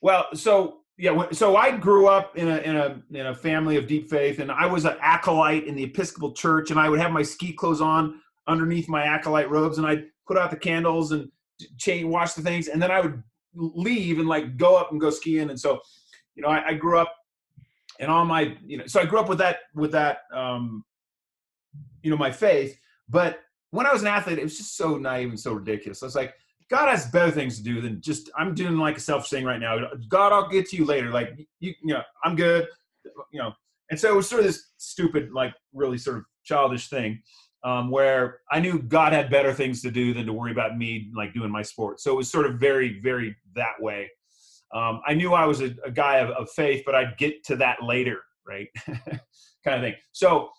well, 0.00 0.26
so 0.34 0.80
yeah, 1.00 1.30
so 1.32 1.56
I 1.56 1.76
grew 1.76 2.08
up 2.08 2.36
in 2.36 2.46
a 2.46 2.58
in 2.58 2.76
a 2.76 3.02
in 3.10 3.26
a 3.26 3.34
family 3.34 3.76
of 3.76 3.86
deep 3.86 4.10
faith, 4.10 4.38
and 4.38 4.52
I 4.52 4.66
was 4.66 4.84
an 4.84 4.96
acolyte 5.00 5.64
in 5.64 5.74
the 5.74 5.84
Episcopal 5.84 6.32
Church, 6.32 6.70
and 6.70 6.78
I 6.78 6.90
would 6.90 7.00
have 7.00 7.10
my 7.10 7.22
ski 7.22 7.54
clothes 7.54 7.80
on 7.80 8.20
underneath 8.46 8.86
my 8.86 9.04
acolyte 9.04 9.48
robes, 9.48 9.78
and 9.78 9.86
I'd 9.86 10.04
put 10.26 10.36
out 10.36 10.50
the 10.50 10.58
candles 10.58 11.12
and 11.12 11.30
chain 11.78 12.10
wash 12.10 12.34
the 12.34 12.42
things, 12.42 12.68
and 12.68 12.82
then 12.82 12.90
I 12.90 13.00
would 13.00 13.22
leave 13.54 14.18
and 14.18 14.28
like 14.28 14.58
go 14.58 14.76
up 14.76 14.90
and 14.92 15.00
go 15.00 15.08
skiing, 15.08 15.48
and 15.48 15.58
so 15.58 15.80
you 16.34 16.42
know 16.42 16.48
I, 16.48 16.68
I 16.68 16.74
grew 16.74 16.98
up, 16.98 17.14
and 18.00 18.10
all 18.10 18.24
my 18.24 18.56
you 18.66 18.78
know, 18.78 18.86
so 18.86 19.00
I 19.00 19.06
grew 19.06 19.20
up 19.20 19.28
with 19.28 19.38
that 19.38 19.58
with 19.74 19.92
that 19.92 20.22
um, 20.34 20.84
you 22.02 22.10
know 22.10 22.16
my 22.16 22.32
faith, 22.32 22.76
but 23.08 23.40
when 23.70 23.86
I 23.86 23.92
was 23.92 24.02
an 24.02 24.08
athlete, 24.08 24.38
it 24.38 24.42
was 24.42 24.56
just 24.56 24.76
so 24.76 24.96
naive 24.96 25.28
and 25.28 25.38
so 25.38 25.52
ridiculous. 25.52 26.02
I 26.02 26.06
was 26.06 26.16
like, 26.16 26.34
God 26.68 26.88
has 26.88 27.06
better 27.06 27.30
things 27.30 27.56
to 27.58 27.62
do 27.62 27.80
than 27.80 28.00
just 28.00 28.30
I'm 28.36 28.54
doing 28.54 28.76
like 28.76 28.96
a 28.96 29.00
selfish 29.00 29.30
thing 29.30 29.44
right 29.44 29.60
now. 29.60 29.78
God, 30.08 30.32
I'll 30.32 30.48
get 30.48 30.68
to 30.70 30.76
you 30.76 30.84
later. 30.84 31.10
Like 31.10 31.38
you, 31.60 31.74
you 31.82 31.94
know, 31.94 32.02
I'm 32.24 32.34
good. 32.34 32.66
You 33.32 33.40
know, 33.40 33.52
and 33.90 33.98
so 33.98 34.10
it 34.12 34.16
was 34.16 34.28
sort 34.28 34.40
of 34.40 34.46
this 34.46 34.70
stupid, 34.78 35.32
like 35.32 35.52
really 35.72 35.98
sort 35.98 36.18
of 36.18 36.24
childish 36.44 36.88
thing, 36.88 37.22
um, 37.64 37.90
where 37.90 38.40
I 38.50 38.60
knew 38.60 38.80
God 38.80 39.12
had 39.12 39.30
better 39.30 39.52
things 39.52 39.82
to 39.82 39.90
do 39.90 40.14
than 40.14 40.26
to 40.26 40.32
worry 40.32 40.52
about 40.52 40.78
me 40.78 41.10
like 41.14 41.34
doing 41.34 41.50
my 41.50 41.62
sport. 41.62 42.00
So 42.00 42.12
it 42.12 42.16
was 42.16 42.30
sort 42.30 42.46
of 42.46 42.58
very, 42.58 43.00
very 43.00 43.36
that 43.54 43.80
way. 43.80 44.10
Um, 44.72 45.00
I 45.06 45.14
knew 45.14 45.32
I 45.32 45.46
was 45.46 45.60
a, 45.60 45.74
a 45.84 45.90
guy 45.90 46.18
of, 46.18 46.30
of 46.30 46.50
faith, 46.50 46.82
but 46.86 46.94
I'd 46.94 47.16
get 47.18 47.44
to 47.44 47.56
that 47.56 47.82
later, 47.82 48.18
right? 48.46 48.68
kind 48.86 49.76
of 49.76 49.80
thing. 49.82 49.94
So 50.12 50.50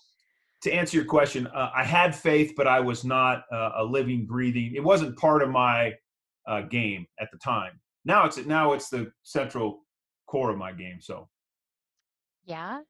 to 0.63 0.71
answer 0.71 0.97
your 0.97 1.05
question, 1.05 1.47
uh, 1.47 1.71
I 1.75 1.83
had 1.83 2.15
faith, 2.15 2.53
but 2.55 2.67
I 2.67 2.79
was 2.79 3.03
not 3.03 3.43
uh, 3.51 3.71
a 3.77 3.83
living, 3.83 4.25
breathing. 4.25 4.73
It 4.75 4.83
wasn't 4.83 5.17
part 5.17 5.41
of 5.41 5.49
my 5.49 5.93
uh, 6.47 6.61
game 6.63 7.05
at 7.19 7.29
the 7.31 7.37
time. 7.37 7.79
Now 8.05 8.25
it's 8.25 8.37
now 8.45 8.73
it's 8.73 8.89
the 8.89 9.11
central 9.23 9.81
core 10.27 10.49
of 10.49 10.57
my 10.57 10.71
game. 10.71 10.97
So 10.99 11.29
Yeah. 12.45 12.81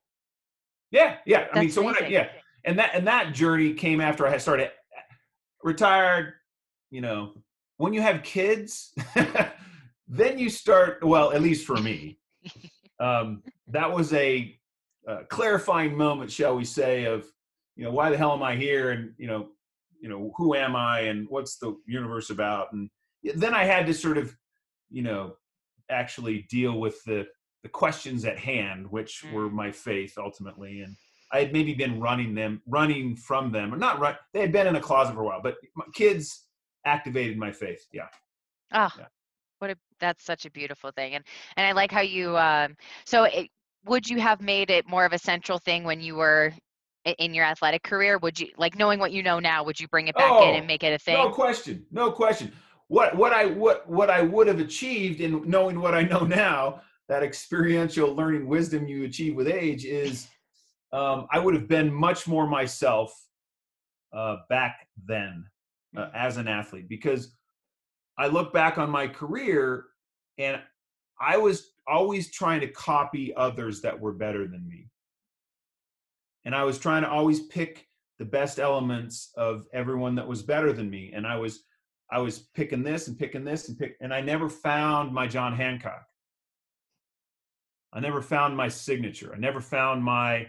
yeah, 0.91 1.17
yeah. 1.25 1.47
I 1.51 1.59
mean, 1.59 1.65
That's 1.65 1.75
so 1.75 1.81
when 1.81 1.95
I, 2.01 2.07
yeah, 2.07 2.29
and 2.65 2.77
that 2.79 2.91
and 2.93 3.07
that 3.07 3.33
journey 3.33 3.73
came 3.73 4.01
after 4.01 4.25
I 4.25 4.31
had 4.31 4.41
started 4.41 4.71
retired. 5.63 6.33
You 6.89 7.01
know, 7.01 7.33
when 7.77 7.93
you 7.93 8.01
have 8.01 8.23
kids, 8.23 8.93
then 10.11 10.37
you 10.37 10.49
start. 10.49 11.03
Well, 11.03 11.31
at 11.31 11.41
least 11.41 11.65
for 11.65 11.77
me, 11.77 12.19
um, 12.99 13.41
that 13.67 13.91
was 13.91 14.13
a, 14.13 14.55
a 15.07 15.23
clarifying 15.25 15.97
moment, 15.97 16.31
shall 16.31 16.55
we 16.55 16.65
say, 16.65 17.05
of 17.05 17.25
you 17.75 17.85
know 17.85 17.91
why 17.91 18.09
the 18.11 18.17
hell 18.17 18.33
am 18.33 18.43
I 18.43 18.55
here, 18.55 18.91
and 18.91 19.13
you 19.17 19.27
know, 19.27 19.47
you 19.99 20.09
know 20.09 20.33
who 20.35 20.53
am 20.53 20.75
I, 20.75 21.01
and 21.01 21.27
what's 21.29 21.57
the 21.57 21.77
universe 21.87 22.29
about, 22.29 22.73
and 22.73 22.89
then 23.23 23.53
I 23.53 23.63
had 23.63 23.85
to 23.87 23.93
sort 23.93 24.17
of, 24.17 24.35
you 24.89 25.01
know, 25.01 25.35
actually 25.89 26.45
deal 26.49 26.77
with 26.77 27.01
the 27.05 27.25
the 27.63 27.69
questions 27.69 28.25
at 28.25 28.37
hand, 28.37 28.91
which 28.91 29.23
mm. 29.23 29.31
were 29.31 29.49
my 29.49 29.71
faith 29.71 30.15
ultimately, 30.17 30.81
and 30.81 30.95
I 31.31 31.39
had 31.39 31.53
maybe 31.53 31.73
been 31.73 32.01
running 32.01 32.35
them, 32.35 32.61
running 32.67 33.15
from 33.15 33.51
them, 33.53 33.73
or 33.73 33.77
not 33.77 33.99
run. 33.99 34.15
They 34.33 34.41
had 34.41 34.51
been 34.51 34.67
in 34.67 34.75
a 34.75 34.81
closet 34.81 35.15
for 35.15 35.21
a 35.21 35.25
while, 35.25 35.41
but 35.41 35.55
kids 35.93 36.47
activated 36.85 37.37
my 37.37 37.53
faith. 37.53 37.85
Yeah. 37.93 38.07
Oh, 38.73 38.89
yeah. 38.97 39.05
What 39.61 39.71
a 39.71 39.75
that's 39.99 40.23
such 40.23 40.45
a 40.45 40.51
beautiful 40.51 40.91
thing, 40.91 41.15
and 41.15 41.23
and 41.57 41.65
I 41.65 41.71
like 41.71 41.91
how 41.91 42.01
you. 42.01 42.37
Um, 42.37 42.75
so, 43.05 43.23
it, 43.25 43.49
would 43.85 44.09
you 44.09 44.19
have 44.19 44.41
made 44.41 44.69
it 44.69 44.87
more 44.87 45.05
of 45.05 45.13
a 45.13 45.17
central 45.17 45.57
thing 45.59 45.83
when 45.83 46.01
you 46.01 46.15
were 46.15 46.53
in 47.17 47.33
your 47.33 47.45
athletic 47.45 47.83
career? 47.83 48.17
Would 48.19 48.39
you 48.39 48.47
like 48.57 48.77
knowing 48.77 48.99
what 48.99 49.11
you 49.11 49.23
know 49.23 49.39
now? 49.39 49.63
Would 49.63 49.79
you 49.79 49.87
bring 49.87 50.07
it 50.07 50.15
back 50.15 50.31
oh, 50.31 50.49
in 50.49 50.55
and 50.55 50.67
make 50.67 50.83
it 50.83 50.93
a 50.93 50.99
thing? 50.99 51.15
No 51.15 51.29
question. 51.29 51.85
No 51.91 52.11
question. 52.11 52.51
What 52.87 53.15
what 53.15 53.33
I 53.33 53.45
what 53.45 53.89
what 53.89 54.09
I 54.09 54.21
would 54.21 54.47
have 54.47 54.59
achieved 54.59 55.21
in 55.21 55.47
knowing 55.49 55.79
what 55.79 55.93
I 55.93 56.03
know 56.03 56.19
now, 56.25 56.81
that 57.07 57.23
experiential 57.23 58.13
learning 58.13 58.47
wisdom 58.47 58.87
you 58.87 59.03
achieve 59.03 59.35
with 59.35 59.47
age 59.47 59.85
is 59.85 60.27
um, 60.93 61.27
I 61.31 61.39
would 61.39 61.53
have 61.53 61.67
been 61.67 61.91
much 61.93 62.27
more 62.27 62.47
myself 62.47 63.13
uh, 64.13 64.37
back 64.49 64.87
then 65.05 65.45
uh, 65.95 66.09
as 66.13 66.37
an 66.37 66.47
athlete 66.47 66.89
because 66.89 67.35
I 68.21 68.27
look 68.27 68.53
back 68.53 68.77
on 68.77 68.91
my 68.91 69.07
career 69.07 69.85
and 70.37 70.61
I 71.19 71.37
was 71.37 71.71
always 71.87 72.29
trying 72.29 72.61
to 72.61 72.67
copy 72.67 73.33
others 73.35 73.81
that 73.81 73.99
were 73.99 74.13
better 74.13 74.47
than 74.47 74.67
me. 74.67 74.91
And 76.45 76.53
I 76.53 76.63
was 76.63 76.77
trying 76.77 77.01
to 77.01 77.09
always 77.09 77.39
pick 77.39 77.87
the 78.19 78.25
best 78.25 78.59
elements 78.59 79.31
of 79.35 79.65
everyone 79.73 80.13
that 80.15 80.27
was 80.27 80.43
better 80.43 80.71
than 80.71 80.87
me. 80.87 81.11
And 81.15 81.25
I 81.25 81.35
was 81.37 81.63
I 82.11 82.19
was 82.19 82.37
picking 82.37 82.83
this 82.83 83.07
and 83.07 83.17
picking 83.17 83.43
this 83.43 83.69
and 83.69 83.79
pick 83.79 83.97
and 84.01 84.13
I 84.13 84.21
never 84.21 84.49
found 84.49 85.11
my 85.11 85.25
John 85.25 85.55
Hancock. 85.55 86.05
I 87.91 88.01
never 88.01 88.21
found 88.21 88.55
my 88.55 88.67
signature. 88.67 89.33
I 89.33 89.39
never 89.39 89.61
found 89.61 90.03
my 90.03 90.45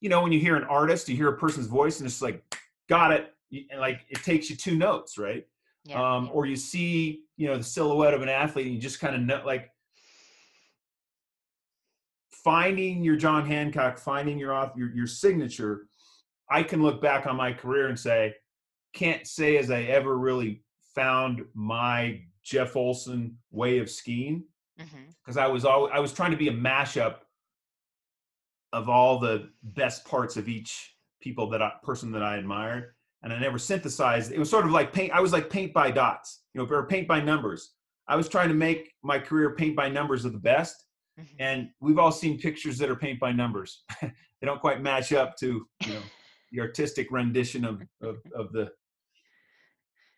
you 0.00 0.08
know, 0.08 0.22
when 0.22 0.30
you 0.30 0.38
hear 0.38 0.54
an 0.54 0.64
artist, 0.64 1.08
you 1.08 1.16
hear 1.16 1.30
a 1.30 1.38
person's 1.38 1.66
voice 1.66 1.98
and 1.98 2.06
it's 2.06 2.22
like, 2.22 2.56
got 2.88 3.10
it. 3.10 3.34
And 3.50 3.80
like 3.80 4.06
it 4.10 4.22
takes 4.22 4.48
you 4.48 4.54
two 4.54 4.76
notes, 4.76 5.18
right? 5.18 5.44
Yeah, 5.84 6.16
um. 6.16 6.30
Or 6.32 6.46
you 6.46 6.56
see, 6.56 7.24
you 7.36 7.48
know, 7.48 7.58
the 7.58 7.64
silhouette 7.64 8.14
of 8.14 8.22
an 8.22 8.28
athlete 8.28 8.66
and 8.66 8.74
you 8.74 8.80
just 8.80 9.00
kind 9.00 9.14
of 9.14 9.20
know, 9.20 9.42
like, 9.44 9.70
finding 12.30 13.02
your 13.02 13.16
John 13.16 13.46
Hancock, 13.46 13.98
finding 13.98 14.38
your 14.38 14.52
off 14.52 14.72
your, 14.76 14.90
your 14.94 15.06
signature, 15.06 15.88
I 16.50 16.62
can 16.62 16.82
look 16.82 17.00
back 17.00 17.26
on 17.26 17.36
my 17.36 17.52
career 17.52 17.88
and 17.88 17.98
say, 17.98 18.34
can't 18.92 19.26
say 19.26 19.56
as 19.56 19.70
I 19.70 19.82
ever 19.82 20.16
really 20.16 20.62
found 20.94 21.44
my 21.54 22.20
Jeff 22.42 22.76
Olson 22.76 23.36
way 23.50 23.78
of 23.78 23.90
skiing 23.90 24.44
because 24.76 25.36
mm-hmm. 25.36 25.38
I 25.38 25.46
was 25.46 25.64
always 25.64 25.92
I 25.94 25.98
was 25.98 26.12
trying 26.12 26.30
to 26.30 26.36
be 26.36 26.48
a 26.48 26.52
mashup 26.52 27.16
of 28.72 28.88
all 28.88 29.18
the 29.18 29.50
best 29.62 30.04
parts 30.04 30.36
of 30.36 30.48
each 30.48 30.96
people 31.20 31.48
that 31.50 31.62
I, 31.62 31.72
person 31.82 32.12
that 32.12 32.22
I 32.22 32.36
admired, 32.36 32.92
and 33.24 33.32
I 33.32 33.38
never 33.40 33.58
synthesized. 33.58 34.30
It 34.30 34.38
was 34.38 34.50
sort 34.50 34.66
of 34.66 34.70
like 34.70 34.92
paint. 34.92 35.12
I 35.12 35.20
was 35.20 35.32
like 35.32 35.50
paint 35.50 35.72
by 35.72 35.90
dots, 35.90 36.42
you 36.52 36.62
know, 36.62 36.68
or 36.72 36.86
paint 36.86 37.08
by 37.08 37.20
numbers. 37.20 37.72
I 38.06 38.16
was 38.16 38.28
trying 38.28 38.48
to 38.48 38.54
make 38.54 38.92
my 39.02 39.18
career 39.18 39.56
paint 39.56 39.74
by 39.74 39.88
numbers 39.88 40.26
of 40.26 40.32
the 40.32 40.38
best, 40.38 40.84
mm-hmm. 41.18 41.34
and 41.38 41.70
we've 41.80 41.98
all 41.98 42.12
seen 42.12 42.38
pictures 42.38 42.76
that 42.78 42.90
are 42.90 42.96
paint 42.96 43.18
by 43.18 43.32
numbers. 43.32 43.82
they 44.02 44.10
don't 44.42 44.60
quite 44.60 44.82
match 44.82 45.12
up 45.12 45.36
to 45.38 45.66
you 45.86 45.94
know 45.94 46.02
the 46.52 46.60
artistic 46.60 47.10
rendition 47.10 47.64
of, 47.64 47.82
of, 48.02 48.18
of 48.34 48.52
the 48.52 48.70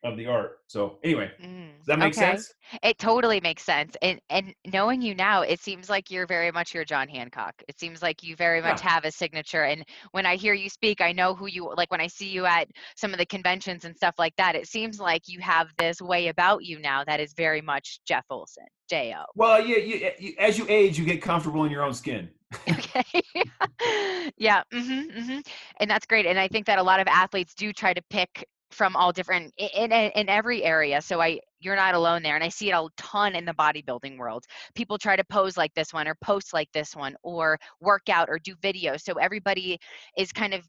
of 0.04 0.16
the 0.16 0.26
art. 0.26 0.59
So 0.68 0.98
anyway, 1.02 1.30
mm, 1.42 1.76
does 1.78 1.87
that 1.87 1.98
make 1.98 2.16
okay. 2.16 2.32
sense? 2.32 2.52
It 2.82 2.98
totally 2.98 3.40
makes 3.40 3.62
sense. 3.62 3.96
And 4.02 4.20
and 4.30 4.54
knowing 4.72 5.02
you 5.02 5.14
now, 5.14 5.42
it 5.42 5.61
seems 5.61 5.88
like 5.88 6.11
you're 6.11 6.26
very 6.26 6.50
much 6.50 6.74
your 6.74 6.85
John 6.85 7.09
Hancock. 7.09 7.54
It 7.68 7.78
seems 7.78 8.02
like 8.02 8.22
you 8.22 8.37
very 8.37 8.61
much 8.61 8.82
yeah. 8.82 8.90
have 8.90 9.04
a 9.04 9.11
signature. 9.11 9.64
And 9.64 9.85
when 10.12 10.26
I 10.26 10.37
hear 10.37 10.54
you 10.54 10.68
speak, 10.68 11.00
I 11.00 11.12
know 11.12 11.35
who 11.35 11.46
you 11.46 11.72
like 11.76 11.90
when 11.90 12.00
I 12.00 12.06
see 12.06 12.28
you 12.28 12.46
at 12.46 12.68
some 12.96 13.12
of 13.12 13.18
the 13.18 13.26
conventions 13.26 13.85
and 13.85 13.96
stuff 13.96 14.14
like 14.18 14.35
that, 14.37 14.54
it 14.54 14.66
seems 14.66 15.00
like 15.00 15.22
you 15.26 15.40
have 15.40 15.68
this 15.78 16.00
way 16.00 16.28
about 16.28 16.64
you 16.64 16.78
now 16.78 17.04
that 17.04 17.20
is 17.20 17.32
very 17.35 17.61
much 17.61 18.00
Jeff 18.06 18.24
Olson. 18.30 18.66
J-O. 18.88 19.24
Well, 19.35 19.64
yeah, 19.66 19.78
you, 19.78 20.11
you, 20.18 20.35
as 20.38 20.59
you 20.59 20.66
age, 20.68 20.96
you 20.98 21.04
get 21.04 21.20
comfortable 21.20 21.64
in 21.64 21.72
your 21.72 21.82
own 21.82 21.94
skin. 21.94 22.28
okay. 22.68 23.22
yeah. 24.37 24.62
Mm-hmm, 24.72 25.18
mm-hmm. 25.18 25.38
And 25.80 25.90
that's 25.90 26.06
great. 26.06 26.26
And 26.26 26.38
I 26.38 26.48
think 26.48 26.66
that 26.66 26.78
a 26.78 26.82
lot 26.82 27.00
of 27.00 27.09
athletes 27.09 27.54
do 27.54 27.72
try 27.72 27.92
to 27.92 28.02
pick 28.11 28.46
from 28.70 28.96
all 28.96 29.12
different 29.12 29.52
in, 29.59 29.92
in, 29.92 30.11
in 30.11 30.29
every 30.29 30.64
area 30.64 31.00
so 31.00 31.20
i 31.20 31.38
you're 31.61 31.76
not 31.76 31.94
alone 31.94 32.22
there 32.22 32.35
and 32.35 32.44
i 32.44 32.48
see 32.48 32.70
it 32.70 32.72
a 32.72 32.88
ton 32.96 33.35
in 33.35 33.44
the 33.44 33.55
bodybuilding 33.55 34.18
world. 34.18 34.44
People 34.74 34.98
try 34.98 35.16
to 35.16 35.24
pose 35.24 35.57
like 35.57 35.72
this 35.74 35.92
one 35.92 36.07
or 36.07 36.14
post 36.22 36.52
like 36.52 36.68
this 36.72 36.94
one 36.94 37.14
or 37.22 37.59
work 37.81 38.09
out 38.09 38.29
or 38.29 38.38
do 38.38 38.55
videos 38.57 39.02
so 39.02 39.14
everybody 39.14 39.79
is 40.16 40.33
kind 40.33 40.52
of 40.55 40.62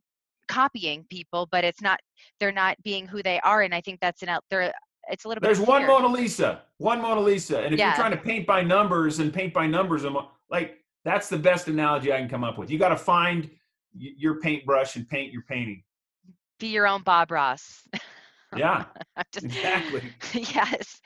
copying 0.48 1.06
people 1.10 1.48
but 1.52 1.64
it's 1.64 1.82
not 1.82 2.00
they're 2.40 2.54
not 2.54 2.78
being 2.84 3.06
who 3.06 3.22
they 3.22 3.40
are 3.42 3.64
and 3.64 3.76
i 3.76 3.82
think 3.82 4.00
that's 4.00 4.24
an 4.24 4.30
out 4.30 4.44
there 4.50 4.72
it's 5.10 5.26
a 5.26 5.28
little 5.28 5.42
bit 5.42 5.48
there's 5.48 5.60
one 5.60 5.86
mona 5.86 6.08
lisa 6.08 6.62
one 6.78 7.02
mona 7.02 7.20
lisa 7.20 7.60
and 7.60 7.74
if 7.74 7.80
yeah. 7.80 7.88
you're 7.88 7.96
trying 7.96 8.12
to 8.12 8.18
paint 8.18 8.48
by 8.48 8.62
numbers 8.62 9.20
and 9.20 9.34
paint 9.34 9.54
by 9.54 9.68
numbers 9.68 10.06
like 10.50 10.78
that's 11.04 11.30
the 11.30 11.38
best 11.38 11.68
analogy 11.68 12.12
i 12.14 12.18
can 12.18 12.30
come 12.30 12.44
up 12.44 12.58
with. 12.58 12.70
You 12.70 12.78
got 12.78 12.90
to 12.90 12.98
find 12.98 13.50
your 13.94 14.40
paintbrush 14.40 14.96
and 14.96 15.08
paint 15.08 15.32
your 15.32 15.44
painting 15.44 15.84
be 16.60 16.68
your 16.68 16.88
own 16.88 17.04
Bob 17.04 17.32
Ross. 17.32 17.84
Yeah, 18.56 18.86
Just, 19.34 19.46
exactly. 19.46 20.02
yes. 20.34 21.02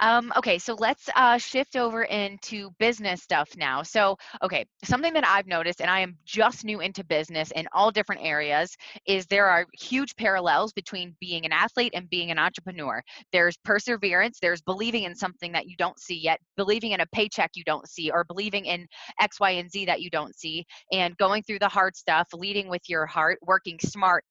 Um, 0.00 0.32
okay, 0.36 0.58
so 0.58 0.74
let's 0.74 1.08
uh, 1.14 1.36
shift 1.36 1.76
over 1.76 2.04
into 2.04 2.70
business 2.78 3.22
stuff 3.22 3.50
now. 3.56 3.82
So, 3.82 4.16
okay, 4.42 4.64
something 4.84 5.12
that 5.12 5.26
I've 5.26 5.46
noticed, 5.46 5.80
and 5.80 5.90
I 5.90 6.00
am 6.00 6.16
just 6.24 6.64
new 6.64 6.80
into 6.80 7.04
business 7.04 7.50
in 7.50 7.66
all 7.72 7.90
different 7.90 8.22
areas, 8.24 8.74
is 9.06 9.26
there 9.26 9.46
are 9.46 9.66
huge 9.78 10.16
parallels 10.16 10.72
between 10.72 11.14
being 11.20 11.44
an 11.44 11.52
athlete 11.52 11.92
and 11.94 12.08
being 12.08 12.30
an 12.30 12.38
entrepreneur. 12.38 13.02
There's 13.32 13.56
perseverance, 13.58 14.38
there's 14.40 14.62
believing 14.62 15.04
in 15.04 15.14
something 15.14 15.52
that 15.52 15.66
you 15.66 15.76
don't 15.76 15.98
see 16.00 16.18
yet, 16.18 16.40
believing 16.56 16.92
in 16.92 17.00
a 17.00 17.06
paycheck 17.12 17.50
you 17.54 17.64
don't 17.64 17.88
see, 17.88 18.10
or 18.10 18.24
believing 18.24 18.66
in 18.66 18.86
X, 19.20 19.38
Y, 19.38 19.50
and 19.50 19.70
Z 19.70 19.84
that 19.86 20.00
you 20.00 20.08
don't 20.08 20.34
see, 20.34 20.64
and 20.92 21.16
going 21.18 21.42
through 21.42 21.58
the 21.58 21.68
hard 21.68 21.94
stuff, 21.96 22.28
leading 22.32 22.68
with 22.68 22.82
your 22.88 23.06
heart, 23.06 23.38
working 23.42 23.78
smart 23.80 24.24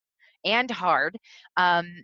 and 0.46 0.70
hard. 0.70 1.18
Um, 1.58 2.04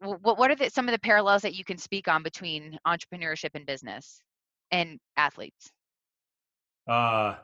what 0.00 0.38
what 0.38 0.50
are 0.50 0.54
the, 0.54 0.70
some 0.70 0.88
of 0.88 0.92
the 0.92 0.98
parallels 0.98 1.42
that 1.42 1.54
you 1.54 1.64
can 1.64 1.76
speak 1.76 2.08
on 2.08 2.22
between 2.22 2.78
entrepreneurship 2.86 3.50
and 3.54 3.66
business 3.66 4.22
and 4.70 4.98
athletes? 5.16 5.70
Uh, 6.88 7.34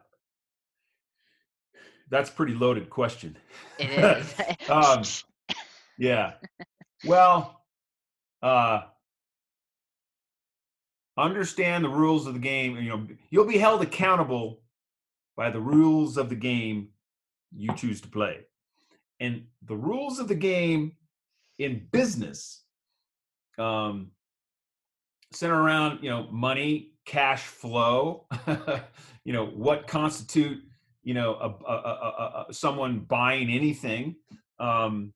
that's 2.08 2.30
pretty 2.30 2.54
loaded 2.54 2.88
question. 2.88 3.36
It 3.78 3.90
is. 3.90 4.34
um, 4.70 5.02
yeah. 5.98 6.34
Well, 7.04 7.62
uh, 8.42 8.82
understand 11.16 11.84
the 11.84 11.88
rules 11.88 12.26
of 12.26 12.34
the 12.34 12.40
game. 12.40 12.76
You 12.76 12.88
know, 12.88 13.06
you'll 13.30 13.46
be 13.46 13.58
held 13.58 13.82
accountable 13.82 14.60
by 15.36 15.50
the 15.50 15.60
rules 15.60 16.16
of 16.16 16.28
the 16.28 16.36
game 16.36 16.88
you 17.54 17.74
choose 17.74 18.00
to 18.02 18.08
play. 18.08 18.40
And 19.20 19.44
the 19.62 19.76
rules 19.76 20.18
of 20.18 20.28
the 20.28 20.34
game 20.34 20.92
in 21.58 21.86
business 21.90 22.62
um, 23.58 24.10
center 25.32 25.60
around, 25.60 26.02
you 26.02 26.10
know, 26.10 26.28
money, 26.30 26.92
cash 27.04 27.42
flow, 27.42 28.26
you 29.24 29.32
know, 29.32 29.46
what 29.46 29.86
constitute, 29.86 30.62
you 31.02 31.14
know, 31.14 31.34
a, 31.34 31.70
a, 31.70 32.46
a, 32.48 32.52
someone 32.52 33.00
buying 33.00 33.50
anything. 33.50 34.16
Um, 34.58 35.12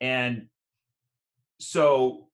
and 0.00 0.46
so 1.58 2.28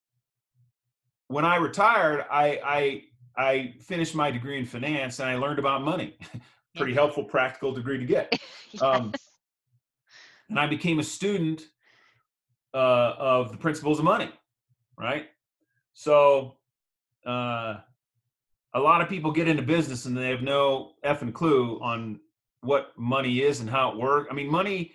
when 1.29 1.45
I 1.45 1.57
retired, 1.57 2.25
I, 2.31 2.61
I, 2.65 3.03
I 3.37 3.75
finished 3.81 4.15
my 4.15 4.31
degree 4.31 4.59
in 4.59 4.67
finance 4.67 5.19
and 5.21 5.29
I 5.29 5.37
learned 5.37 5.59
about 5.59 5.83
money. 5.83 6.19
Pretty 6.77 6.95
helpful, 6.95 7.25
practical 7.25 7.73
degree 7.73 7.99
to 7.99 8.05
get. 8.05 8.38
yes. 8.71 8.83
um, 8.83 9.12
and 10.53 10.61
I 10.61 10.67
became 10.67 10.99
a 10.99 11.03
student 11.03 11.62
uh, 12.75 13.15
of 13.19 13.53
the 13.53 13.57
principles 13.57 13.99
of 13.99 14.05
money, 14.05 14.29
right? 14.99 15.29
So 15.95 16.59
uh, 17.27 17.77
a 18.75 18.79
lot 18.79 19.01
of 19.01 19.09
people 19.09 19.33
get 19.33 19.49
into 19.49 19.62
business 19.62 20.05
and 20.05 20.15
they 20.15 20.29
have 20.29 20.43
no 20.43 20.93
effing 21.07 21.33
clue 21.33 21.81
on 21.81 22.21
what 22.61 22.93
money 22.99 23.41
is 23.41 23.61
and 23.61 23.71
how 23.71 23.93
it 23.93 23.97
works. 23.97 24.29
I 24.31 24.35
mean, 24.35 24.51
money 24.51 24.93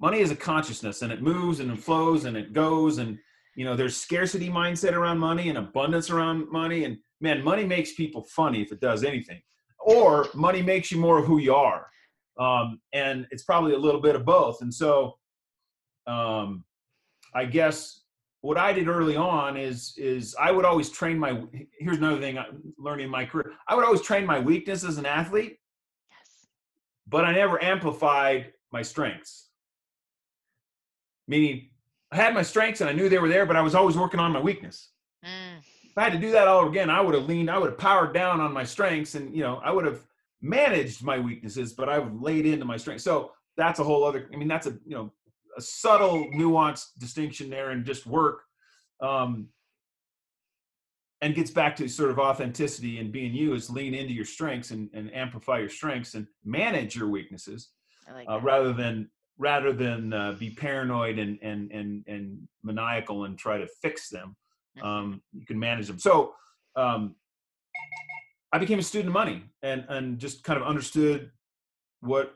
money 0.00 0.18
is 0.18 0.32
a 0.32 0.36
consciousness 0.36 1.02
and 1.02 1.12
it 1.12 1.22
moves 1.22 1.60
and 1.60 1.70
it 1.70 1.78
flows 1.78 2.24
and 2.24 2.36
it 2.36 2.52
goes 2.52 2.98
and 2.98 3.16
you 3.54 3.64
know 3.64 3.76
there's 3.76 3.96
scarcity 3.96 4.50
mindset 4.50 4.92
around 4.92 5.18
money 5.18 5.50
and 5.50 5.56
abundance 5.56 6.10
around 6.10 6.50
money 6.50 6.84
and 6.84 6.98
man, 7.20 7.44
money 7.44 7.64
makes 7.64 7.94
people 7.94 8.24
funny 8.24 8.60
if 8.60 8.72
it 8.72 8.80
does 8.80 9.04
anything, 9.04 9.40
or 9.78 10.26
money 10.34 10.62
makes 10.62 10.90
you 10.90 10.98
more 10.98 11.18
of 11.18 11.26
who 11.26 11.38
you 11.38 11.54
are. 11.54 11.86
Um, 12.38 12.80
and 12.92 13.26
it's 13.30 13.42
probably 13.42 13.72
a 13.72 13.78
little 13.78 14.00
bit 14.00 14.14
of 14.14 14.24
both. 14.24 14.60
And 14.62 14.72
so, 14.72 15.16
um, 16.06 16.64
I 17.34 17.44
guess 17.44 18.02
what 18.40 18.58
I 18.58 18.72
did 18.72 18.88
early 18.88 19.16
on 19.16 19.56
is 19.56 19.94
is 19.96 20.36
I 20.38 20.50
would 20.50 20.64
always 20.64 20.90
train 20.90 21.18
my. 21.18 21.42
Here's 21.78 21.98
another 21.98 22.20
thing 22.20 22.38
I 22.38 22.46
learned 22.78 23.00
in 23.00 23.10
my 23.10 23.24
career. 23.24 23.52
I 23.66 23.74
would 23.74 23.84
always 23.84 24.02
train 24.02 24.24
my 24.24 24.38
weakness 24.38 24.84
as 24.84 24.98
an 24.98 25.06
athlete, 25.06 25.58
yes. 26.08 26.46
but 27.08 27.24
I 27.24 27.32
never 27.32 27.62
amplified 27.62 28.52
my 28.72 28.82
strengths. 28.82 29.48
Meaning, 31.28 31.70
I 32.12 32.16
had 32.16 32.34
my 32.34 32.42
strengths 32.42 32.80
and 32.80 32.88
I 32.88 32.92
knew 32.92 33.08
they 33.08 33.18
were 33.18 33.28
there, 33.28 33.46
but 33.46 33.56
I 33.56 33.62
was 33.62 33.74
always 33.74 33.96
working 33.96 34.20
on 34.20 34.32
my 34.32 34.40
weakness. 34.40 34.90
Mm. 35.24 35.58
If 35.84 35.98
I 35.98 36.04
had 36.04 36.12
to 36.12 36.18
do 36.18 36.30
that 36.32 36.46
all 36.46 36.60
over 36.60 36.68
again, 36.68 36.88
I 36.90 37.00
would 37.00 37.14
have 37.14 37.26
leaned, 37.26 37.50
I 37.50 37.58
would 37.58 37.70
have 37.70 37.78
powered 37.78 38.14
down 38.14 38.40
on 38.40 38.52
my 38.52 38.64
strengths, 38.64 39.14
and 39.14 39.34
you 39.34 39.42
know, 39.42 39.60
I 39.64 39.72
would 39.72 39.84
have 39.84 40.00
managed 40.46 41.02
my 41.02 41.18
weaknesses, 41.18 41.72
but 41.72 41.88
I've 41.88 42.14
laid 42.14 42.46
into 42.46 42.64
my 42.64 42.76
strengths. 42.76 43.04
So 43.04 43.32
that's 43.56 43.80
a 43.80 43.84
whole 43.84 44.04
other. 44.04 44.28
I 44.32 44.36
mean, 44.36 44.48
that's 44.48 44.66
a 44.66 44.78
you 44.84 44.96
know 44.96 45.12
a 45.56 45.60
subtle, 45.60 46.26
nuanced 46.32 46.98
distinction 46.98 47.50
there, 47.50 47.70
and 47.70 47.84
just 47.84 48.06
work. 48.06 48.42
Um, 49.00 49.48
and 51.22 51.34
gets 51.34 51.50
back 51.50 51.74
to 51.76 51.88
sort 51.88 52.10
of 52.10 52.18
authenticity 52.18 52.98
and 52.98 53.10
being 53.10 53.32
you 53.32 53.54
is 53.54 53.70
lean 53.70 53.94
into 53.94 54.12
your 54.12 54.24
strengths 54.24 54.70
and, 54.70 54.90
and 54.92 55.14
amplify 55.14 55.58
your 55.58 55.68
strengths 55.68 56.14
and 56.14 56.26
manage 56.44 56.94
your 56.94 57.08
weaknesses 57.08 57.70
like 58.12 58.26
uh, 58.28 58.40
rather 58.40 58.72
than 58.72 59.10
rather 59.38 59.72
than 59.72 60.12
uh, 60.12 60.32
be 60.32 60.50
paranoid 60.50 61.18
and, 61.18 61.38
and 61.42 61.70
and 61.72 62.04
and 62.06 62.48
maniacal 62.62 63.24
and 63.24 63.38
try 63.38 63.58
to 63.58 63.66
fix 63.82 64.08
them 64.08 64.36
mm-hmm. 64.78 64.86
um, 64.86 65.22
you 65.32 65.46
can 65.46 65.58
manage 65.58 65.86
them 65.86 65.98
so 65.98 66.34
um, 66.76 67.14
i 68.56 68.58
became 68.58 68.78
a 68.78 68.82
student 68.82 69.08
of 69.08 69.14
money 69.14 69.44
and 69.62 69.84
and 69.88 70.18
just 70.18 70.42
kind 70.42 70.60
of 70.60 70.66
understood 70.66 71.30
what 72.00 72.34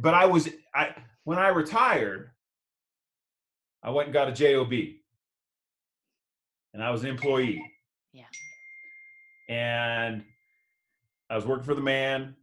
but 0.00 0.14
i 0.14 0.24
was 0.24 0.48
i 0.74 0.94
when 1.24 1.38
i 1.38 1.48
retired 1.48 2.30
i 3.82 3.90
went 3.90 4.06
and 4.06 4.14
got 4.14 4.28
a 4.28 4.32
job 4.32 4.72
and 6.74 6.82
i 6.82 6.90
was 6.90 7.02
an 7.02 7.10
employee 7.10 7.62
yeah 8.12 8.24
and 9.48 10.24
i 11.30 11.36
was 11.36 11.44
working 11.44 11.64
for 11.64 11.74
the 11.74 11.80
man 11.80 12.34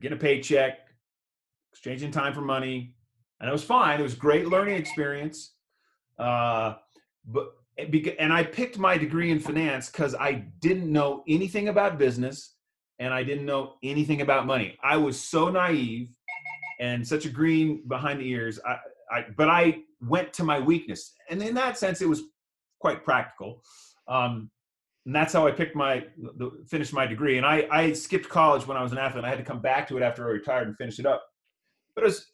getting 0.00 0.18
a 0.18 0.20
paycheck 0.20 0.78
exchanging 1.74 2.12
time 2.12 2.32
for 2.32 2.40
money, 2.40 2.94
and 3.40 3.48
it 3.48 3.52
was 3.52 3.64
fine. 3.64 3.98
It 3.98 4.04
was 4.04 4.14
great 4.14 4.46
learning 4.46 4.76
experience. 4.76 5.54
Uh, 6.18 6.74
but 7.26 7.52
and 7.76 8.32
I 8.32 8.44
picked 8.44 8.78
my 8.78 8.96
degree 8.96 9.30
in 9.30 9.40
finance 9.40 9.90
because 9.90 10.14
I 10.14 10.44
didn't 10.60 10.90
know 10.90 11.24
anything 11.28 11.68
about 11.68 11.98
business 11.98 12.54
and 12.98 13.12
I 13.12 13.24
didn't 13.24 13.46
know 13.46 13.74
anything 13.82 14.20
about 14.20 14.46
money. 14.46 14.78
I 14.82 14.96
was 14.96 15.20
so 15.20 15.50
naive 15.50 16.08
and 16.80 17.06
such 17.06 17.24
a 17.26 17.30
green 17.30 17.82
behind 17.88 18.20
the 18.20 18.28
ears. 18.28 18.60
I, 18.64 18.76
I 19.10 19.26
but 19.36 19.48
I 19.48 19.80
went 20.00 20.32
to 20.34 20.44
my 20.44 20.60
weakness, 20.60 21.14
and 21.30 21.42
in 21.42 21.54
that 21.54 21.78
sense, 21.78 22.00
it 22.00 22.08
was 22.08 22.22
quite 22.80 23.04
practical. 23.04 23.62
Um, 24.06 24.50
and 25.06 25.14
that's 25.14 25.32
how 25.32 25.46
I 25.46 25.50
picked 25.50 25.76
my 25.76 26.04
the, 26.16 26.50
finished 26.68 26.92
my 26.92 27.06
degree. 27.06 27.38
And 27.38 27.46
I 27.46 27.66
I 27.70 27.92
skipped 27.92 28.28
college 28.28 28.66
when 28.66 28.76
I 28.76 28.82
was 28.82 28.92
an 28.92 28.98
athlete. 28.98 29.24
I 29.24 29.28
had 29.28 29.38
to 29.38 29.44
come 29.44 29.60
back 29.60 29.88
to 29.88 29.96
it 29.96 30.02
after 30.02 30.26
I 30.26 30.30
retired 30.30 30.68
and 30.68 30.76
finish 30.76 30.98
it 30.98 31.06
up 31.06 31.24
but 31.94 32.04
it 32.04 32.06
was, 32.06 32.26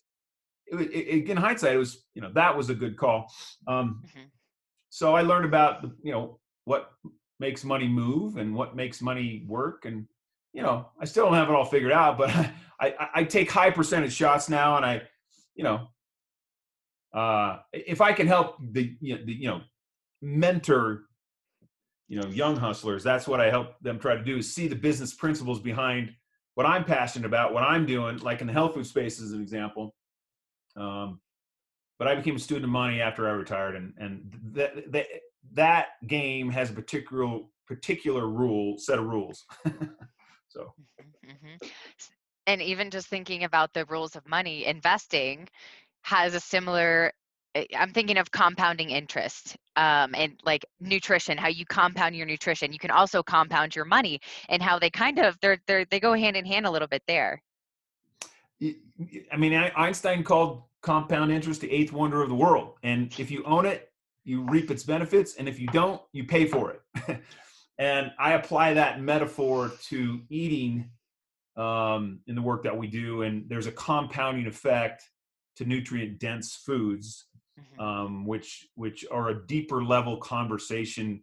it, 0.66 0.80
it, 0.80 1.30
in 1.30 1.36
hindsight, 1.36 1.74
it 1.74 1.78
was 1.78 2.04
you 2.14 2.22
know 2.22 2.30
that 2.34 2.56
was 2.56 2.70
a 2.70 2.74
good 2.74 2.96
call. 2.96 3.26
Um, 3.66 4.02
mm-hmm. 4.06 4.26
So 4.90 5.14
I 5.14 5.22
learned 5.22 5.46
about 5.46 5.84
you 6.02 6.12
know 6.12 6.38
what 6.64 6.90
makes 7.38 7.64
money 7.64 7.88
move 7.88 8.36
and 8.36 8.54
what 8.54 8.76
makes 8.76 9.00
money 9.00 9.44
work, 9.48 9.84
and 9.86 10.06
you 10.52 10.62
know 10.62 10.88
I 11.00 11.04
still 11.04 11.24
don't 11.24 11.34
have 11.34 11.48
it 11.48 11.54
all 11.54 11.64
figured 11.64 11.92
out, 11.92 12.18
but 12.18 12.30
I 12.36 12.52
I, 12.80 13.08
I 13.14 13.24
take 13.24 13.50
high 13.50 13.70
percentage 13.70 14.12
shots 14.12 14.48
now, 14.48 14.76
and 14.76 14.84
I 14.84 15.02
you 15.54 15.64
know 15.64 15.88
uh, 17.14 17.58
if 17.72 18.00
I 18.00 18.12
can 18.12 18.26
help 18.26 18.56
the 18.60 18.94
you 19.00 19.16
know, 19.16 19.24
the, 19.24 19.32
you 19.32 19.48
know 19.48 19.60
mentor 20.22 21.04
you 22.08 22.20
know 22.20 22.28
young 22.28 22.56
hustlers 22.56 23.02
that's 23.02 23.26
what 23.26 23.40
i 23.40 23.48
help 23.48 23.68
them 23.80 23.98
try 23.98 24.14
to 24.14 24.22
do 24.22 24.36
is 24.36 24.54
see 24.54 24.68
the 24.68 24.74
business 24.74 25.14
principles 25.14 25.58
behind 25.58 26.10
what 26.60 26.66
I'm 26.66 26.84
passionate 26.84 27.26
about, 27.26 27.54
what 27.54 27.62
I'm 27.62 27.86
doing, 27.86 28.18
like 28.18 28.40
in 28.40 28.46
the 28.46 28.52
health 28.52 28.74
food 28.74 28.86
space 28.86 29.20
as 29.20 29.32
an 29.32 29.40
example. 29.40 29.94
Um, 30.76 31.20
but 32.00 32.08
I 32.08 32.14
became 32.14 32.36
a 32.36 32.38
student 32.38 32.64
of 32.64 32.70
money 32.70 33.02
after 33.02 33.28
I 33.28 33.32
retired, 33.32 33.76
and 33.76 33.92
and 33.98 34.22
that 34.54 34.90
that 34.90 35.06
that 35.52 35.86
game 36.06 36.50
has 36.50 36.70
a 36.70 36.72
particular 36.72 37.40
particular 37.66 38.26
rule 38.26 38.78
set 38.78 38.98
of 38.98 39.04
rules. 39.04 39.44
so. 40.48 40.72
Mm-hmm. 40.98 41.68
And 42.46 42.62
even 42.62 42.90
just 42.90 43.08
thinking 43.08 43.44
about 43.44 43.74
the 43.74 43.84
rules 43.84 44.16
of 44.16 44.26
money, 44.26 44.64
investing 44.64 45.46
has 46.02 46.34
a 46.34 46.40
similar 46.40 47.12
I'm 47.76 47.92
thinking 47.92 48.16
of 48.16 48.30
compounding 48.30 48.90
interest 48.90 49.56
um, 49.76 50.14
and 50.14 50.40
like 50.42 50.64
nutrition, 50.80 51.36
how 51.36 51.48
you 51.48 51.66
compound 51.66 52.16
your 52.16 52.26
nutrition. 52.26 52.72
You 52.72 52.78
can 52.78 52.90
also 52.90 53.22
compound 53.22 53.76
your 53.76 53.84
money 53.84 54.20
and 54.48 54.62
how 54.62 54.78
they 54.78 54.88
kind 54.88 55.18
of 55.18 55.38
they're 55.42 55.58
they 55.66 55.84
they 55.90 56.00
go 56.00 56.14
hand 56.14 56.34
in 56.34 56.46
hand 56.46 56.64
a 56.64 56.70
little 56.70 56.88
bit 56.88 57.02
there. 57.06 57.42
I 58.62 59.36
mean, 59.36 59.52
Einstein 59.76 60.22
called 60.22 60.62
compound 60.82 61.32
interest 61.32 61.60
the 61.60 61.70
eighth 61.70 61.92
wonder 61.92 62.22
of 62.22 62.28
the 62.28 62.34
world, 62.34 62.74
and 62.82 63.12
if 63.18 63.30
you 63.30 63.44
own 63.44 63.66
it, 63.66 63.90
you 64.24 64.42
reap 64.42 64.70
its 64.70 64.84
benefits, 64.84 65.36
and 65.36 65.48
if 65.48 65.58
you 65.58 65.66
don't, 65.68 66.00
you 66.12 66.24
pay 66.24 66.46
for 66.46 66.72
it. 66.72 67.20
and 67.78 68.12
I 68.18 68.32
apply 68.32 68.74
that 68.74 69.00
metaphor 69.00 69.72
to 69.88 70.20
eating 70.28 70.90
um, 71.56 72.20
in 72.26 72.34
the 72.34 72.42
work 72.42 72.62
that 72.64 72.76
we 72.76 72.86
do, 72.86 73.22
and 73.22 73.48
there's 73.48 73.66
a 73.66 73.72
compounding 73.72 74.46
effect 74.46 75.02
to 75.56 75.64
nutrient 75.64 76.18
dense 76.18 76.54
foods 76.54 77.26
mm-hmm. 77.60 77.80
um, 77.80 78.26
which 78.26 78.68
which 78.74 79.04
are 79.10 79.30
a 79.30 79.46
deeper 79.46 79.82
level 79.82 80.16
conversation 80.18 81.22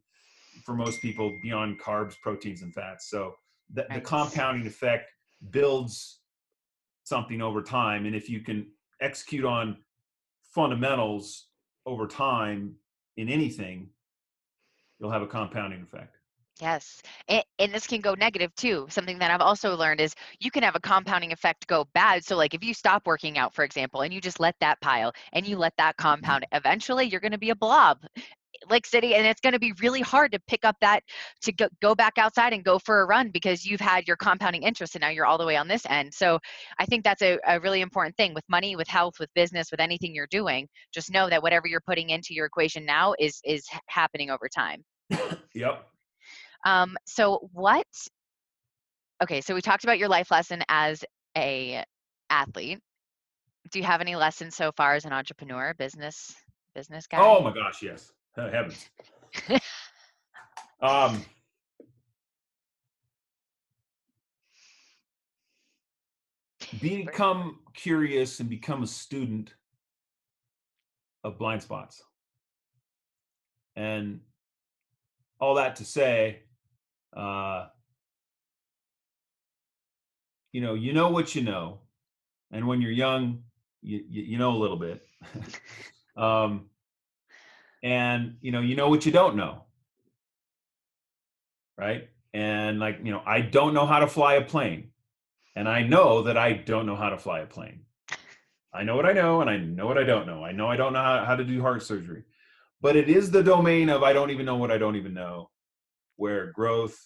for 0.66 0.74
most 0.74 1.02
people 1.02 1.32
beyond 1.44 1.80
carbs, 1.80 2.16
proteins, 2.22 2.62
and 2.62 2.74
fats. 2.74 3.10
So 3.10 3.36
the, 3.74 3.86
the 3.94 4.02
compounding 4.02 4.66
effect 4.66 5.12
builds 5.52 6.20
something 7.04 7.42
over 7.42 7.62
time, 7.62 8.06
and 8.06 8.16
if 8.16 8.30
you 8.30 8.42
can 8.42 8.68
execute 9.02 9.46
on 9.46 9.78
fundamentals 10.54 11.48
over 11.86 12.08
time 12.08 12.76
in 13.16 13.30
anything, 13.30 13.90
you'll 15.00 15.12
have 15.12 15.22
a 15.22 15.28
compounding 15.28 15.82
effect. 15.82 16.18
Yes. 16.60 17.02
And, 17.28 17.44
and, 17.60 17.72
this 17.72 17.86
can 17.86 18.02
go 18.02 18.16
negative 18.16 18.54
too. 18.56 18.88
Something 18.90 19.20
that 19.20 19.30
I've 19.30 19.42
also 19.42 19.76
learned 19.76 20.02
is 20.02 20.16
you 20.40 20.50
can 20.50 20.64
have 20.64 20.76
a 20.76 20.80
compounding 20.80 21.32
effect 21.32 21.68
go 21.68 21.86
bad. 21.94 22.26
So, 22.26 22.36
like 22.36 22.56
if 22.56 22.64
you 22.64 22.74
stop 22.74 23.06
working 23.06 23.38
out, 23.38 23.54
for 23.54 23.64
example, 23.64 24.02
and 24.02 24.12
you 24.12 24.20
just 24.20 24.40
let 24.40 24.56
that 24.60 24.82
pile 24.82 25.14
and 25.34 25.46
you 25.46 25.58
let 25.58 25.74
that 25.78 25.98
mm-hmm. 25.98 26.08
compound, 26.08 26.48
eventually 26.52 27.06
you're 27.06 27.22
going 27.22 27.32
to 27.32 27.38
be 27.38 27.52
a 27.52 27.56
blob. 27.56 28.00
Like 28.70 28.86
city, 28.86 29.16
and 29.16 29.26
it's 29.26 29.42
going 29.42 29.54
to 29.54 29.60
be 29.60 29.74
really 29.82 30.02
hard 30.02 30.32
to 30.34 30.40
pick 30.48 30.66
up 30.66 30.76
that 30.82 31.02
to 31.44 31.52
go, 31.52 31.68
go 31.82 31.96
back 31.96 32.14
outside 32.18 32.54
and 32.54 32.64
go 32.64 32.80
for 32.80 33.02
a 33.02 33.06
run 33.06 33.30
because 33.30 33.66
you've 33.66 33.80
had 33.80 34.08
your 34.08 34.18
compounding 34.18 34.64
interest 34.64 34.96
and 34.96 35.02
now 35.02 35.10
you're 35.10 35.26
all 35.26 35.38
the 35.38 35.46
way 35.46 35.56
on 35.56 35.68
this 35.68 35.86
end. 35.90 36.14
So, 36.14 36.40
I 36.80 36.86
think 36.86 37.04
that's 37.04 37.22
a, 37.22 37.40
a 37.48 37.60
really 37.60 37.82
important 37.82 38.16
thing 38.18 38.34
with 38.34 38.44
money, 38.50 38.76
with 38.76 38.88
health, 38.88 39.16
with 39.20 39.30
business, 39.34 39.72
with 39.72 39.80
anything 39.80 40.14
you're 40.14 40.28
doing. 40.30 40.68
Just 40.94 41.12
know 41.12 41.30
that 41.30 41.42
whatever 41.42 41.68
you're 41.68 41.82
putting 41.82 42.10
into 42.10 42.34
your 42.34 42.46
equation 42.46 42.86
now 42.86 43.14
is 43.20 43.40
is 43.44 43.66
happening 43.88 44.30
over 44.30 44.48
time. 44.50 44.84
yep 45.54 45.88
um, 46.66 46.98
so 47.06 47.50
what? 47.54 47.88
Okay, 49.24 49.42
so 49.42 49.56
we 49.56 49.62
talked 49.62 49.84
about 49.84 49.98
your 49.98 50.10
life 50.10 50.32
lesson 50.32 50.64
as 50.70 51.04
a 51.38 51.84
athlete. 52.30 52.80
Do 53.72 53.80
you 53.80 53.86
have 53.86 54.02
any 54.02 54.16
lessons 54.16 54.56
so 54.56 54.72
far 54.76 54.96
as 54.96 55.06
an 55.06 55.14
entrepreneur, 55.14 55.74
business 55.78 56.36
business 56.76 57.08
guy? 57.08 57.20
Oh 57.20 57.42
my 57.42 57.54
gosh, 57.54 57.82
yes. 57.82 58.12
Heavens. 58.38 58.90
um, 60.82 61.26
become 66.82 67.60
curious 67.74 68.40
and 68.40 68.50
become 68.50 68.84
a 68.84 68.88
student 68.88 69.54
of 71.24 71.38
blind 71.38 71.64
spots. 71.64 72.02
And 73.76 74.22
all 75.40 75.56
that 75.56 75.76
to 75.78 75.86
say, 75.86 76.44
uh, 77.16 77.68
you 80.52 80.62
know, 80.62 80.74
you 80.74 80.94
know 80.94 81.10
what 81.10 81.36
you 81.36 81.44
know, 81.44 81.80
and 82.52 82.68
when 82.68 82.82
you're 82.82 82.92
young, 82.92 83.44
you 83.82 84.04
you, 84.08 84.24
you 84.24 84.38
know 84.38 84.52
a 84.52 84.58
little 84.58 84.78
bit, 84.78 85.06
um, 86.18 86.70
and 87.88 88.36
you 88.42 88.52
know 88.52 88.60
you 88.60 88.76
know 88.76 88.90
what 88.90 89.06
you 89.06 89.14
don't 89.14 89.38
know, 89.38 89.64
right? 91.78 92.10
And 92.34 92.80
like 92.80 93.00
you 93.02 93.14
know, 93.14 93.22
I 93.26 93.40
don't 93.40 93.74
know 93.74 93.86
how 93.86 94.00
to 94.00 94.08
fly 94.08 94.34
a 94.34 94.44
plane, 94.44 94.90
and 95.56 95.70
I 95.70 95.84
know 95.84 96.24
that 96.24 96.38
I 96.38 96.52
don't 96.52 96.86
know 96.86 96.98
how 96.98 97.10
to 97.10 97.18
fly 97.18 97.40
a 97.40 97.46
plane. 97.46 97.86
I 98.74 98.84
know 98.84 98.98
what 98.98 99.06
I 99.06 99.14
know, 99.14 99.40
and 99.40 99.50
I 99.50 99.56
know 99.56 99.88
what 99.88 99.98
I 99.98 100.04
don't 100.04 100.28
know. 100.28 100.44
I 100.44 100.52
know 100.52 100.68
I 100.68 100.76
don't 100.76 100.92
know 100.92 101.24
how, 101.26 101.38
to 101.38 101.46
do 101.46 101.62
heart 101.62 101.82
surgery, 101.82 102.24
but 102.82 102.98
it 102.98 103.08
is 103.08 103.32
the 103.32 103.42
domain 103.42 103.90
of 103.90 104.04
I 104.04 104.12
don't 104.12 104.32
even 104.32 104.46
know 104.46 104.58
what 104.58 104.70
I 104.70 104.78
don't 104.78 104.98
even 104.98 105.14
know 105.14 105.50
where 106.18 106.52
growth, 106.52 107.00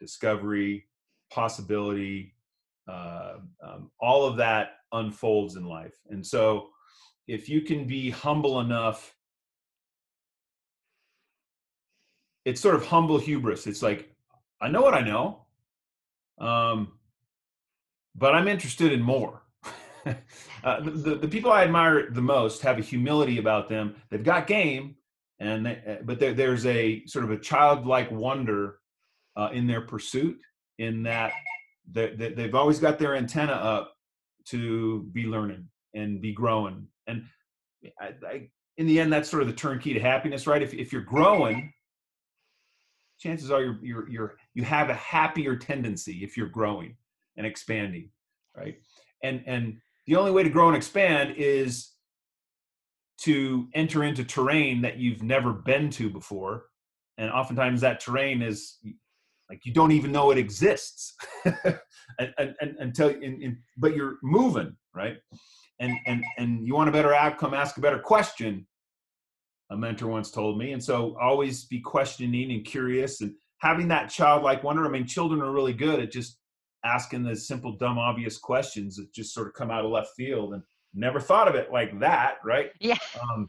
discovery, 0.00 0.86
possibility, 1.30 2.34
uh, 2.86 3.36
um, 3.66 3.90
all 4.00 4.26
of 4.26 4.36
that 4.36 4.72
unfolds 4.92 5.56
in 5.56 5.64
life. 5.64 5.94
And 6.10 6.24
so, 6.24 6.68
if 7.26 7.48
you 7.48 7.62
can 7.62 7.86
be 7.86 8.10
humble 8.10 8.60
enough, 8.60 9.15
it's 12.46 12.60
sort 12.60 12.76
of 12.76 12.86
humble 12.86 13.18
hubris. 13.18 13.66
It's 13.66 13.82
like, 13.82 14.08
I 14.62 14.68
know 14.68 14.80
what 14.80 14.94
I 14.94 15.00
know, 15.00 15.44
um, 16.38 16.92
but 18.14 18.34
I'm 18.34 18.46
interested 18.48 18.92
in 18.92 19.02
more. 19.02 19.42
uh, 20.06 20.80
the, 20.80 21.16
the 21.16 21.28
people 21.28 21.50
I 21.50 21.64
admire 21.64 22.08
the 22.08 22.22
most 22.22 22.62
have 22.62 22.78
a 22.78 22.82
humility 22.82 23.38
about 23.38 23.68
them. 23.68 23.96
They've 24.10 24.22
got 24.22 24.46
game, 24.46 24.94
and 25.40 25.66
they, 25.66 25.82
uh, 25.86 26.02
but 26.04 26.20
there, 26.20 26.32
there's 26.32 26.64
a 26.66 27.04
sort 27.06 27.24
of 27.24 27.32
a 27.32 27.36
childlike 27.36 28.12
wonder 28.12 28.78
uh, 29.36 29.50
in 29.52 29.66
their 29.66 29.82
pursuit. 29.82 30.38
In 30.78 31.02
that 31.02 31.32
they, 31.90 32.14
they, 32.14 32.28
they've 32.32 32.54
always 32.54 32.78
got 32.78 32.98
their 32.98 33.16
antenna 33.16 33.52
up 33.52 33.94
to 34.46 35.02
be 35.12 35.24
learning 35.24 35.66
and 35.94 36.20
be 36.20 36.32
growing. 36.32 36.86
And 37.08 37.24
I, 38.00 38.12
I, 38.24 38.48
in 38.76 38.86
the 38.86 39.00
end, 39.00 39.12
that's 39.12 39.28
sort 39.28 39.42
of 39.42 39.48
the 39.48 39.54
turnkey 39.54 39.94
to 39.94 40.00
happiness, 40.00 40.46
right? 40.46 40.62
If 40.62 40.74
if 40.74 40.92
you're 40.92 41.02
growing, 41.02 41.72
chances 43.18 43.50
are 43.50 43.62
you're, 43.62 43.78
you're, 43.82 44.08
you're 44.08 44.36
you 44.54 44.64
have 44.64 44.90
a 44.90 44.94
happier 44.94 45.56
tendency 45.56 46.20
if 46.22 46.36
you're 46.36 46.48
growing 46.48 46.96
and 47.36 47.46
expanding, 47.46 48.10
right? 48.56 48.76
And 49.22 49.42
and 49.46 49.78
the 50.06 50.16
only 50.16 50.30
way 50.30 50.42
to 50.42 50.50
grow 50.50 50.68
and 50.68 50.76
expand 50.76 51.34
is 51.36 51.92
to 53.22 53.68
enter 53.74 54.04
into 54.04 54.24
terrain 54.24 54.82
that 54.82 54.98
you've 54.98 55.22
never 55.22 55.52
been 55.52 55.90
to 55.90 56.10
before, 56.10 56.64
and 57.18 57.30
oftentimes 57.30 57.80
that 57.80 58.00
terrain 58.00 58.42
is 58.42 58.78
like 59.50 59.64
you 59.64 59.72
don't 59.72 59.92
even 59.92 60.12
know 60.12 60.30
it 60.30 60.38
exists 60.38 61.14
and, 61.44 62.34
and, 62.38 62.54
and, 62.60 62.76
until 62.80 63.08
in, 63.08 63.40
in, 63.42 63.58
but 63.76 63.94
you're 63.94 64.16
moving 64.22 64.74
right 64.94 65.18
and 65.80 65.96
and 66.06 66.24
and 66.38 66.66
you 66.66 66.74
want 66.74 66.88
a 66.88 66.92
better 66.92 67.14
outcome 67.14 67.54
ask 67.54 67.76
a 67.76 67.80
better 67.80 67.98
question 67.98 68.66
a 69.70 69.76
mentor 69.76 70.08
once 70.08 70.30
told 70.30 70.58
me. 70.58 70.72
And 70.72 70.82
so 70.82 71.16
always 71.20 71.64
be 71.64 71.80
questioning 71.80 72.52
and 72.52 72.64
curious 72.64 73.20
and 73.20 73.34
having 73.58 73.88
that 73.88 74.10
childlike 74.10 74.62
wonder. 74.62 74.86
I 74.86 74.88
mean 74.88 75.06
children 75.06 75.40
are 75.40 75.52
really 75.52 75.72
good 75.72 76.00
at 76.00 76.12
just 76.12 76.38
asking 76.84 77.24
the 77.24 77.34
simple 77.34 77.76
dumb 77.76 77.98
obvious 77.98 78.38
questions 78.38 78.96
that 78.96 79.12
just 79.12 79.34
sort 79.34 79.48
of 79.48 79.54
come 79.54 79.70
out 79.70 79.84
of 79.84 79.90
left 79.90 80.10
field 80.16 80.54
and 80.54 80.62
never 80.94 81.20
thought 81.20 81.48
of 81.48 81.54
it 81.54 81.72
like 81.72 81.98
that 82.00 82.36
right? 82.44 82.70
Yeah. 82.80 82.96
Um, 83.20 83.48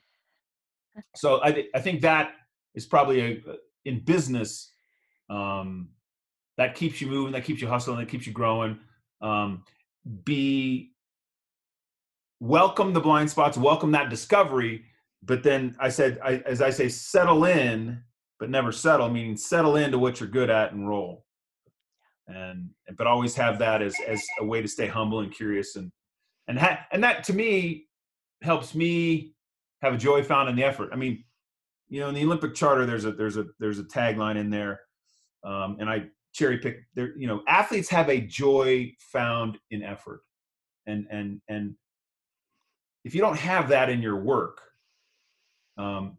so 1.15 1.41
I, 1.43 1.67
I 1.75 1.79
think 1.79 2.01
that 2.01 2.31
is 2.73 2.85
probably 2.85 3.21
a 3.21 3.41
in 3.85 4.03
business 4.03 4.73
um, 5.29 5.89
that 6.57 6.75
keeps 6.75 6.99
you 6.99 7.07
moving 7.07 7.33
that 7.33 7.43
keeps 7.43 7.61
you 7.61 7.67
hustling 7.67 7.99
that 7.99 8.09
keeps 8.09 8.25
you 8.25 8.33
growing. 8.33 8.79
Um, 9.21 9.63
be 10.25 10.93
welcome 12.39 12.93
the 12.93 13.01
blind 13.01 13.29
spots 13.29 13.57
welcome 13.57 13.91
that 13.91 14.09
discovery 14.09 14.83
but 15.27 15.43
then 15.43 15.75
i 15.79 15.89
said 15.89 16.19
I, 16.23 16.37
as 16.45 16.61
i 16.61 16.71
say 16.71 16.89
settle 16.89 17.45
in 17.45 18.01
but 18.39 18.49
never 18.49 18.71
settle 18.71 19.09
meaning 19.09 19.37
settle 19.37 19.75
into 19.75 19.97
what 19.97 20.19
you're 20.19 20.29
good 20.29 20.49
at 20.49 20.71
and 20.71 20.87
roll. 20.87 21.25
And 22.27 22.71
but 22.97 23.07
always 23.07 23.35
have 23.35 23.59
that 23.59 23.81
as 23.81 23.95
as 24.05 24.21
a 24.39 24.45
way 24.45 24.61
to 24.61 24.67
stay 24.67 24.87
humble 24.87 25.21
and 25.21 25.33
curious 25.33 25.75
and 25.75 25.91
and 26.47 26.59
ha- 26.59 26.85
and 26.91 27.03
that 27.03 27.23
to 27.25 27.33
me 27.33 27.85
helps 28.43 28.75
me 28.75 29.33
have 29.81 29.93
a 29.93 29.97
joy 29.97 30.23
found 30.23 30.49
in 30.49 30.55
the 30.55 30.63
effort. 30.63 30.89
I 30.91 30.97
mean 30.97 31.23
you 31.89 32.01
know 32.01 32.09
in 32.09 32.15
the 32.15 32.23
olympic 32.23 32.53
charter 32.53 32.85
there's 32.85 33.05
a 33.05 33.13
there's 33.13 33.37
a 33.37 33.45
there's 33.59 33.79
a 33.79 33.83
tagline 33.83 34.35
in 34.35 34.49
there 34.49 34.81
um, 35.45 35.77
and 35.79 35.89
i 35.89 36.03
cherry 36.33 36.57
pick 36.57 36.79
there 36.95 37.17
you 37.17 37.27
know 37.27 37.41
athletes 37.47 37.87
have 37.87 38.09
a 38.09 38.19
joy 38.19 38.93
found 38.99 39.57
in 39.71 39.83
effort. 39.83 40.21
And 40.85 41.07
and 41.09 41.41
and 41.47 41.75
if 43.05 43.15
you 43.15 43.21
don't 43.21 43.37
have 43.37 43.69
that 43.69 43.89
in 43.89 44.01
your 44.01 44.17
work 44.17 44.61
um, 45.77 46.17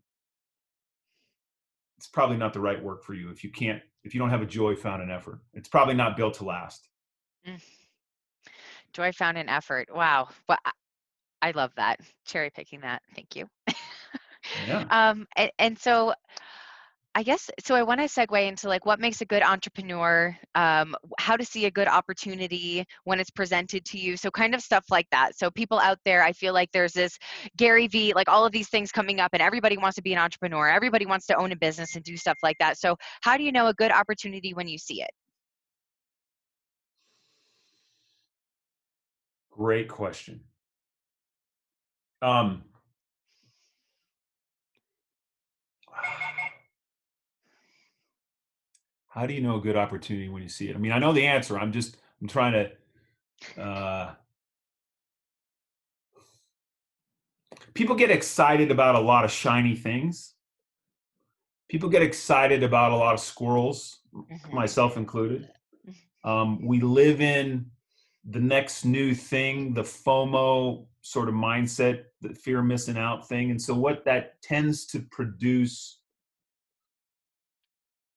it's 1.97 2.07
probably 2.07 2.37
not 2.37 2.53
the 2.53 2.61
right 2.61 2.83
work 2.83 3.05
for 3.05 3.15
you 3.15 3.31
if 3.31 3.43
you 3.43 3.51
can't 3.51 3.83
if 4.05 4.15
you 4.15 4.21
don't 4.21 4.31
have 4.31 4.43
a 4.43 4.47
joy 4.47 4.75
found 4.77 5.03
in 5.03 5.11
effort. 5.11 5.41
It's 5.55 5.69
probably 5.69 5.95
not 5.95 6.17
built 6.17 6.35
to 6.35 6.45
last. 6.45 6.89
Mm. 7.47 7.61
joy 8.93 9.13
found 9.13 9.37
in 9.39 9.49
effort. 9.49 9.89
Wow. 9.95 10.29
Well 10.49 10.59
i 11.43 11.53
love 11.53 11.73
that. 11.77 12.01
Cherry 12.27 12.51
picking 12.51 12.81
that. 12.81 13.03
Thank 13.15 13.37
you. 13.37 13.49
Yeah. 14.67 14.85
um 14.91 15.27
and, 15.37 15.51
and 15.59 15.79
so 15.79 16.15
I 17.15 17.23
guess 17.23 17.51
so. 17.65 17.75
I 17.75 17.83
want 17.83 18.01
to 18.01 18.07
segue 18.07 18.47
into 18.47 18.69
like 18.69 18.87
what 18.87 19.01
makes 19.01 19.21
a 19.21 19.25
good 19.25 19.43
entrepreneur, 19.43 20.37
um, 20.55 20.95
how 21.19 21.37
to 21.37 21.45
see 21.45 21.65
a 21.65 21.71
good 21.71 21.89
opportunity 21.89 22.85
when 23.05 23.19
it's 23.19 23.31
presented 23.31 23.85
to 23.87 23.99
you. 23.99 24.17
So, 24.17 24.31
kind 24.31 24.55
of 24.55 24.61
stuff 24.61 24.85
like 24.91 25.07
that. 25.11 25.37
So, 25.37 25.51
people 25.51 25.79
out 25.81 25.99
there, 26.05 26.23
I 26.23 26.33
feel 26.33 26.55
like 26.55 26.71
there's 26.73 26.93
this 26.93 27.19
Gary 27.57 27.89
Vee, 27.89 28.13
like 28.15 28.29
all 28.29 28.45
of 28.47 28.53
these 28.53 28.69
things 28.69 28.93
coming 28.93 29.21
up, 29.21 29.31
and 29.33 29.43
everybody 29.43 29.77
wants 29.77 29.97
to 29.97 30.03
be 30.03 30.13
an 30.13 30.19
entrepreneur. 30.19 30.69
Everybody 30.69 31.07
wants 31.07 31.27
to 31.27 31.37
own 31.37 31.51
a 31.51 31.57
business 31.57 31.97
and 31.97 32.05
do 32.05 32.17
stuff 32.17 32.39
like 32.43 32.57
that. 32.61 32.79
So, 32.79 32.97
how 33.23 33.37
do 33.37 33.43
you 33.43 33.53
know 33.53 33.67
a 33.67 33.75
good 33.75 33.91
opportunity 33.91 34.55
when 34.55 34.69
you 34.69 34.79
see 34.79 35.03
it? 35.03 35.11
Great 39.51 39.89
question. 39.89 40.43
Um, 42.23 42.63
how 49.09 49.27
do 49.27 49.35
you 49.35 49.41
know 49.41 49.57
a 49.57 49.61
good 49.61 49.77
opportunity 49.77 50.29
when 50.29 50.43
you 50.43 50.49
see 50.49 50.69
it? 50.69 50.77
I 50.77 50.79
mean, 50.79 50.93
I 50.93 50.99
know 50.99 51.13
the 51.13 51.27
answer. 51.27 51.59
I'm 51.59 51.73
just 51.73 51.97
I'm 52.21 52.29
trying 52.29 52.53
to. 52.53 53.61
Uh, 53.61 54.15
people 57.75 57.95
get 57.95 58.11
excited 58.11 58.71
about 58.71 58.95
a 58.95 59.01
lot 59.01 59.25
of 59.25 59.31
shiny 59.31 59.77
things. 59.77 60.35
People 61.69 61.89
get 61.89 62.03
excited 62.03 62.63
about 62.63 62.93
a 62.93 62.97
lot 62.97 63.15
of 63.15 63.21
squirrels, 63.21 63.99
mm-hmm. 64.15 64.55
myself 64.55 64.97
included. 64.97 65.49
Um, 66.25 66.67
we 66.67 66.81
live 66.81 67.21
in 67.21 67.71
the 68.29 68.41
next 68.41 68.85
new 68.85 69.15
thing, 69.15 69.73
the 69.73 69.83
FOMO 69.83 70.85
sort 71.01 71.29
of 71.29 71.35
mindset, 71.35 72.05
the 72.21 72.35
fear 72.35 72.59
of 72.59 72.67
missing 72.67 72.99
out 72.99 73.27
thing. 73.27 73.51
And 73.51 73.63
so, 73.63 73.73
what 73.73 74.05
that 74.05 74.43
tends 74.43 74.85
to 74.87 75.01
produce 75.01 76.01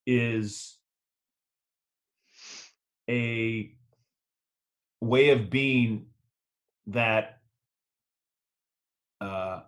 is 0.05 0.79
a 3.09 3.71
way 5.01 5.29
of 5.29 5.49
being 5.49 6.05
that 6.87 7.39
uh, 9.19 9.61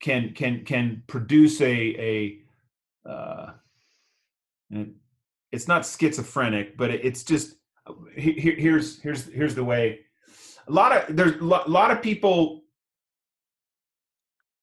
can 0.00 0.32
can 0.34 0.64
can 0.64 1.02
produce 1.06 1.60
a 1.60 2.42
a 3.06 3.08
uh, 3.08 3.52
it's 5.50 5.68
not 5.68 5.86
schizophrenic, 5.86 6.76
but 6.76 6.90
it's 6.90 7.24
just 7.24 7.56
here, 8.16 8.54
here's 8.56 9.00
here's 9.00 9.32
here's 9.32 9.54
the 9.54 9.64
way. 9.64 10.00
A 10.66 10.72
lot 10.72 10.92
of 10.92 11.16
there's 11.16 11.40
a 11.40 11.44
lot 11.44 11.90
of 11.90 12.02
people 12.02 12.64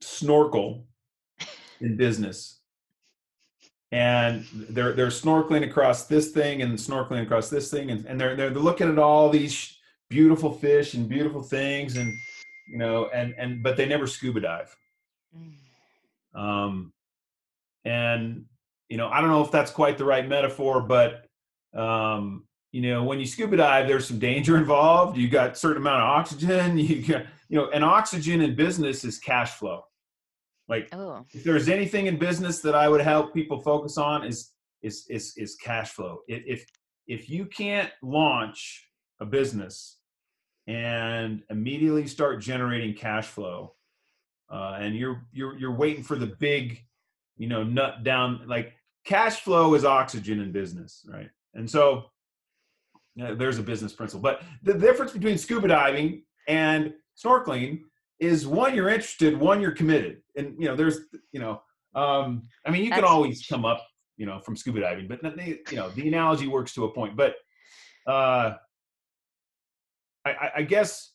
snorkel 0.02 0.86
in 1.82 1.98
business 1.98 2.62
and 3.96 4.46
they're 4.52 4.92
they're 4.92 5.08
snorkeling 5.08 5.64
across 5.64 6.06
this 6.06 6.32
thing 6.32 6.62
and 6.62 6.78
snorkeling 6.78 7.24
across 7.24 7.50
this 7.50 7.72
thing. 7.72 7.92
And, 7.92 8.06
and 8.06 8.20
they're, 8.20 8.36
they're 8.36 8.50
looking 8.50 8.92
at 8.92 9.00
all 9.00 9.30
these 9.30 9.78
beautiful 10.10 10.54
fish 10.54 10.96
and 10.96 11.08
beautiful 11.08 11.42
things 11.42 11.96
and 11.96 12.14
you 12.68 12.78
know 12.78 13.08
and 13.14 13.34
and 13.38 13.64
but 13.64 13.78
they 13.78 13.86
never 13.86 14.06
scuba 14.06 14.42
dive. 14.42 14.76
Mm. 15.36 16.40
um 16.40 16.94
and 17.86 18.46
you 18.90 18.98
know 18.98 19.10
i 19.10 19.20
don't 19.20 19.30
know 19.30 19.44
if 19.44 19.52
that's 19.52 19.72
quite 19.72 19.98
the 19.98 20.06
right 20.06 20.28
metaphor 20.30 20.80
but 20.82 21.26
um 21.74 22.46
you 22.72 22.82
know 22.82 23.04
when 23.04 23.20
you 23.20 23.26
scuba 23.26 23.58
dive 23.58 23.88
there's 23.88 24.08
some 24.08 24.20
danger 24.20 24.58
involved. 24.64 25.18
You 25.18 25.30
got 25.30 25.58
certain 25.58 25.82
amount 25.82 26.02
of 26.02 26.10
oxygen. 26.10 26.78
You 26.78 27.02
got 27.02 27.26
you 27.50 27.58
know 27.58 27.70
and 27.72 27.84
oxygen 27.84 28.42
in 28.42 28.56
business 28.56 29.06
is 29.06 29.20
cash 29.20 29.52
flow 29.52 29.86
like 30.68 30.90
oh. 30.94 31.26
if 31.32 31.44
there's 31.44 31.70
anything 31.70 32.08
in 32.08 32.18
business 32.18 32.60
that 32.62 32.76
I 32.76 32.90
would 32.90 33.02
help 33.02 33.34
people 33.34 33.62
focus 33.62 33.98
on 33.98 34.26
is 34.26 34.52
is 34.82 35.06
is 35.10 35.34
is 35.38 35.56
cash 35.56 35.92
flow. 35.92 36.20
If 36.28 36.66
if 37.08 37.30
you 37.30 37.46
can't 37.46 37.92
launch 38.02 38.88
a 39.20 39.26
business 39.26 40.00
and 40.68 41.44
immediately 41.50 42.08
start 42.08 42.42
generating 42.42 42.96
cash 42.96 43.28
flow, 43.28 43.76
uh, 44.52 44.78
and 44.80 44.96
you're 44.96 45.26
you're 45.32 45.58
you're 45.58 45.76
waiting 45.76 46.04
for 46.04 46.16
the 46.16 46.28
big, 46.40 46.84
you 47.38 47.48
know, 47.48 47.64
nut 47.64 48.04
down 48.04 48.42
like 48.48 48.74
cash 49.06 49.42
flow 49.42 49.76
is 49.76 49.86
oxygen 49.86 50.40
in 50.40 50.52
business, 50.52 51.06
right? 51.12 51.30
And 51.54 51.70
so 51.70 52.06
there's 53.16 53.60
a 53.60 53.64
business 53.64 53.94
principle. 53.94 54.22
But 54.22 54.44
the 54.64 54.74
difference 54.74 55.14
between 55.14 55.38
scuba 55.38 55.68
diving 55.68 56.24
and 56.48 56.94
snorkeling 57.18 57.82
is 58.20 58.48
one 58.48 58.74
you're 58.76 58.90
interested 58.90 59.38
one 59.38 59.60
you're 59.62 59.72
committed 59.72 60.22
and 60.38 60.56
you 60.60 60.68
know 60.68 60.76
there's 60.76 61.00
you 61.32 61.40
know 61.40 61.62
Um, 61.96 62.48
I 62.66 62.72
mean, 62.72 62.84
you 62.84 62.92
can 62.92 63.04
always 63.06 63.46
come 63.48 63.64
up, 63.64 63.82
you 64.18 64.26
know, 64.26 64.40
from 64.42 64.58
scuba 64.58 64.82
diving, 64.82 65.08
but 65.08 65.22
the- 65.22 65.60
you 65.72 65.78
know, 65.78 65.90
the 65.92 66.06
analogy 66.10 66.46
works 66.48 66.74
to 66.74 66.84
a 66.84 66.94
point. 66.94 67.16
But 67.16 67.36
uh, 68.06 68.58
I, 70.26 70.32
I- 70.32 70.52
I 70.58 70.62
guess 70.64 71.14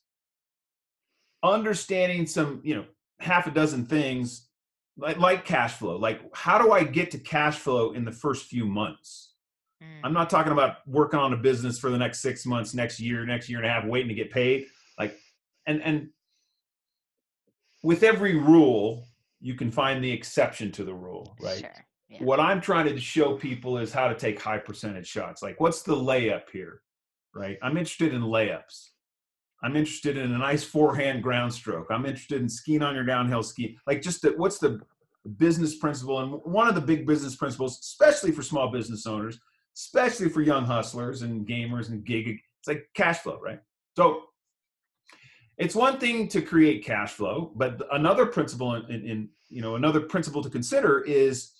understanding 1.42 2.26
some, 2.26 2.60
you 2.64 2.74
know, 2.76 2.84
half 3.18 3.46
a 3.46 3.50
dozen 3.50 3.86
things 3.86 4.48
like, 4.96 5.18
like 5.18 5.44
cash 5.44 5.74
flow. 5.74 5.96
Like, 5.96 6.20
how 6.34 6.58
do 6.58 6.72
I 6.72 6.84
get 6.84 7.10
to 7.12 7.18
cash 7.18 7.56
flow 7.58 7.92
in 7.92 8.04
the 8.04 8.12
first 8.12 8.46
few 8.46 8.66
months? 8.66 9.34
Mm, 9.82 10.00
I'm 10.04 10.12
not 10.12 10.28
talking 10.30 10.52
about 10.52 10.76
working 10.86 11.18
on 11.20 11.32
a 11.32 11.36
business 11.36 11.78
for 11.78 11.90
the 11.90 11.98
next 11.98 12.20
six 12.20 12.44
months, 12.44 12.74
next 12.74 13.00
year, 13.00 13.24
next 13.24 13.48
year 13.48 13.58
and 13.58 13.66
a 13.66 13.70
half, 13.70 13.84
waiting 13.86 14.08
to 14.08 14.14
get 14.14 14.30
paid. 14.30 14.66
Like, 14.98 15.18
and 15.66 15.82
and 15.82 16.08
with 17.82 18.02
every 18.02 18.36
rule, 18.36 19.06
you 19.40 19.54
can 19.54 19.70
find 19.70 20.02
the 20.02 20.10
exception 20.10 20.70
to 20.72 20.84
the 20.84 20.94
rule, 20.94 21.36
right? 21.40 21.60
Sure. 21.60 21.86
Yeah. 22.08 22.24
What 22.24 22.40
I'm 22.40 22.60
trying 22.60 22.86
to 22.86 22.98
show 23.00 23.36
people 23.36 23.78
is 23.78 23.92
how 23.92 24.08
to 24.08 24.14
take 24.14 24.40
high 24.40 24.58
percentage 24.58 25.06
shots. 25.06 25.42
Like, 25.42 25.60
what's 25.60 25.82
the 25.82 25.94
layup 25.94 26.50
here, 26.52 26.82
right? 27.34 27.56
I'm 27.62 27.76
interested 27.76 28.12
in 28.12 28.22
layups. 28.22 28.88
I'm 29.62 29.76
interested 29.76 30.16
in 30.16 30.32
a 30.32 30.38
nice 30.38 30.64
forehand 30.64 31.22
ground 31.22 31.52
stroke. 31.52 31.86
I'm 31.90 32.06
interested 32.06 32.40
in 32.40 32.48
skiing 32.48 32.82
on 32.82 32.94
your 32.94 33.04
downhill 33.04 33.42
ski. 33.42 33.78
Like, 33.86 34.02
just 34.02 34.22
the, 34.22 34.30
what's 34.36 34.58
the 34.58 34.80
business 35.36 35.76
principle? 35.76 36.20
And 36.20 36.32
one 36.44 36.66
of 36.66 36.74
the 36.74 36.80
big 36.80 37.06
business 37.06 37.36
principles, 37.36 37.78
especially 37.78 38.32
for 38.32 38.42
small 38.42 38.72
business 38.72 39.06
owners, 39.06 39.38
especially 39.76 40.28
for 40.28 40.42
young 40.42 40.64
hustlers 40.64 41.22
and 41.22 41.46
gamers 41.46 41.90
and 41.90 42.04
gig, 42.04 42.28
it's 42.28 42.68
like 42.68 42.88
cash 42.94 43.18
flow, 43.18 43.38
right? 43.40 43.60
So 43.96 44.24
it's 45.60 45.74
one 45.74 45.98
thing 46.00 46.26
to 46.28 46.40
create 46.40 46.86
cash 46.86 47.12
flow, 47.12 47.52
but 47.54 47.82
another 47.92 48.24
principle 48.24 48.74
in, 48.76 48.90
in, 48.90 49.04
in 49.04 49.28
you 49.50 49.60
know 49.60 49.76
another 49.76 50.00
principle 50.00 50.42
to 50.42 50.48
consider 50.48 51.00
is 51.02 51.52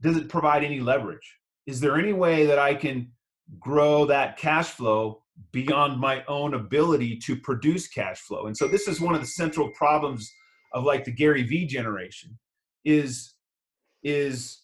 does 0.00 0.16
it 0.16 0.28
provide 0.28 0.64
any 0.64 0.80
leverage? 0.80 1.36
Is 1.66 1.78
there 1.78 1.98
any 1.98 2.14
way 2.14 2.46
that 2.46 2.58
I 2.58 2.74
can 2.74 3.12
grow 3.60 4.06
that 4.06 4.38
cash 4.38 4.70
flow 4.70 5.22
beyond 5.52 6.00
my 6.00 6.24
own 6.26 6.54
ability 6.54 7.18
to 7.26 7.36
produce 7.36 7.88
cash 7.88 8.20
flow? 8.20 8.46
And 8.46 8.56
so 8.56 8.66
this 8.66 8.88
is 8.88 9.00
one 9.00 9.14
of 9.14 9.20
the 9.20 9.26
central 9.26 9.68
problems 9.70 10.32
of 10.72 10.84
like 10.84 11.04
the 11.04 11.12
Gary 11.12 11.42
Vee 11.42 11.66
generation 11.66 12.38
is 12.86 13.34
is 14.02 14.62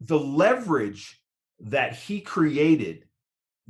the 0.00 0.18
leverage 0.18 1.20
that 1.58 1.96
he 1.96 2.20
created 2.20 3.04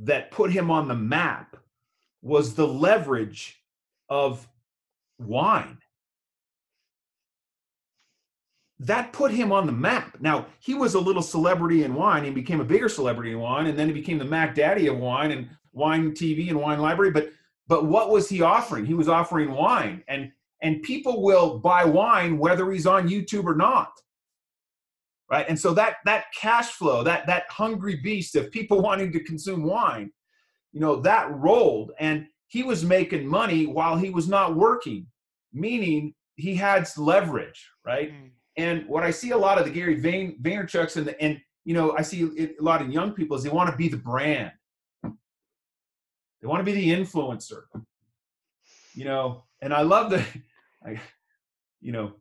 that 0.05 0.31
put 0.31 0.51
him 0.51 0.69
on 0.69 0.87
the 0.87 0.95
map 0.95 1.55
was 2.21 2.55
the 2.55 2.67
leverage 2.67 3.61
of 4.09 4.47
wine. 5.19 5.77
That 8.79 9.13
put 9.13 9.31
him 9.31 9.51
on 9.51 9.65
the 9.65 9.71
map. 9.71 10.17
Now, 10.19 10.47
he 10.59 10.73
was 10.73 10.93
a 10.93 10.99
little 10.99 11.21
celebrity 11.21 11.83
in 11.83 11.93
wine. 11.93 12.25
He 12.25 12.31
became 12.31 12.59
a 12.59 12.65
bigger 12.65 12.89
celebrity 12.89 13.31
in 13.31 13.39
wine, 13.39 13.67
and 13.67 13.79
then 13.79 13.87
he 13.87 13.93
became 13.93 14.17
the 14.17 14.25
Mac 14.25 14.55
Daddy 14.55 14.87
of 14.87 14.97
wine 14.97 15.31
and 15.31 15.49
wine 15.71 16.11
TV 16.11 16.49
and 16.49 16.59
wine 16.59 16.79
library. 16.79 17.11
But 17.11 17.31
but 17.67 17.85
what 17.85 18.09
was 18.09 18.27
he 18.27 18.41
offering? 18.41 18.85
He 18.85 18.93
was 18.93 19.07
offering 19.07 19.51
wine. 19.51 20.03
And 20.07 20.31
and 20.61 20.83
people 20.83 21.21
will 21.21 21.59
buy 21.59 21.85
wine 21.85 22.37
whether 22.37 22.71
he's 22.71 22.85
on 22.85 23.09
YouTube 23.09 23.45
or 23.45 23.55
not 23.55 24.01
right? 25.33 25.49
And 25.49 25.59
so 25.59 25.73
that 25.73 25.95
that 26.05 26.25
cash 26.39 26.69
flow 26.73 27.03
that 27.03 27.25
that 27.25 27.45
hungry 27.49 27.95
beast 27.95 28.35
of 28.35 28.51
people 28.51 28.81
wanting 28.87 29.11
to 29.13 29.19
consume 29.19 29.63
wine 29.63 30.11
you 30.71 30.79
know 30.79 30.97
that 30.97 31.25
rolled 31.31 31.91
and 31.99 32.27
he 32.47 32.61
was 32.61 32.85
making 32.85 33.25
money 33.27 33.65
while 33.65 33.97
he 33.97 34.11
was 34.11 34.27
not 34.27 34.55
working 34.55 35.07
meaning 35.51 36.13
he 36.35 36.53
had 36.53 36.87
leverage 36.97 37.67
right? 37.83 38.13
Mm, 38.13 38.29
and 38.57 38.87
what 38.87 39.03
i 39.03 39.09
see 39.09 39.31
a 39.31 39.37
lot 39.37 39.57
of 39.57 39.65
the 39.65 39.71
gary 39.71 39.99
Vayner, 39.99 40.39
vaynerchuks 40.39 40.97
and 40.97 41.07
the, 41.07 41.19
and 41.19 41.41
you 41.65 41.73
know 41.73 41.95
i 41.97 42.03
see 42.03 42.21
it, 42.21 42.55
a 42.59 42.63
lot 42.63 42.83
of 42.83 42.91
young 42.91 43.11
people 43.11 43.35
is 43.35 43.41
they 43.41 43.49
want 43.49 43.71
to 43.71 43.77
be 43.77 43.87
the 43.87 43.97
brand. 43.97 44.51
They 45.01 46.47
want 46.47 46.59
to 46.59 46.71
be 46.71 46.79
the 46.79 46.89
influencer 46.89 47.63
you 48.93 49.05
know? 49.05 49.43
And 49.63 49.73
i 49.73 49.81
love 49.81 50.11
the 50.11 50.23
I, 50.85 50.99
you 51.81 51.91
know 51.91 52.13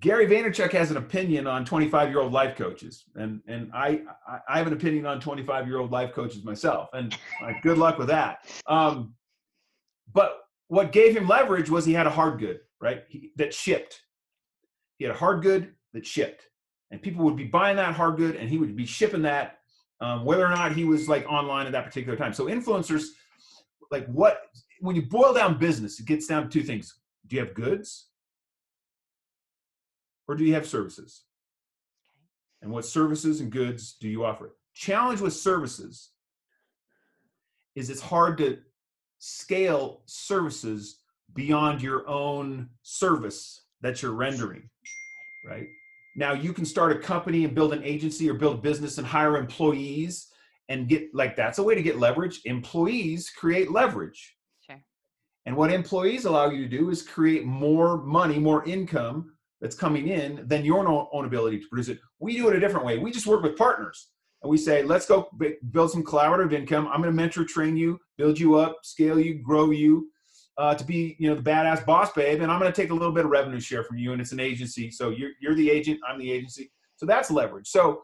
Gary 0.00 0.26
Vaynerchuk 0.26 0.70
has 0.72 0.90
an 0.90 0.98
opinion 0.98 1.46
on 1.46 1.64
25 1.64 2.10
year 2.10 2.20
old 2.20 2.32
life 2.32 2.56
coaches, 2.56 3.04
and 3.14 3.40
and 3.46 3.70
I 3.72 4.02
I- 4.48 4.58
have 4.58 4.66
an 4.66 4.74
opinion 4.74 5.06
on 5.06 5.18
25 5.18 5.66
year 5.66 5.78
old 5.78 5.90
life 5.90 6.12
coaches 6.12 6.44
myself, 6.44 6.90
and 6.92 7.16
uh, 7.42 7.52
good 7.62 7.78
luck 7.78 7.98
with 7.98 8.08
that. 8.08 8.46
Um, 8.66 9.14
but 10.12 10.40
what 10.68 10.92
gave 10.92 11.16
him 11.16 11.26
leverage 11.26 11.70
was 11.70 11.86
he 11.86 11.94
had 11.94 12.06
a 12.06 12.10
hard 12.10 12.38
good, 12.38 12.60
right? 12.80 13.04
He, 13.08 13.32
that 13.36 13.54
shipped. 13.54 14.02
He 14.98 15.04
had 15.04 15.14
a 15.14 15.18
hard 15.18 15.42
good 15.42 15.72
that 15.94 16.04
shipped, 16.04 16.48
and 16.90 17.00
people 17.00 17.24
would 17.24 17.36
be 17.36 17.44
buying 17.44 17.76
that 17.76 17.94
hard 17.94 18.18
good, 18.18 18.36
and 18.36 18.50
he 18.50 18.58
would 18.58 18.76
be 18.76 18.84
shipping 18.84 19.22
that, 19.22 19.60
um, 20.02 20.22
whether 20.26 20.44
or 20.44 20.50
not 20.50 20.72
he 20.72 20.84
was 20.84 21.08
like 21.08 21.24
online 21.26 21.64
at 21.64 21.72
that 21.72 21.86
particular 21.86 22.16
time. 22.16 22.34
So 22.34 22.44
influencers, 22.44 23.04
like 23.90 24.06
what 24.08 24.42
when 24.80 24.96
you 24.96 25.02
boil 25.06 25.32
down 25.32 25.58
business, 25.58 25.98
it 25.98 26.04
gets 26.04 26.26
down 26.26 26.42
to 26.42 26.48
two 26.50 26.62
things: 26.62 26.94
Do 27.26 27.36
you 27.36 27.42
have 27.46 27.54
goods? 27.54 28.07
Or 30.28 30.36
do 30.36 30.44
you 30.44 30.54
have 30.54 30.66
services? 30.66 31.22
And 32.62 32.70
what 32.70 32.84
services 32.84 33.40
and 33.40 33.50
goods 33.50 33.96
do 34.00 34.08
you 34.08 34.24
offer? 34.24 34.54
Challenge 34.74 35.20
with 35.20 35.32
services 35.32 36.10
is 37.74 37.90
it's 37.90 38.00
hard 38.00 38.38
to 38.38 38.58
scale 39.18 40.02
services 40.06 41.00
beyond 41.34 41.82
your 41.82 42.08
own 42.08 42.68
service 42.82 43.62
that 43.80 44.02
you're 44.02 44.12
rendering, 44.12 44.68
right? 45.46 45.66
Now 46.16 46.32
you 46.32 46.52
can 46.52 46.64
start 46.64 46.92
a 46.92 46.98
company 46.98 47.44
and 47.44 47.54
build 47.54 47.72
an 47.72 47.84
agency 47.84 48.28
or 48.28 48.34
build 48.34 48.58
a 48.58 48.62
business 48.62 48.98
and 48.98 49.06
hire 49.06 49.36
employees 49.36 50.28
and 50.68 50.88
get 50.88 51.14
like 51.14 51.36
that's 51.36 51.58
a 51.58 51.62
way 51.62 51.74
to 51.74 51.82
get 51.82 51.98
leverage. 51.98 52.40
Employees 52.44 53.30
create 53.30 53.70
leverage. 53.70 54.36
Sure. 54.60 54.80
And 55.46 55.56
what 55.56 55.72
employees 55.72 56.24
allow 56.24 56.50
you 56.50 56.68
to 56.68 56.76
do 56.76 56.90
is 56.90 57.02
create 57.02 57.44
more 57.44 57.98
money, 57.98 58.38
more 58.38 58.64
income 58.64 59.32
that's 59.60 59.76
coming 59.76 60.08
in 60.08 60.46
than 60.46 60.64
your 60.64 60.86
own, 60.86 61.24
ability 61.24 61.58
to 61.60 61.66
produce 61.68 61.88
it. 61.88 61.98
We 62.18 62.36
do 62.36 62.48
it 62.48 62.56
a 62.56 62.60
different 62.60 62.86
way. 62.86 62.98
We 62.98 63.10
just 63.10 63.26
work 63.26 63.42
with 63.42 63.56
partners 63.56 64.10
and 64.42 64.50
we 64.50 64.56
say, 64.56 64.82
let's 64.82 65.06
go 65.06 65.28
b- 65.38 65.56
build 65.70 65.90
some 65.90 66.04
collaborative 66.04 66.52
income. 66.52 66.86
I'm 66.86 67.00
going 67.02 67.12
to 67.12 67.16
mentor, 67.16 67.44
train 67.44 67.76
you, 67.76 67.98
build 68.16 68.38
you 68.38 68.54
up, 68.54 68.78
scale 68.82 69.18
you, 69.18 69.34
grow 69.42 69.70
you 69.70 70.10
uh, 70.58 70.74
to 70.74 70.84
be, 70.84 71.16
you 71.18 71.28
know, 71.28 71.34
the 71.34 71.42
badass 71.42 71.84
boss 71.84 72.12
babe. 72.12 72.40
And 72.40 72.52
I'm 72.52 72.60
going 72.60 72.72
to 72.72 72.82
take 72.82 72.90
a 72.90 72.94
little 72.94 73.12
bit 73.12 73.24
of 73.24 73.30
revenue 73.30 73.60
share 73.60 73.82
from 73.82 73.98
you. 73.98 74.12
And 74.12 74.20
it's 74.20 74.32
an 74.32 74.40
agency. 74.40 74.90
So 74.90 75.10
you're, 75.10 75.30
you're 75.40 75.54
the 75.54 75.70
agent. 75.70 76.00
I'm 76.08 76.18
the 76.18 76.30
agency. 76.30 76.70
So 76.96 77.06
that's 77.06 77.30
leverage. 77.30 77.68
So 77.68 78.02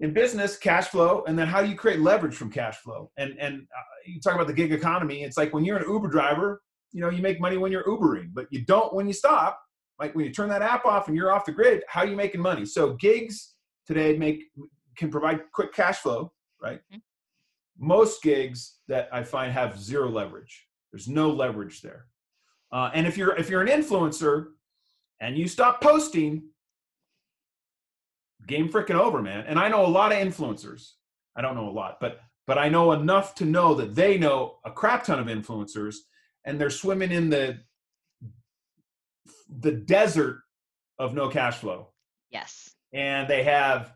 in 0.00 0.12
business, 0.12 0.56
cash 0.56 0.88
flow, 0.88 1.24
and 1.26 1.38
then 1.38 1.48
how 1.48 1.62
do 1.62 1.68
you 1.68 1.74
create 1.74 2.00
leverage 2.00 2.34
from 2.34 2.50
cash 2.50 2.76
flow? 2.76 3.10
And 3.16 3.36
and 3.38 3.62
uh, 3.62 3.82
you 4.06 4.20
talk 4.20 4.34
about 4.34 4.46
the 4.46 4.52
gig 4.52 4.72
economy. 4.72 5.22
It's 5.22 5.36
like 5.36 5.52
when 5.52 5.64
you're 5.64 5.78
an 5.78 5.90
Uber 5.90 6.08
driver, 6.08 6.62
you 6.92 7.00
know, 7.00 7.10
you 7.10 7.20
make 7.20 7.40
money 7.40 7.56
when 7.56 7.72
you're 7.72 7.84
Ubering, 7.84 8.30
but 8.32 8.46
you 8.50 8.64
don't 8.64 8.94
when 8.94 9.06
you 9.06 9.12
stop. 9.12 9.60
Like 9.98 10.14
when 10.14 10.24
you 10.24 10.32
turn 10.32 10.48
that 10.50 10.62
app 10.62 10.84
off 10.86 11.08
and 11.08 11.16
you're 11.16 11.32
off 11.32 11.44
the 11.44 11.52
grid, 11.52 11.82
how 11.88 12.02
are 12.02 12.06
you 12.06 12.16
making 12.16 12.40
money? 12.40 12.64
So 12.64 12.94
gigs 12.94 13.54
today 13.86 14.16
make 14.16 14.44
can 14.96 15.10
provide 15.10 15.40
quick 15.52 15.72
cash 15.72 15.98
flow, 15.98 16.32
right? 16.62 16.80
Mhm. 16.92 17.02
Most 17.78 18.22
gigs 18.22 18.78
that 18.88 19.08
I 19.12 19.22
find 19.22 19.52
have 19.52 19.78
zero 19.78 20.08
leverage. 20.08 20.68
There's 20.92 21.08
no 21.08 21.30
leverage 21.30 21.82
there. 21.82 22.06
Uh, 22.72 22.90
and 22.92 23.06
if 23.06 23.16
you're 23.16 23.34
if 23.36 23.48
you're 23.48 23.62
an 23.62 23.68
influencer 23.68 24.48
and 25.20 25.36
you 25.36 25.48
stop 25.48 25.80
posting, 25.80 26.50
game 28.46 28.68
freaking 28.68 28.94
over, 28.94 29.22
man. 29.22 29.44
And 29.46 29.58
I 29.58 29.68
know 29.68 29.84
a 29.84 29.88
lot 29.88 30.12
of 30.12 30.18
influencers. 30.18 30.92
I 31.36 31.42
don't 31.42 31.54
know 31.54 31.68
a 31.68 31.70
lot, 31.70 31.98
but 32.00 32.20
but 32.46 32.58
I 32.58 32.68
know 32.68 32.92
enough 32.92 33.34
to 33.36 33.44
know 33.44 33.74
that 33.74 33.94
they 33.94 34.16
know 34.18 34.58
a 34.64 34.70
crap 34.70 35.04
ton 35.04 35.18
of 35.18 35.26
influencers, 35.26 35.96
and 36.44 36.58
they're 36.60 36.70
swimming 36.70 37.12
in 37.12 37.30
the 37.30 37.60
the 39.48 39.72
desert 39.72 40.40
of 40.98 41.14
no 41.14 41.28
cash 41.28 41.56
flow. 41.58 41.88
Yes. 42.30 42.70
And 42.92 43.28
they 43.28 43.42
have 43.44 43.94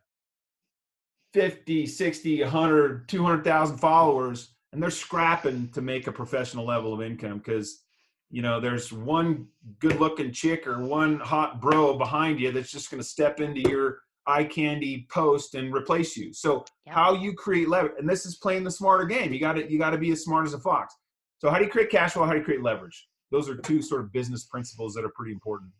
50, 1.34 1.86
60, 1.86 2.42
100, 2.42 3.09
200,000 3.09 3.78
followers, 3.78 4.55
and 4.72 4.82
they're 4.82 4.90
scrapping 4.90 5.68
to 5.72 5.80
make 5.80 6.07
a 6.07 6.12
professional 6.12 6.66
level 6.66 6.92
of 6.94 7.03
income 7.03 7.38
because 7.38 7.80
you 8.30 8.40
know 8.42 8.59
there's 8.61 8.92
one 8.92 9.46
good 9.78 10.00
looking 10.00 10.32
chick 10.32 10.66
or 10.66 10.82
one 10.82 11.20
hot 11.20 11.61
bro 11.61 11.96
behind 11.98 12.40
you 12.40 12.50
that's 12.50 12.72
just 12.72 12.90
going 12.90 13.00
to 13.03 13.07
step 13.07 13.40
into 13.40 13.61
your 13.68 13.98
eye 14.26 14.44
candy 14.44 15.07
post 15.11 15.55
and 15.55 15.74
replace 15.74 16.16
you 16.16 16.32
so 16.32 16.64
Yep. 16.86 16.94
how 16.94 17.12
you 17.14 17.34
create 17.34 17.68
leverage 17.68 17.92
and 17.98 18.09
this 18.09 18.24
is 18.24 18.36
playing 18.36 18.64
the 18.64 18.70
smarter 18.70 19.05
game 19.05 19.32
you 19.34 19.38
got 19.38 19.53
to 19.53 19.70
you 19.70 19.78
got 19.78 19.90
to 19.90 19.98
be 19.98 20.11
as 20.12 20.24
smart 20.24 20.46
as 20.46 20.55
a 20.55 20.59
fox 20.59 20.94
so 21.38 21.50
how 21.50 21.59
do 21.59 21.64
you 21.64 21.70
create 21.70 21.90
cash 21.90 22.12
flow 22.14 22.24
how 22.24 22.32
do 22.32 22.38
you 22.38 22.44
create 22.44 22.62
leverage 22.62 23.07
those 23.33 23.49
are 23.49 23.57
two 23.57 23.83
sort 23.83 24.03
of 24.03 24.12
business 24.12 24.45
principles 24.45 24.95
that 24.95 25.05
are 25.05 25.12
pretty 25.16 25.33
important 25.33 25.72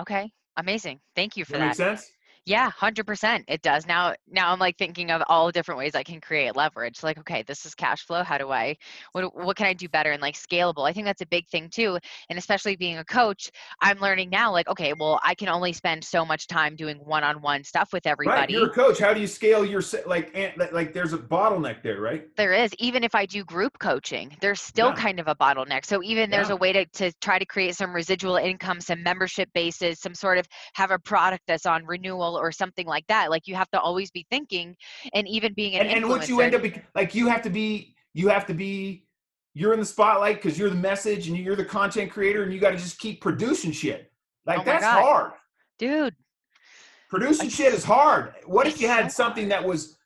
Okay. 0.00 0.32
Amazing. 0.56 0.98
Thank 1.14 1.36
you 1.36 1.44
for 1.44 1.52
that 1.52 1.68
make 1.68 1.76
that. 1.76 1.98
sense 1.98 2.10
Yeah, 2.46 2.70
100%. 2.70 3.44
It 3.48 3.62
does. 3.62 3.86
Now 3.86 4.14
now 4.26 4.52
I'm 4.52 4.58
like 4.58 4.78
thinking 4.78 5.10
of 5.10 5.22
all 5.28 5.50
different 5.50 5.78
ways 5.78 5.94
I 5.94 6.02
can 6.02 6.20
create 6.20 6.56
leverage. 6.56 7.02
Like, 7.02 7.18
okay, 7.18 7.44
this 7.46 7.66
is 7.66 7.74
cash 7.74 8.06
flow. 8.06 8.22
How 8.22 8.38
do 8.38 8.50
I 8.50 8.76
what 9.12 9.36
what 9.36 9.56
can 9.56 9.66
I 9.66 9.74
do 9.74 9.88
better 9.88 10.10
and 10.12 10.22
like 10.22 10.34
scalable? 10.34 10.88
I 10.88 10.92
think 10.92 11.06
that's 11.06 11.20
a 11.20 11.26
big 11.26 11.46
thing 11.48 11.68
too. 11.68 11.98
And 12.30 12.38
especially 12.38 12.76
being 12.76 12.98
a 12.98 13.04
coach, 13.04 13.50
I'm 13.82 13.98
learning 13.98 14.30
now 14.30 14.52
like, 14.52 14.68
okay, 14.68 14.94
well, 14.98 15.20
I 15.22 15.34
can 15.34 15.48
only 15.48 15.72
spend 15.72 16.02
so 16.02 16.24
much 16.24 16.46
time 16.46 16.76
doing 16.76 16.96
one-on-one 16.98 17.64
stuff 17.64 17.92
with 17.92 18.06
everybody. 18.06 18.40
Right. 18.40 18.50
You're 18.50 18.70
a 18.70 18.74
coach. 18.74 18.98
How 18.98 19.12
do 19.12 19.20
you 19.20 19.26
scale 19.26 19.64
your 19.64 19.82
like 20.06 20.34
like 20.72 20.94
there's 20.94 21.12
a 21.12 21.18
bottleneck 21.18 21.82
there, 21.82 22.00
right? 22.00 22.24
There 22.36 22.54
is. 22.54 22.72
Even 22.78 23.04
if 23.04 23.14
I 23.14 23.26
do 23.26 23.44
group 23.44 23.78
coaching, 23.78 24.34
there's 24.40 24.62
still 24.62 24.88
yeah. 24.88 24.94
kind 24.94 25.20
of 25.20 25.28
a 25.28 25.34
bottleneck. 25.34 25.84
So 25.84 26.02
even 26.02 26.30
there's 26.30 26.48
yeah. 26.48 26.54
a 26.54 26.58
way 26.58 26.72
to 26.72 26.86
to 26.86 27.12
try 27.20 27.38
to 27.38 27.44
create 27.44 27.76
some 27.76 27.92
residual 27.92 28.36
income, 28.36 28.80
some 28.80 29.02
membership 29.02 29.50
bases, 29.52 30.00
some 30.00 30.14
sort 30.14 30.38
of 30.38 30.46
have 30.74 30.90
a 30.90 30.98
product 30.98 31.42
that's 31.46 31.66
on 31.66 31.84
renewal 31.84 32.29
or 32.36 32.52
something 32.52 32.86
like 32.86 33.06
that. 33.08 33.30
Like 33.30 33.46
you 33.46 33.54
have 33.54 33.70
to 33.70 33.80
always 33.80 34.10
be 34.10 34.26
thinking 34.30 34.76
and 35.14 35.28
even 35.28 35.54
being 35.54 35.74
an 35.74 35.86
and, 35.86 35.98
and 35.98 36.08
what 36.08 36.28
you 36.28 36.40
end 36.40 36.54
up 36.54 36.62
like 36.94 37.14
you 37.14 37.28
have 37.28 37.42
to 37.42 37.50
be 37.50 37.94
you 38.14 38.28
have 38.28 38.46
to 38.46 38.54
be 38.54 39.04
you're 39.54 39.72
in 39.72 39.80
the 39.80 39.86
spotlight 39.86 40.36
because 40.36 40.58
you're 40.58 40.70
the 40.70 40.76
message 40.76 41.28
and 41.28 41.36
you're 41.36 41.56
the 41.56 41.64
content 41.64 42.10
creator 42.10 42.42
and 42.42 42.52
you 42.52 42.60
got 42.60 42.70
to 42.70 42.76
just 42.76 42.98
keep 42.98 43.20
producing 43.20 43.72
shit. 43.72 44.12
Like 44.46 44.60
oh 44.60 44.64
that's 44.64 44.84
God. 44.84 45.02
hard, 45.02 45.32
dude. 45.78 46.14
Producing 47.08 47.48
shit 47.48 47.74
is 47.74 47.84
hard. 47.84 48.34
What 48.46 48.66
if 48.66 48.80
you 48.80 48.86
had 48.86 49.10
so 49.10 49.24
something 49.24 49.48
that 49.48 49.64
was 49.64 49.98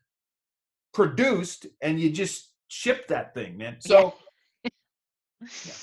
produced 0.94 1.66
and 1.82 2.00
you 2.00 2.10
just 2.10 2.52
shipped 2.68 3.08
that 3.08 3.34
thing, 3.34 3.56
man? 3.56 3.76
So. 3.80 4.14
Yeah. 4.64 4.70
yeah. 5.66 5.74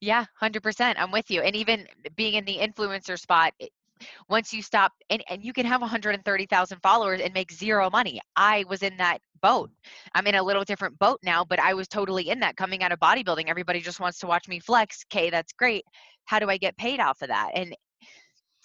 Yeah, 0.00 0.24
100%. 0.42 0.94
I'm 0.98 1.10
with 1.10 1.30
you. 1.30 1.40
And 1.40 1.56
even 1.56 1.86
being 2.16 2.34
in 2.34 2.44
the 2.44 2.58
influencer 2.58 3.18
spot, 3.18 3.52
once 4.28 4.52
you 4.52 4.62
stop 4.62 4.92
and, 5.10 5.22
and 5.28 5.44
you 5.44 5.52
can 5.52 5.66
have 5.66 5.80
130,000 5.80 6.78
followers 6.82 7.20
and 7.20 7.32
make 7.34 7.52
zero 7.52 7.90
money. 7.90 8.20
I 8.36 8.64
was 8.68 8.82
in 8.82 8.96
that 8.98 9.18
boat. 9.42 9.70
I'm 10.14 10.26
in 10.26 10.34
a 10.34 10.42
little 10.42 10.64
different 10.64 10.98
boat 10.98 11.20
now, 11.22 11.44
but 11.44 11.60
I 11.60 11.74
was 11.74 11.88
totally 11.88 12.30
in 12.30 12.40
that 12.40 12.56
coming 12.56 12.82
out 12.82 12.92
of 12.92 12.98
bodybuilding. 12.98 13.48
Everybody 13.48 13.80
just 13.80 14.00
wants 14.00 14.18
to 14.20 14.26
watch 14.26 14.48
me 14.48 14.60
flex. 14.60 15.04
Okay, 15.12 15.30
that's 15.30 15.52
great. 15.52 15.84
How 16.24 16.38
do 16.38 16.50
I 16.50 16.56
get 16.56 16.76
paid 16.76 17.00
off 17.00 17.22
of 17.22 17.28
that? 17.28 17.50
And 17.54 17.74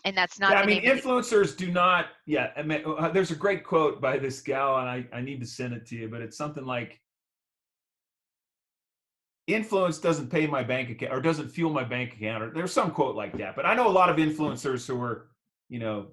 and 0.04 0.18
that's 0.18 0.40
not. 0.40 0.54
Yeah, 0.54 0.62
I 0.62 0.66
mean, 0.66 0.84
influencers 0.84 1.56
do 1.56 1.72
not. 1.72 2.08
Yeah, 2.26 2.50
I 2.58 2.64
mean, 2.64 2.82
uh, 2.86 3.10
there's 3.10 3.30
a 3.30 3.36
great 3.36 3.64
quote 3.64 4.02
by 4.02 4.18
this 4.18 4.42
gal, 4.42 4.78
and 4.78 4.90
I 4.90 5.06
I 5.14 5.22
need 5.22 5.40
to 5.42 5.46
send 5.46 5.74
it 5.74 5.86
to 5.88 5.96
you, 5.96 6.10
but 6.10 6.22
it's 6.22 6.38
something 6.38 6.66
like, 6.66 7.00
influence 9.48 9.98
doesn't 9.98 10.30
pay 10.30 10.48
my 10.48 10.64
bank 10.64 10.90
account 10.90 11.14
or 11.14 11.22
doesn't 11.22 11.50
fuel 11.50 11.72
my 11.72 11.84
bank 11.84 12.14
account 12.14 12.44
or 12.44 12.52
there's 12.52 12.72
some 12.72 12.92
quote 12.92 13.16
like 13.16 13.38
that 13.38 13.56
but 13.56 13.66
i 13.66 13.74
know 13.74 13.88
a 13.88 13.90
lot 13.90 14.10
of 14.10 14.18
influencers 14.18 14.86
who 14.86 15.02
are 15.02 15.31
you 15.72 15.80
know 15.80 16.08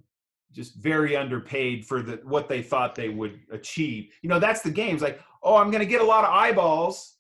just 0.53 0.77
very 0.77 1.15
underpaid 1.15 1.85
for 1.85 2.01
the 2.01 2.21
what 2.25 2.49
they 2.49 2.63
thought 2.63 2.95
they 2.95 3.11
would 3.11 3.41
achieve. 3.53 4.11
You 4.23 4.31
know 4.31 4.39
that's 4.39 4.63
the 4.63 4.71
games 4.71 5.03
like 5.03 5.21
oh 5.43 5.57
i'm 5.57 5.71
going 5.71 5.83
to 5.83 5.91
get 5.95 6.01
a 6.01 6.05
lot 6.05 6.25
of 6.25 6.31
eyeballs 6.31 7.17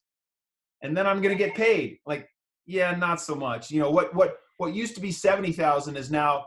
and 0.82 0.96
then 0.96 1.06
i'm 1.06 1.20
going 1.20 1.36
to 1.36 1.44
get 1.44 1.54
paid. 1.54 1.98
Like 2.06 2.28
yeah 2.64 2.94
not 2.94 3.20
so 3.20 3.34
much. 3.34 3.70
You 3.70 3.80
know 3.80 3.90
what 3.90 4.14
what 4.14 4.38
what 4.56 4.74
used 4.74 4.94
to 4.94 5.00
be 5.00 5.12
70,000 5.12 5.96
is 5.96 6.10
now 6.10 6.46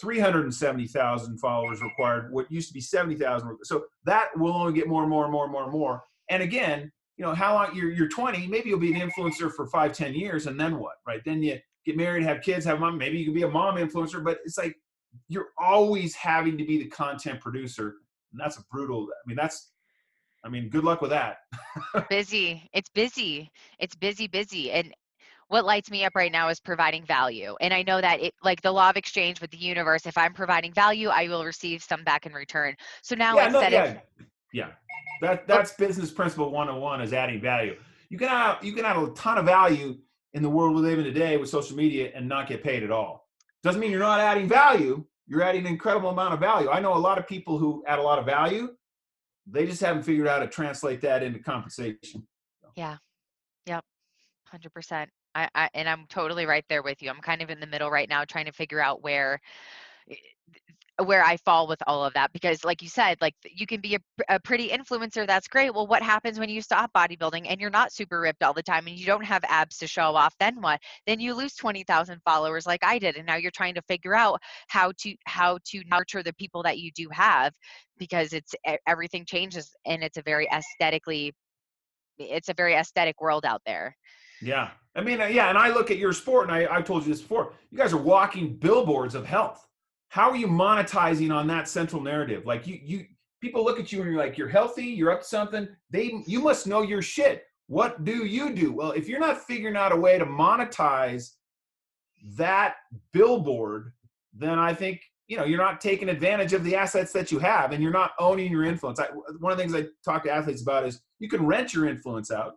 370,000 0.00 1.38
followers 1.38 1.82
required 1.82 2.32
what 2.32 2.50
used 2.52 2.68
to 2.68 2.74
be 2.74 2.80
70,000 2.80 3.58
so 3.64 3.84
that 4.04 4.28
will 4.36 4.52
only 4.52 4.72
get 4.72 4.86
more 4.86 5.02
and 5.02 5.10
more 5.10 5.24
and 5.24 5.32
more 5.32 5.44
and 5.44 5.52
more 5.52 5.64
and 5.64 5.72
more 5.72 6.02
and 6.30 6.42
again 6.42 6.92
you 7.18 7.24
know, 7.24 7.34
how 7.34 7.54
long 7.54 7.74
you're, 7.74 7.90
you're 7.90 8.08
20, 8.08 8.46
maybe 8.46 8.70
you'll 8.70 8.78
be 8.78 8.94
an 8.94 9.10
influencer 9.10 9.52
for 9.52 9.66
five, 9.66 9.92
10 9.92 10.14
years, 10.14 10.46
and 10.46 10.58
then 10.58 10.78
what, 10.78 10.94
right? 11.06 11.20
Then 11.24 11.42
you 11.42 11.58
get 11.84 11.96
married, 11.96 12.22
have 12.22 12.42
kids, 12.42 12.64
have 12.64 12.78
mom, 12.78 12.96
maybe 12.96 13.18
you 13.18 13.24
can 13.24 13.34
be 13.34 13.42
a 13.42 13.48
mom 13.48 13.74
influencer, 13.74 14.24
but 14.24 14.38
it's 14.44 14.56
like 14.56 14.76
you're 15.28 15.48
always 15.58 16.14
having 16.14 16.56
to 16.58 16.64
be 16.64 16.78
the 16.78 16.88
content 16.88 17.40
producer. 17.40 17.96
And 18.32 18.40
that's 18.40 18.58
a 18.58 18.62
brutal, 18.70 19.08
I 19.10 19.22
mean, 19.26 19.36
that's, 19.36 19.70
I 20.44 20.48
mean, 20.48 20.68
good 20.68 20.84
luck 20.84 21.00
with 21.00 21.10
that. 21.10 21.38
busy. 22.10 22.68
It's 22.72 22.88
busy. 22.90 23.50
It's 23.78 23.96
busy, 23.96 24.28
busy. 24.28 24.70
And 24.70 24.94
what 25.48 25.64
lights 25.64 25.90
me 25.90 26.04
up 26.04 26.14
right 26.14 26.30
now 26.30 26.48
is 26.48 26.60
providing 26.60 27.04
value. 27.04 27.56
And 27.60 27.72
I 27.72 27.82
know 27.82 28.00
that 28.00 28.20
it 28.20 28.34
like 28.42 28.60
the 28.62 28.70
law 28.70 28.90
of 28.90 28.96
exchange 28.96 29.40
with 29.40 29.50
the 29.50 29.56
universe, 29.56 30.06
if 30.06 30.16
I'm 30.16 30.34
providing 30.34 30.72
value, 30.72 31.08
I 31.08 31.26
will 31.28 31.44
receive 31.44 31.82
some 31.82 32.04
back 32.04 32.26
in 32.26 32.32
return. 32.32 32.74
So 33.02 33.14
now 33.14 33.36
yeah, 33.36 33.46
instead 33.46 33.72
no, 33.72 33.78
yeah. 33.78 33.84
of 33.84 33.96
yeah 34.52 34.68
that 35.20 35.46
that's 35.46 35.72
business 35.74 36.10
principle 36.10 36.50
101 36.50 37.00
is 37.00 37.12
adding 37.12 37.40
value. 37.40 37.76
You 38.10 38.18
can 38.18 38.28
add 38.28 38.58
you 38.62 38.72
can 38.72 38.84
add 38.84 38.96
a 38.96 39.08
ton 39.10 39.38
of 39.38 39.46
value 39.46 39.98
in 40.34 40.42
the 40.42 40.50
world 40.50 40.74
we 40.74 40.82
live 40.82 40.98
in 40.98 41.04
today 41.04 41.36
with 41.36 41.48
social 41.48 41.76
media 41.76 42.12
and 42.14 42.28
not 42.28 42.46
get 42.46 42.62
paid 42.62 42.82
at 42.82 42.90
all. 42.90 43.27
Doesn't 43.68 43.82
mean 43.82 43.90
you're 43.90 44.00
not 44.00 44.18
adding 44.18 44.48
value. 44.48 45.04
You're 45.26 45.42
adding 45.42 45.66
an 45.66 45.66
incredible 45.66 46.08
amount 46.08 46.32
of 46.32 46.40
value. 46.40 46.70
I 46.70 46.80
know 46.80 46.94
a 46.94 46.96
lot 46.96 47.18
of 47.18 47.28
people 47.28 47.58
who 47.58 47.84
add 47.86 47.98
a 47.98 48.02
lot 48.02 48.18
of 48.18 48.24
value. 48.24 48.70
They 49.46 49.66
just 49.66 49.82
haven't 49.82 50.04
figured 50.04 50.26
out 50.26 50.38
how 50.38 50.46
to 50.46 50.50
translate 50.50 51.02
that 51.02 51.22
into 51.22 51.38
compensation. 51.38 52.26
Yeah. 52.76 52.96
Yep. 53.66 53.84
100%. 54.54 55.08
I, 55.34 55.50
I 55.54 55.68
and 55.74 55.86
I'm 55.86 56.06
totally 56.08 56.46
right 56.46 56.64
there 56.70 56.82
with 56.82 57.02
you. 57.02 57.10
I'm 57.10 57.20
kind 57.20 57.42
of 57.42 57.50
in 57.50 57.60
the 57.60 57.66
middle 57.66 57.90
right 57.90 58.08
now 58.08 58.24
trying 58.24 58.46
to 58.46 58.52
figure 58.52 58.80
out 58.80 59.02
where 59.02 59.38
eh, 60.10 60.14
where 61.04 61.24
I 61.24 61.36
fall 61.36 61.68
with 61.68 61.80
all 61.86 62.04
of 62.04 62.12
that 62.14 62.32
because 62.32 62.64
like 62.64 62.82
you 62.82 62.88
said 62.88 63.18
like 63.20 63.34
you 63.44 63.66
can 63.66 63.80
be 63.80 63.94
a, 63.94 63.98
a, 64.28 64.40
pretty 64.40 64.68
influencer 64.68 65.26
that's 65.26 65.46
great. 65.46 65.72
Well 65.72 65.86
what 65.86 66.02
happens 66.02 66.40
when 66.40 66.48
you 66.48 66.60
stop 66.60 66.92
bodybuilding 66.92 67.46
and 67.48 67.60
you're 67.60 67.70
not 67.70 67.92
super 67.92 68.20
ripped 68.20 68.42
all 68.42 68.52
the 68.52 68.62
time 68.62 68.86
and 68.88 68.98
you 68.98 69.06
don't 69.06 69.24
have 69.24 69.44
abs 69.44 69.78
to 69.78 69.86
show 69.86 70.16
off 70.16 70.34
then 70.40 70.60
what? 70.60 70.80
Then 71.06 71.20
you 71.20 71.34
lose 71.34 71.54
20,000 71.54 72.20
followers 72.24 72.66
like 72.66 72.82
I 72.82 72.98
did 72.98 73.16
and 73.16 73.26
now 73.26 73.36
you're 73.36 73.52
trying 73.52 73.74
to 73.74 73.82
figure 73.82 74.14
out 74.14 74.40
how 74.66 74.92
to 74.98 75.14
how 75.26 75.58
to 75.66 75.82
nurture 75.86 76.22
the 76.22 76.32
people 76.34 76.64
that 76.64 76.78
you 76.78 76.90
do 76.92 77.08
have 77.12 77.54
because 77.96 78.32
it's 78.32 78.54
everything 78.86 79.24
changes 79.24 79.70
and 79.86 80.02
it's 80.02 80.18
a 80.18 80.22
very 80.22 80.48
aesthetically 80.52 81.32
it's 82.18 82.48
a 82.48 82.54
very 82.54 82.74
aesthetic 82.74 83.20
world 83.20 83.44
out 83.44 83.62
there. 83.64 83.96
Yeah. 84.42 84.70
I 84.96 85.02
mean 85.02 85.20
uh, 85.20 85.26
yeah 85.26 85.48
and 85.48 85.56
I 85.56 85.68
look 85.68 85.92
at 85.92 85.98
your 85.98 86.12
sport 86.12 86.48
and 86.48 86.56
I 86.56 86.78
I 86.78 86.82
told 86.82 87.04
you 87.04 87.12
this 87.12 87.22
before 87.22 87.52
you 87.70 87.78
guys 87.78 87.92
are 87.92 87.98
walking 87.98 88.56
billboards 88.56 89.14
of 89.14 89.24
health 89.24 89.67
how 90.08 90.30
are 90.30 90.36
you 90.36 90.46
monetizing 90.46 91.34
on 91.34 91.46
that 91.48 91.68
central 91.68 92.02
narrative? 92.02 92.46
Like 92.46 92.66
you 92.66 92.78
you 92.82 93.06
people 93.40 93.64
look 93.64 93.78
at 93.78 93.92
you 93.92 94.00
and 94.02 94.10
you're 94.10 94.20
like 94.20 94.38
you're 94.38 94.48
healthy 94.48 94.86
you're 94.86 95.10
up 95.10 95.20
to 95.22 95.26
something. 95.26 95.68
They 95.90 96.22
you 96.26 96.40
must 96.40 96.66
know 96.66 96.82
your 96.82 97.02
shit. 97.02 97.44
What 97.66 98.04
do 98.04 98.24
you 98.24 98.54
do? 98.54 98.72
Well 98.72 98.92
if 98.92 99.08
you're 99.08 99.20
not 99.20 99.44
figuring 99.46 99.76
out 99.76 99.92
a 99.92 99.96
way 99.96 100.18
to 100.18 100.26
monetize 100.26 101.32
that 102.36 102.74
billboard 103.12 103.92
then 104.34 104.58
i 104.58 104.74
think 104.74 105.00
you 105.28 105.36
know 105.36 105.44
you're 105.44 105.56
not 105.56 105.80
taking 105.80 106.08
advantage 106.08 106.52
of 106.52 106.64
the 106.64 106.74
assets 106.74 107.12
that 107.12 107.30
you 107.30 107.38
have 107.38 107.70
and 107.70 107.80
you're 107.80 107.92
not 107.92 108.12
owning 108.18 108.50
your 108.50 108.64
influence. 108.64 108.98
I, 108.98 109.06
one 109.38 109.52
of 109.52 109.56
the 109.56 109.62
things 109.62 109.74
i 109.74 109.84
talk 110.04 110.24
to 110.24 110.30
athletes 110.30 110.62
about 110.62 110.84
is 110.84 111.00
you 111.20 111.28
can 111.28 111.46
rent 111.46 111.72
your 111.72 111.86
influence 111.86 112.32
out 112.32 112.54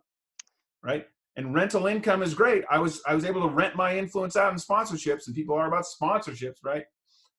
right? 0.82 1.06
And 1.36 1.54
rental 1.54 1.86
income 1.86 2.22
is 2.22 2.34
great. 2.34 2.64
I 2.70 2.78
was 2.78 3.00
i 3.06 3.14
was 3.14 3.24
able 3.24 3.42
to 3.42 3.54
rent 3.54 3.76
my 3.76 3.96
influence 3.96 4.36
out 4.36 4.52
in 4.52 4.58
sponsorships 4.58 5.26
and 5.26 5.34
people 5.34 5.54
are 5.54 5.68
about 5.68 5.84
sponsorships 5.84 6.58
right 6.64 6.84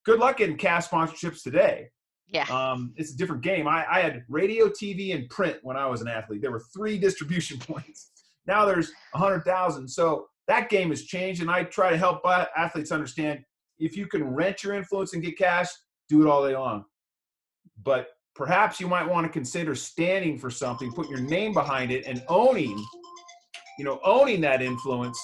good 0.05 0.19
luck 0.19 0.37
getting 0.37 0.57
cast 0.57 0.91
sponsorships 0.91 1.43
today. 1.43 1.89
Yeah. 2.27 2.45
Um, 2.45 2.93
it's 2.95 3.13
a 3.13 3.17
different 3.17 3.43
game. 3.43 3.67
I, 3.67 3.85
I 3.89 3.99
had 3.99 4.23
radio, 4.27 4.67
TV, 4.67 5.13
and 5.13 5.29
print 5.29 5.57
when 5.61 5.77
I 5.77 5.85
was 5.87 6.01
an 6.01 6.07
athlete. 6.07 6.41
There 6.41 6.51
were 6.51 6.63
three 6.75 6.97
distribution 7.07 7.57
points. 7.59 8.11
Now 8.45 8.65
there's 8.65 8.91
a 9.13 9.17
hundred 9.17 9.41
thousand. 9.41 9.87
So 9.87 10.27
that 10.47 10.69
game 10.69 10.89
has 10.89 11.03
changed, 11.03 11.41
and 11.41 11.49
I 11.49 11.63
try 11.63 11.91
to 11.91 11.97
help 11.97 12.21
athletes 12.25 12.91
understand 12.91 13.43
if 13.79 13.95
you 13.95 14.07
can 14.07 14.23
rent 14.23 14.63
your 14.63 14.73
influence 14.73 15.13
and 15.13 15.23
get 15.23 15.37
cash, 15.37 15.69
do 16.09 16.21
it 16.21 16.29
all 16.29 16.45
day 16.45 16.55
long. 16.55 16.85
But 17.83 18.09
perhaps 18.35 18.79
you 18.79 18.87
might 18.87 19.07
want 19.07 19.25
to 19.25 19.31
consider 19.31 19.75
standing 19.75 20.37
for 20.37 20.49
something, 20.49 20.91
put 20.91 21.09
your 21.09 21.21
name 21.21 21.53
behind 21.53 21.91
it, 21.91 22.05
and 22.05 22.23
owning, 22.27 22.83
you 23.77 23.85
know, 23.85 23.99
owning 24.03 24.41
that 24.41 24.61
influence 24.61 25.19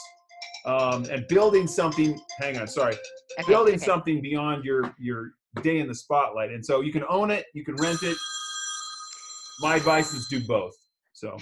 um, 0.65 1.05
and 1.05 1.27
building 1.27 1.67
something. 1.67 2.19
Hang 2.39 2.57
on, 2.57 2.67
sorry, 2.67 2.95
okay, 3.39 3.47
building 3.47 3.75
okay. 3.75 3.85
something 3.85 4.21
beyond 4.21 4.63
your 4.63 4.93
your 4.99 5.31
day 5.61 5.79
in 5.79 5.87
the 5.87 5.95
spotlight. 5.95 6.51
And 6.51 6.65
so 6.65 6.81
you 6.81 6.91
can 6.91 7.03
own 7.09 7.31
it, 7.31 7.45
you 7.53 7.63
can 7.63 7.75
rent 7.75 8.03
it. 8.03 8.17
My 9.61 9.75
advice 9.75 10.13
is 10.13 10.27
do 10.27 10.39
both. 10.45 10.73
So 11.13 11.37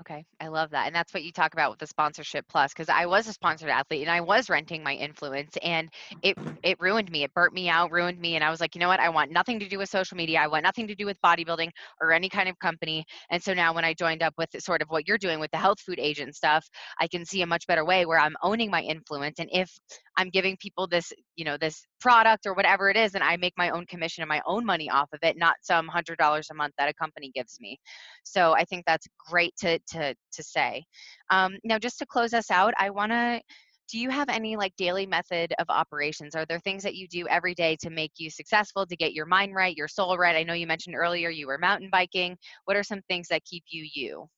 Okay, 0.00 0.26
I 0.40 0.48
love 0.48 0.70
that. 0.70 0.86
And 0.88 0.94
that's 0.94 1.14
what 1.14 1.22
you 1.22 1.30
talk 1.30 1.52
about 1.52 1.70
with 1.70 1.78
the 1.78 1.86
sponsorship 1.86 2.46
plus 2.48 2.72
because 2.72 2.88
I 2.88 3.06
was 3.06 3.28
a 3.28 3.32
sponsored 3.32 3.68
athlete 3.70 4.02
and 4.02 4.10
I 4.10 4.20
was 4.22 4.50
renting 4.50 4.82
my 4.82 4.94
influence 4.94 5.56
and 5.62 5.88
it 6.20 6.36
it 6.64 6.80
ruined 6.80 7.12
me. 7.12 7.22
It 7.22 7.32
burnt 7.32 7.54
me 7.54 7.68
out, 7.68 7.92
ruined 7.92 8.18
me 8.18 8.34
and 8.34 8.42
I 8.42 8.50
was 8.50 8.60
like, 8.60 8.74
"You 8.74 8.80
know 8.80 8.88
what? 8.88 8.98
I 8.98 9.08
want 9.10 9.30
nothing 9.30 9.60
to 9.60 9.68
do 9.68 9.78
with 9.78 9.88
social 9.88 10.16
media. 10.16 10.40
I 10.40 10.48
want 10.48 10.64
nothing 10.64 10.88
to 10.88 10.96
do 10.96 11.06
with 11.06 11.16
bodybuilding 11.24 11.70
or 12.00 12.12
any 12.12 12.28
kind 12.28 12.48
of 12.48 12.58
company." 12.58 13.04
And 13.30 13.40
so 13.40 13.54
now 13.54 13.72
when 13.72 13.84
I 13.84 13.94
joined 13.94 14.22
up 14.24 14.34
with 14.36 14.50
sort 14.58 14.82
of 14.82 14.88
what 14.90 15.06
you're 15.06 15.16
doing 15.18 15.38
with 15.38 15.52
the 15.52 15.58
health 15.58 15.80
food 15.80 16.00
agent 16.00 16.34
stuff, 16.34 16.66
I 17.00 17.06
can 17.06 17.24
see 17.24 17.42
a 17.42 17.46
much 17.46 17.66
better 17.68 17.84
way 17.84 18.04
where 18.04 18.18
I'm 18.18 18.34
owning 18.42 18.70
my 18.72 18.82
influence 18.82 19.38
and 19.38 19.48
if 19.52 19.70
I'm 20.16 20.30
giving 20.30 20.56
people 20.56 20.86
this, 20.86 21.12
you 21.36 21.44
know, 21.44 21.56
this 21.56 21.86
product 22.00 22.46
or 22.46 22.54
whatever 22.54 22.90
it 22.90 22.96
is 22.96 23.14
and 23.14 23.24
I 23.24 23.36
make 23.36 23.54
my 23.56 23.70
own 23.70 23.86
commission 23.86 24.22
and 24.22 24.28
my 24.28 24.40
own 24.46 24.64
money 24.64 24.88
off 24.90 25.08
of 25.12 25.20
it, 25.22 25.36
not 25.36 25.56
some 25.62 25.88
$100 25.88 26.50
a 26.50 26.54
month 26.54 26.74
that 26.78 26.88
a 26.88 26.94
company 26.94 27.30
gives 27.34 27.58
me. 27.60 27.78
So 28.24 28.54
I 28.54 28.64
think 28.64 28.84
that's 28.86 29.06
great 29.28 29.54
to 29.58 29.78
to 29.90 30.14
to 30.32 30.42
say. 30.42 30.84
Um, 31.30 31.56
now, 31.64 31.78
just 31.78 31.98
to 31.98 32.06
close 32.06 32.34
us 32.34 32.50
out, 32.50 32.74
I 32.78 32.90
want 32.90 33.12
to 33.12 33.40
do 33.90 33.98
you 33.98 34.10
have 34.10 34.28
any 34.28 34.56
like 34.56 34.74
daily 34.76 35.06
method 35.06 35.52
of 35.58 35.66
operations? 35.68 36.34
Are 36.34 36.46
there 36.46 36.60
things 36.60 36.82
that 36.84 36.94
you 36.94 37.06
do 37.06 37.26
every 37.28 37.54
day 37.54 37.76
to 37.82 37.90
make 37.90 38.12
you 38.16 38.30
successful, 38.30 38.86
to 38.86 38.96
get 38.96 39.12
your 39.12 39.26
mind 39.26 39.54
right, 39.54 39.76
your 39.76 39.88
soul 39.88 40.16
right? 40.16 40.36
I 40.36 40.42
know 40.42 40.54
you 40.54 40.66
mentioned 40.66 40.96
earlier 40.96 41.28
you 41.28 41.46
were 41.46 41.58
mountain 41.58 41.90
biking. 41.92 42.36
What 42.64 42.76
are 42.76 42.82
some 42.82 43.02
things 43.08 43.28
that 43.28 43.44
keep 43.44 43.64
you 43.68 43.86
you? 43.94 44.28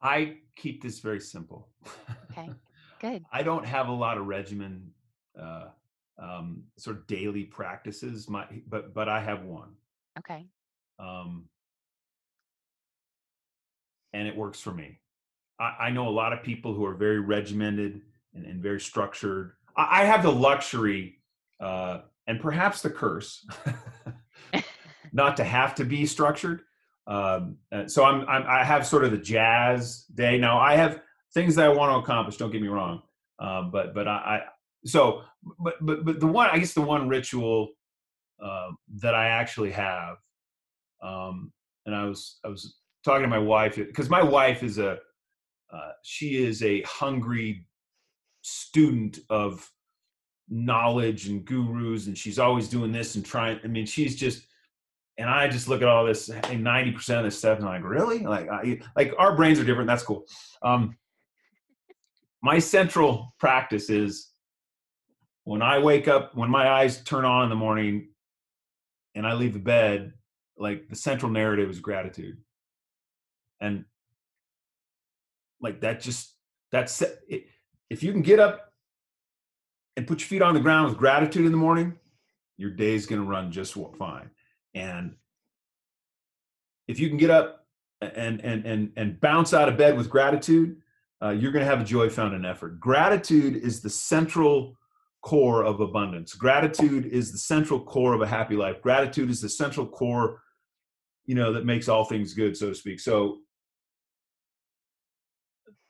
I 0.00 0.36
keep 0.56 0.82
this 0.82 1.00
very 1.00 1.20
simple. 1.20 1.68
Okay, 2.30 2.50
good. 3.00 3.24
I 3.32 3.42
don't 3.42 3.64
have 3.64 3.88
a 3.88 3.92
lot 3.92 4.18
of 4.18 4.26
regimen, 4.26 4.90
uh, 5.40 5.66
um, 6.18 6.64
sort 6.76 6.96
of 6.96 7.06
daily 7.06 7.44
practices. 7.44 8.28
My, 8.28 8.46
but 8.68 8.94
but 8.94 9.08
I 9.08 9.20
have 9.20 9.44
one. 9.44 9.70
Okay. 10.18 10.46
Um, 10.98 11.44
and 14.12 14.26
it 14.26 14.36
works 14.36 14.60
for 14.60 14.72
me. 14.72 14.98
I, 15.60 15.76
I, 15.80 15.90
know 15.90 16.08
a 16.08 16.10
lot 16.10 16.32
of 16.32 16.42
people 16.42 16.74
who 16.74 16.84
are 16.84 16.94
very 16.94 17.20
regimented 17.20 18.02
and, 18.34 18.44
and 18.44 18.60
very 18.60 18.80
structured. 18.80 19.52
I, 19.76 20.02
I, 20.02 20.04
have 20.04 20.24
the 20.24 20.32
luxury 20.32 21.20
uh, 21.60 22.00
and 22.26 22.40
perhaps 22.40 22.82
the 22.82 22.90
curse 22.90 23.46
not 25.12 25.36
to 25.36 25.44
have 25.44 25.74
to 25.76 25.84
be 25.84 26.06
structured. 26.06 26.62
Um, 27.08 27.56
so 27.86 28.04
I'm, 28.04 28.28
I'm, 28.28 28.44
i 28.46 28.62
have 28.62 28.86
sort 28.86 29.02
of 29.02 29.10
the 29.10 29.18
jazz 29.18 30.04
day. 30.14 30.38
Now 30.38 30.58
I 30.58 30.76
have 30.76 31.00
things 31.32 31.54
that 31.54 31.64
I 31.64 31.68
want 31.70 31.90
to 31.90 31.96
accomplish. 31.96 32.36
Don't 32.36 32.50
get 32.50 32.60
me 32.60 32.68
wrong, 32.68 33.02
um, 33.38 33.70
but 33.70 33.94
but 33.94 34.06
I, 34.06 34.12
I, 34.12 34.40
so 34.84 35.22
but 35.58 35.74
but 35.80 36.04
but 36.04 36.20
the 36.20 36.26
one 36.26 36.50
I 36.52 36.58
guess 36.58 36.74
the 36.74 36.82
one 36.82 37.08
ritual 37.08 37.70
uh, 38.44 38.68
that 38.96 39.14
I 39.14 39.28
actually 39.28 39.70
have, 39.70 40.16
um, 41.02 41.50
and 41.86 41.94
I 41.94 42.04
was 42.04 42.40
I 42.44 42.48
was 42.48 42.76
talking 43.04 43.22
to 43.22 43.28
my 43.28 43.38
wife 43.38 43.76
because 43.76 44.10
my 44.10 44.22
wife 44.22 44.62
is 44.62 44.78
a 44.78 44.98
uh, 45.72 45.90
she 46.02 46.44
is 46.44 46.62
a 46.62 46.82
hungry 46.82 47.66
student 48.42 49.20
of 49.30 49.70
knowledge 50.50 51.28
and 51.28 51.44
gurus 51.44 52.06
and 52.06 52.16
she's 52.16 52.38
always 52.38 52.68
doing 52.68 52.90
this 52.90 53.16
and 53.16 53.26
trying 53.26 53.60
i 53.64 53.66
mean 53.66 53.84
she's 53.84 54.16
just 54.16 54.47
and 55.18 55.28
i 55.28 55.48
just 55.48 55.68
look 55.68 55.82
at 55.82 55.88
all 55.88 56.04
this 56.04 56.28
90% 56.28 57.18
of 57.18 57.24
this 57.24 57.38
stuff 57.38 57.58
and 57.58 57.68
i'm 57.68 57.82
like 57.82 57.90
really? 57.90 58.20
Like 58.20 58.48
I, 58.48 58.80
like 58.96 59.12
our 59.18 59.36
brains 59.36 59.58
are 59.58 59.64
different. 59.64 59.88
That's 59.88 60.02
cool. 60.02 60.24
Um 60.62 60.96
my 62.42 62.58
central 62.58 63.34
practice 63.38 63.90
is 63.90 64.30
when 65.44 65.60
i 65.60 65.78
wake 65.78 66.08
up 66.08 66.34
when 66.34 66.50
my 66.50 66.68
eyes 66.68 67.02
turn 67.02 67.24
on 67.24 67.44
in 67.44 67.50
the 67.50 67.56
morning 67.56 68.08
and 69.14 69.26
i 69.26 69.34
leave 69.34 69.52
the 69.52 69.58
bed 69.58 70.12
like 70.58 70.88
the 70.88 70.96
central 70.96 71.30
narrative 71.30 71.70
is 71.70 71.80
gratitude. 71.80 72.36
And 73.60 73.84
like 75.60 75.80
that 75.80 76.00
just 76.00 76.34
that's 76.70 77.02
it. 77.02 77.46
if 77.90 78.02
you 78.02 78.12
can 78.12 78.22
get 78.22 78.38
up 78.38 78.72
and 79.96 80.06
put 80.06 80.20
your 80.20 80.28
feet 80.28 80.42
on 80.42 80.54
the 80.54 80.60
ground 80.60 80.88
with 80.88 80.98
gratitude 80.98 81.44
in 81.46 81.52
the 81.52 81.58
morning 81.58 81.94
your 82.56 82.70
day's 82.70 83.06
going 83.06 83.20
to 83.20 83.26
run 83.26 83.50
just 83.50 83.76
fine 83.98 84.30
and 84.74 85.14
if 86.86 86.98
you 86.98 87.08
can 87.08 87.18
get 87.18 87.30
up 87.30 87.66
and 88.00 88.40
and 88.40 88.64
and 88.64 88.92
and 88.96 89.20
bounce 89.20 89.52
out 89.52 89.68
of 89.68 89.76
bed 89.76 89.96
with 89.96 90.08
gratitude 90.08 90.76
uh, 91.20 91.30
you're 91.30 91.50
going 91.50 91.64
to 91.64 91.70
have 91.70 91.80
a 91.80 91.84
joy 91.84 92.08
found 92.08 92.34
in 92.34 92.44
effort 92.44 92.78
gratitude 92.78 93.56
is 93.56 93.80
the 93.80 93.90
central 93.90 94.76
core 95.22 95.64
of 95.64 95.80
abundance 95.80 96.34
gratitude 96.34 97.06
is 97.06 97.32
the 97.32 97.38
central 97.38 97.80
core 97.80 98.14
of 98.14 98.22
a 98.22 98.26
happy 98.26 98.54
life 98.54 98.80
gratitude 98.80 99.28
is 99.28 99.40
the 99.40 99.48
central 99.48 99.86
core 99.86 100.40
you 101.26 101.34
know 101.34 101.52
that 101.52 101.64
makes 101.64 101.88
all 101.88 102.04
things 102.04 102.34
good 102.34 102.56
so 102.56 102.68
to 102.68 102.74
speak 102.74 103.00
so 103.00 103.38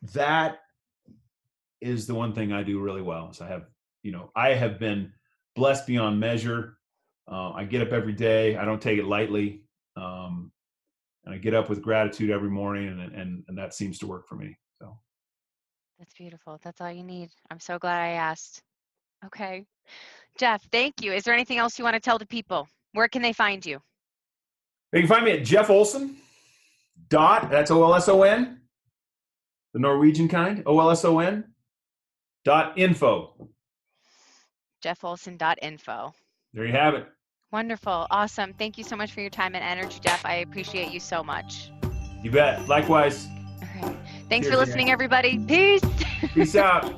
that 0.02 0.60
is 1.80 2.06
the 2.06 2.14
one 2.14 2.34
thing 2.34 2.52
I 2.52 2.62
do 2.62 2.80
really 2.80 3.02
well. 3.02 3.32
So 3.32 3.44
I 3.44 3.48
have, 3.48 3.66
you 4.02 4.12
know, 4.12 4.30
I 4.34 4.50
have 4.50 4.78
been 4.78 5.12
blessed 5.54 5.86
beyond 5.86 6.20
measure. 6.20 6.77
Uh, 7.30 7.50
I 7.52 7.64
get 7.64 7.82
up 7.82 7.92
every 7.92 8.12
day. 8.12 8.56
I 8.56 8.64
don't 8.64 8.80
take 8.80 8.98
it 8.98 9.04
lightly. 9.04 9.62
Um, 9.96 10.50
and 11.24 11.34
I 11.34 11.38
get 11.38 11.54
up 11.54 11.68
with 11.68 11.82
gratitude 11.82 12.30
every 12.30 12.50
morning 12.50 12.88
and, 12.88 13.00
and, 13.14 13.44
and 13.48 13.58
that 13.58 13.74
seems 13.74 13.98
to 13.98 14.06
work 14.06 14.26
for 14.26 14.36
me. 14.36 14.56
So 14.80 14.96
that's 15.98 16.14
beautiful. 16.14 16.58
That's 16.62 16.80
all 16.80 16.90
you 16.90 17.04
need. 17.04 17.30
I'm 17.50 17.60
so 17.60 17.78
glad 17.78 18.00
I 18.00 18.10
asked. 18.10 18.62
Okay. 19.26 19.66
Jeff, 20.38 20.66
thank 20.70 21.02
you. 21.02 21.12
Is 21.12 21.24
there 21.24 21.34
anything 21.34 21.58
else 21.58 21.78
you 21.78 21.84
want 21.84 21.94
to 21.94 22.00
tell 22.00 22.18
the 22.18 22.26
people? 22.26 22.68
Where 22.92 23.08
can 23.08 23.20
they 23.20 23.32
find 23.32 23.64
you? 23.66 23.80
They 24.92 25.00
can 25.00 25.08
find 25.08 25.24
me 25.24 25.32
at 25.32 25.44
Jeff 25.44 25.68
Olson 25.68 26.16
dot, 27.08 27.50
that's 27.50 27.70
O-L-S-O-N, 27.70 28.60
the 29.74 29.78
Norwegian 29.78 30.28
kind, 30.28 30.62
O 30.66 30.80
L 30.80 30.90
S 30.90 31.04
O 31.04 31.18
N, 31.18 31.44
dot 32.44 32.78
info. 32.78 33.48
Jeff 34.82 35.04
Olson 35.04 35.36
dot 35.36 35.58
info. 35.62 36.14
There 36.52 36.64
you 36.64 36.72
have 36.72 36.94
it. 36.94 37.06
Wonderful. 37.50 38.06
Awesome. 38.10 38.52
Thank 38.54 38.76
you 38.76 38.84
so 38.84 38.94
much 38.94 39.12
for 39.12 39.20
your 39.20 39.30
time 39.30 39.54
and 39.54 39.64
energy, 39.64 40.00
Jeff. 40.00 40.24
I 40.24 40.36
appreciate 40.36 40.92
you 40.92 41.00
so 41.00 41.24
much. 41.24 41.70
You 42.22 42.30
bet. 42.30 42.68
Likewise. 42.68 43.26
All 43.62 43.88
right. 43.88 43.96
Thanks 44.28 44.46
Cheers, 44.46 44.58
for 44.60 44.64
listening, 44.64 44.90
everybody. 44.90 45.38
Peace. 45.38 45.82
Peace 46.34 46.56
out. 46.56 46.94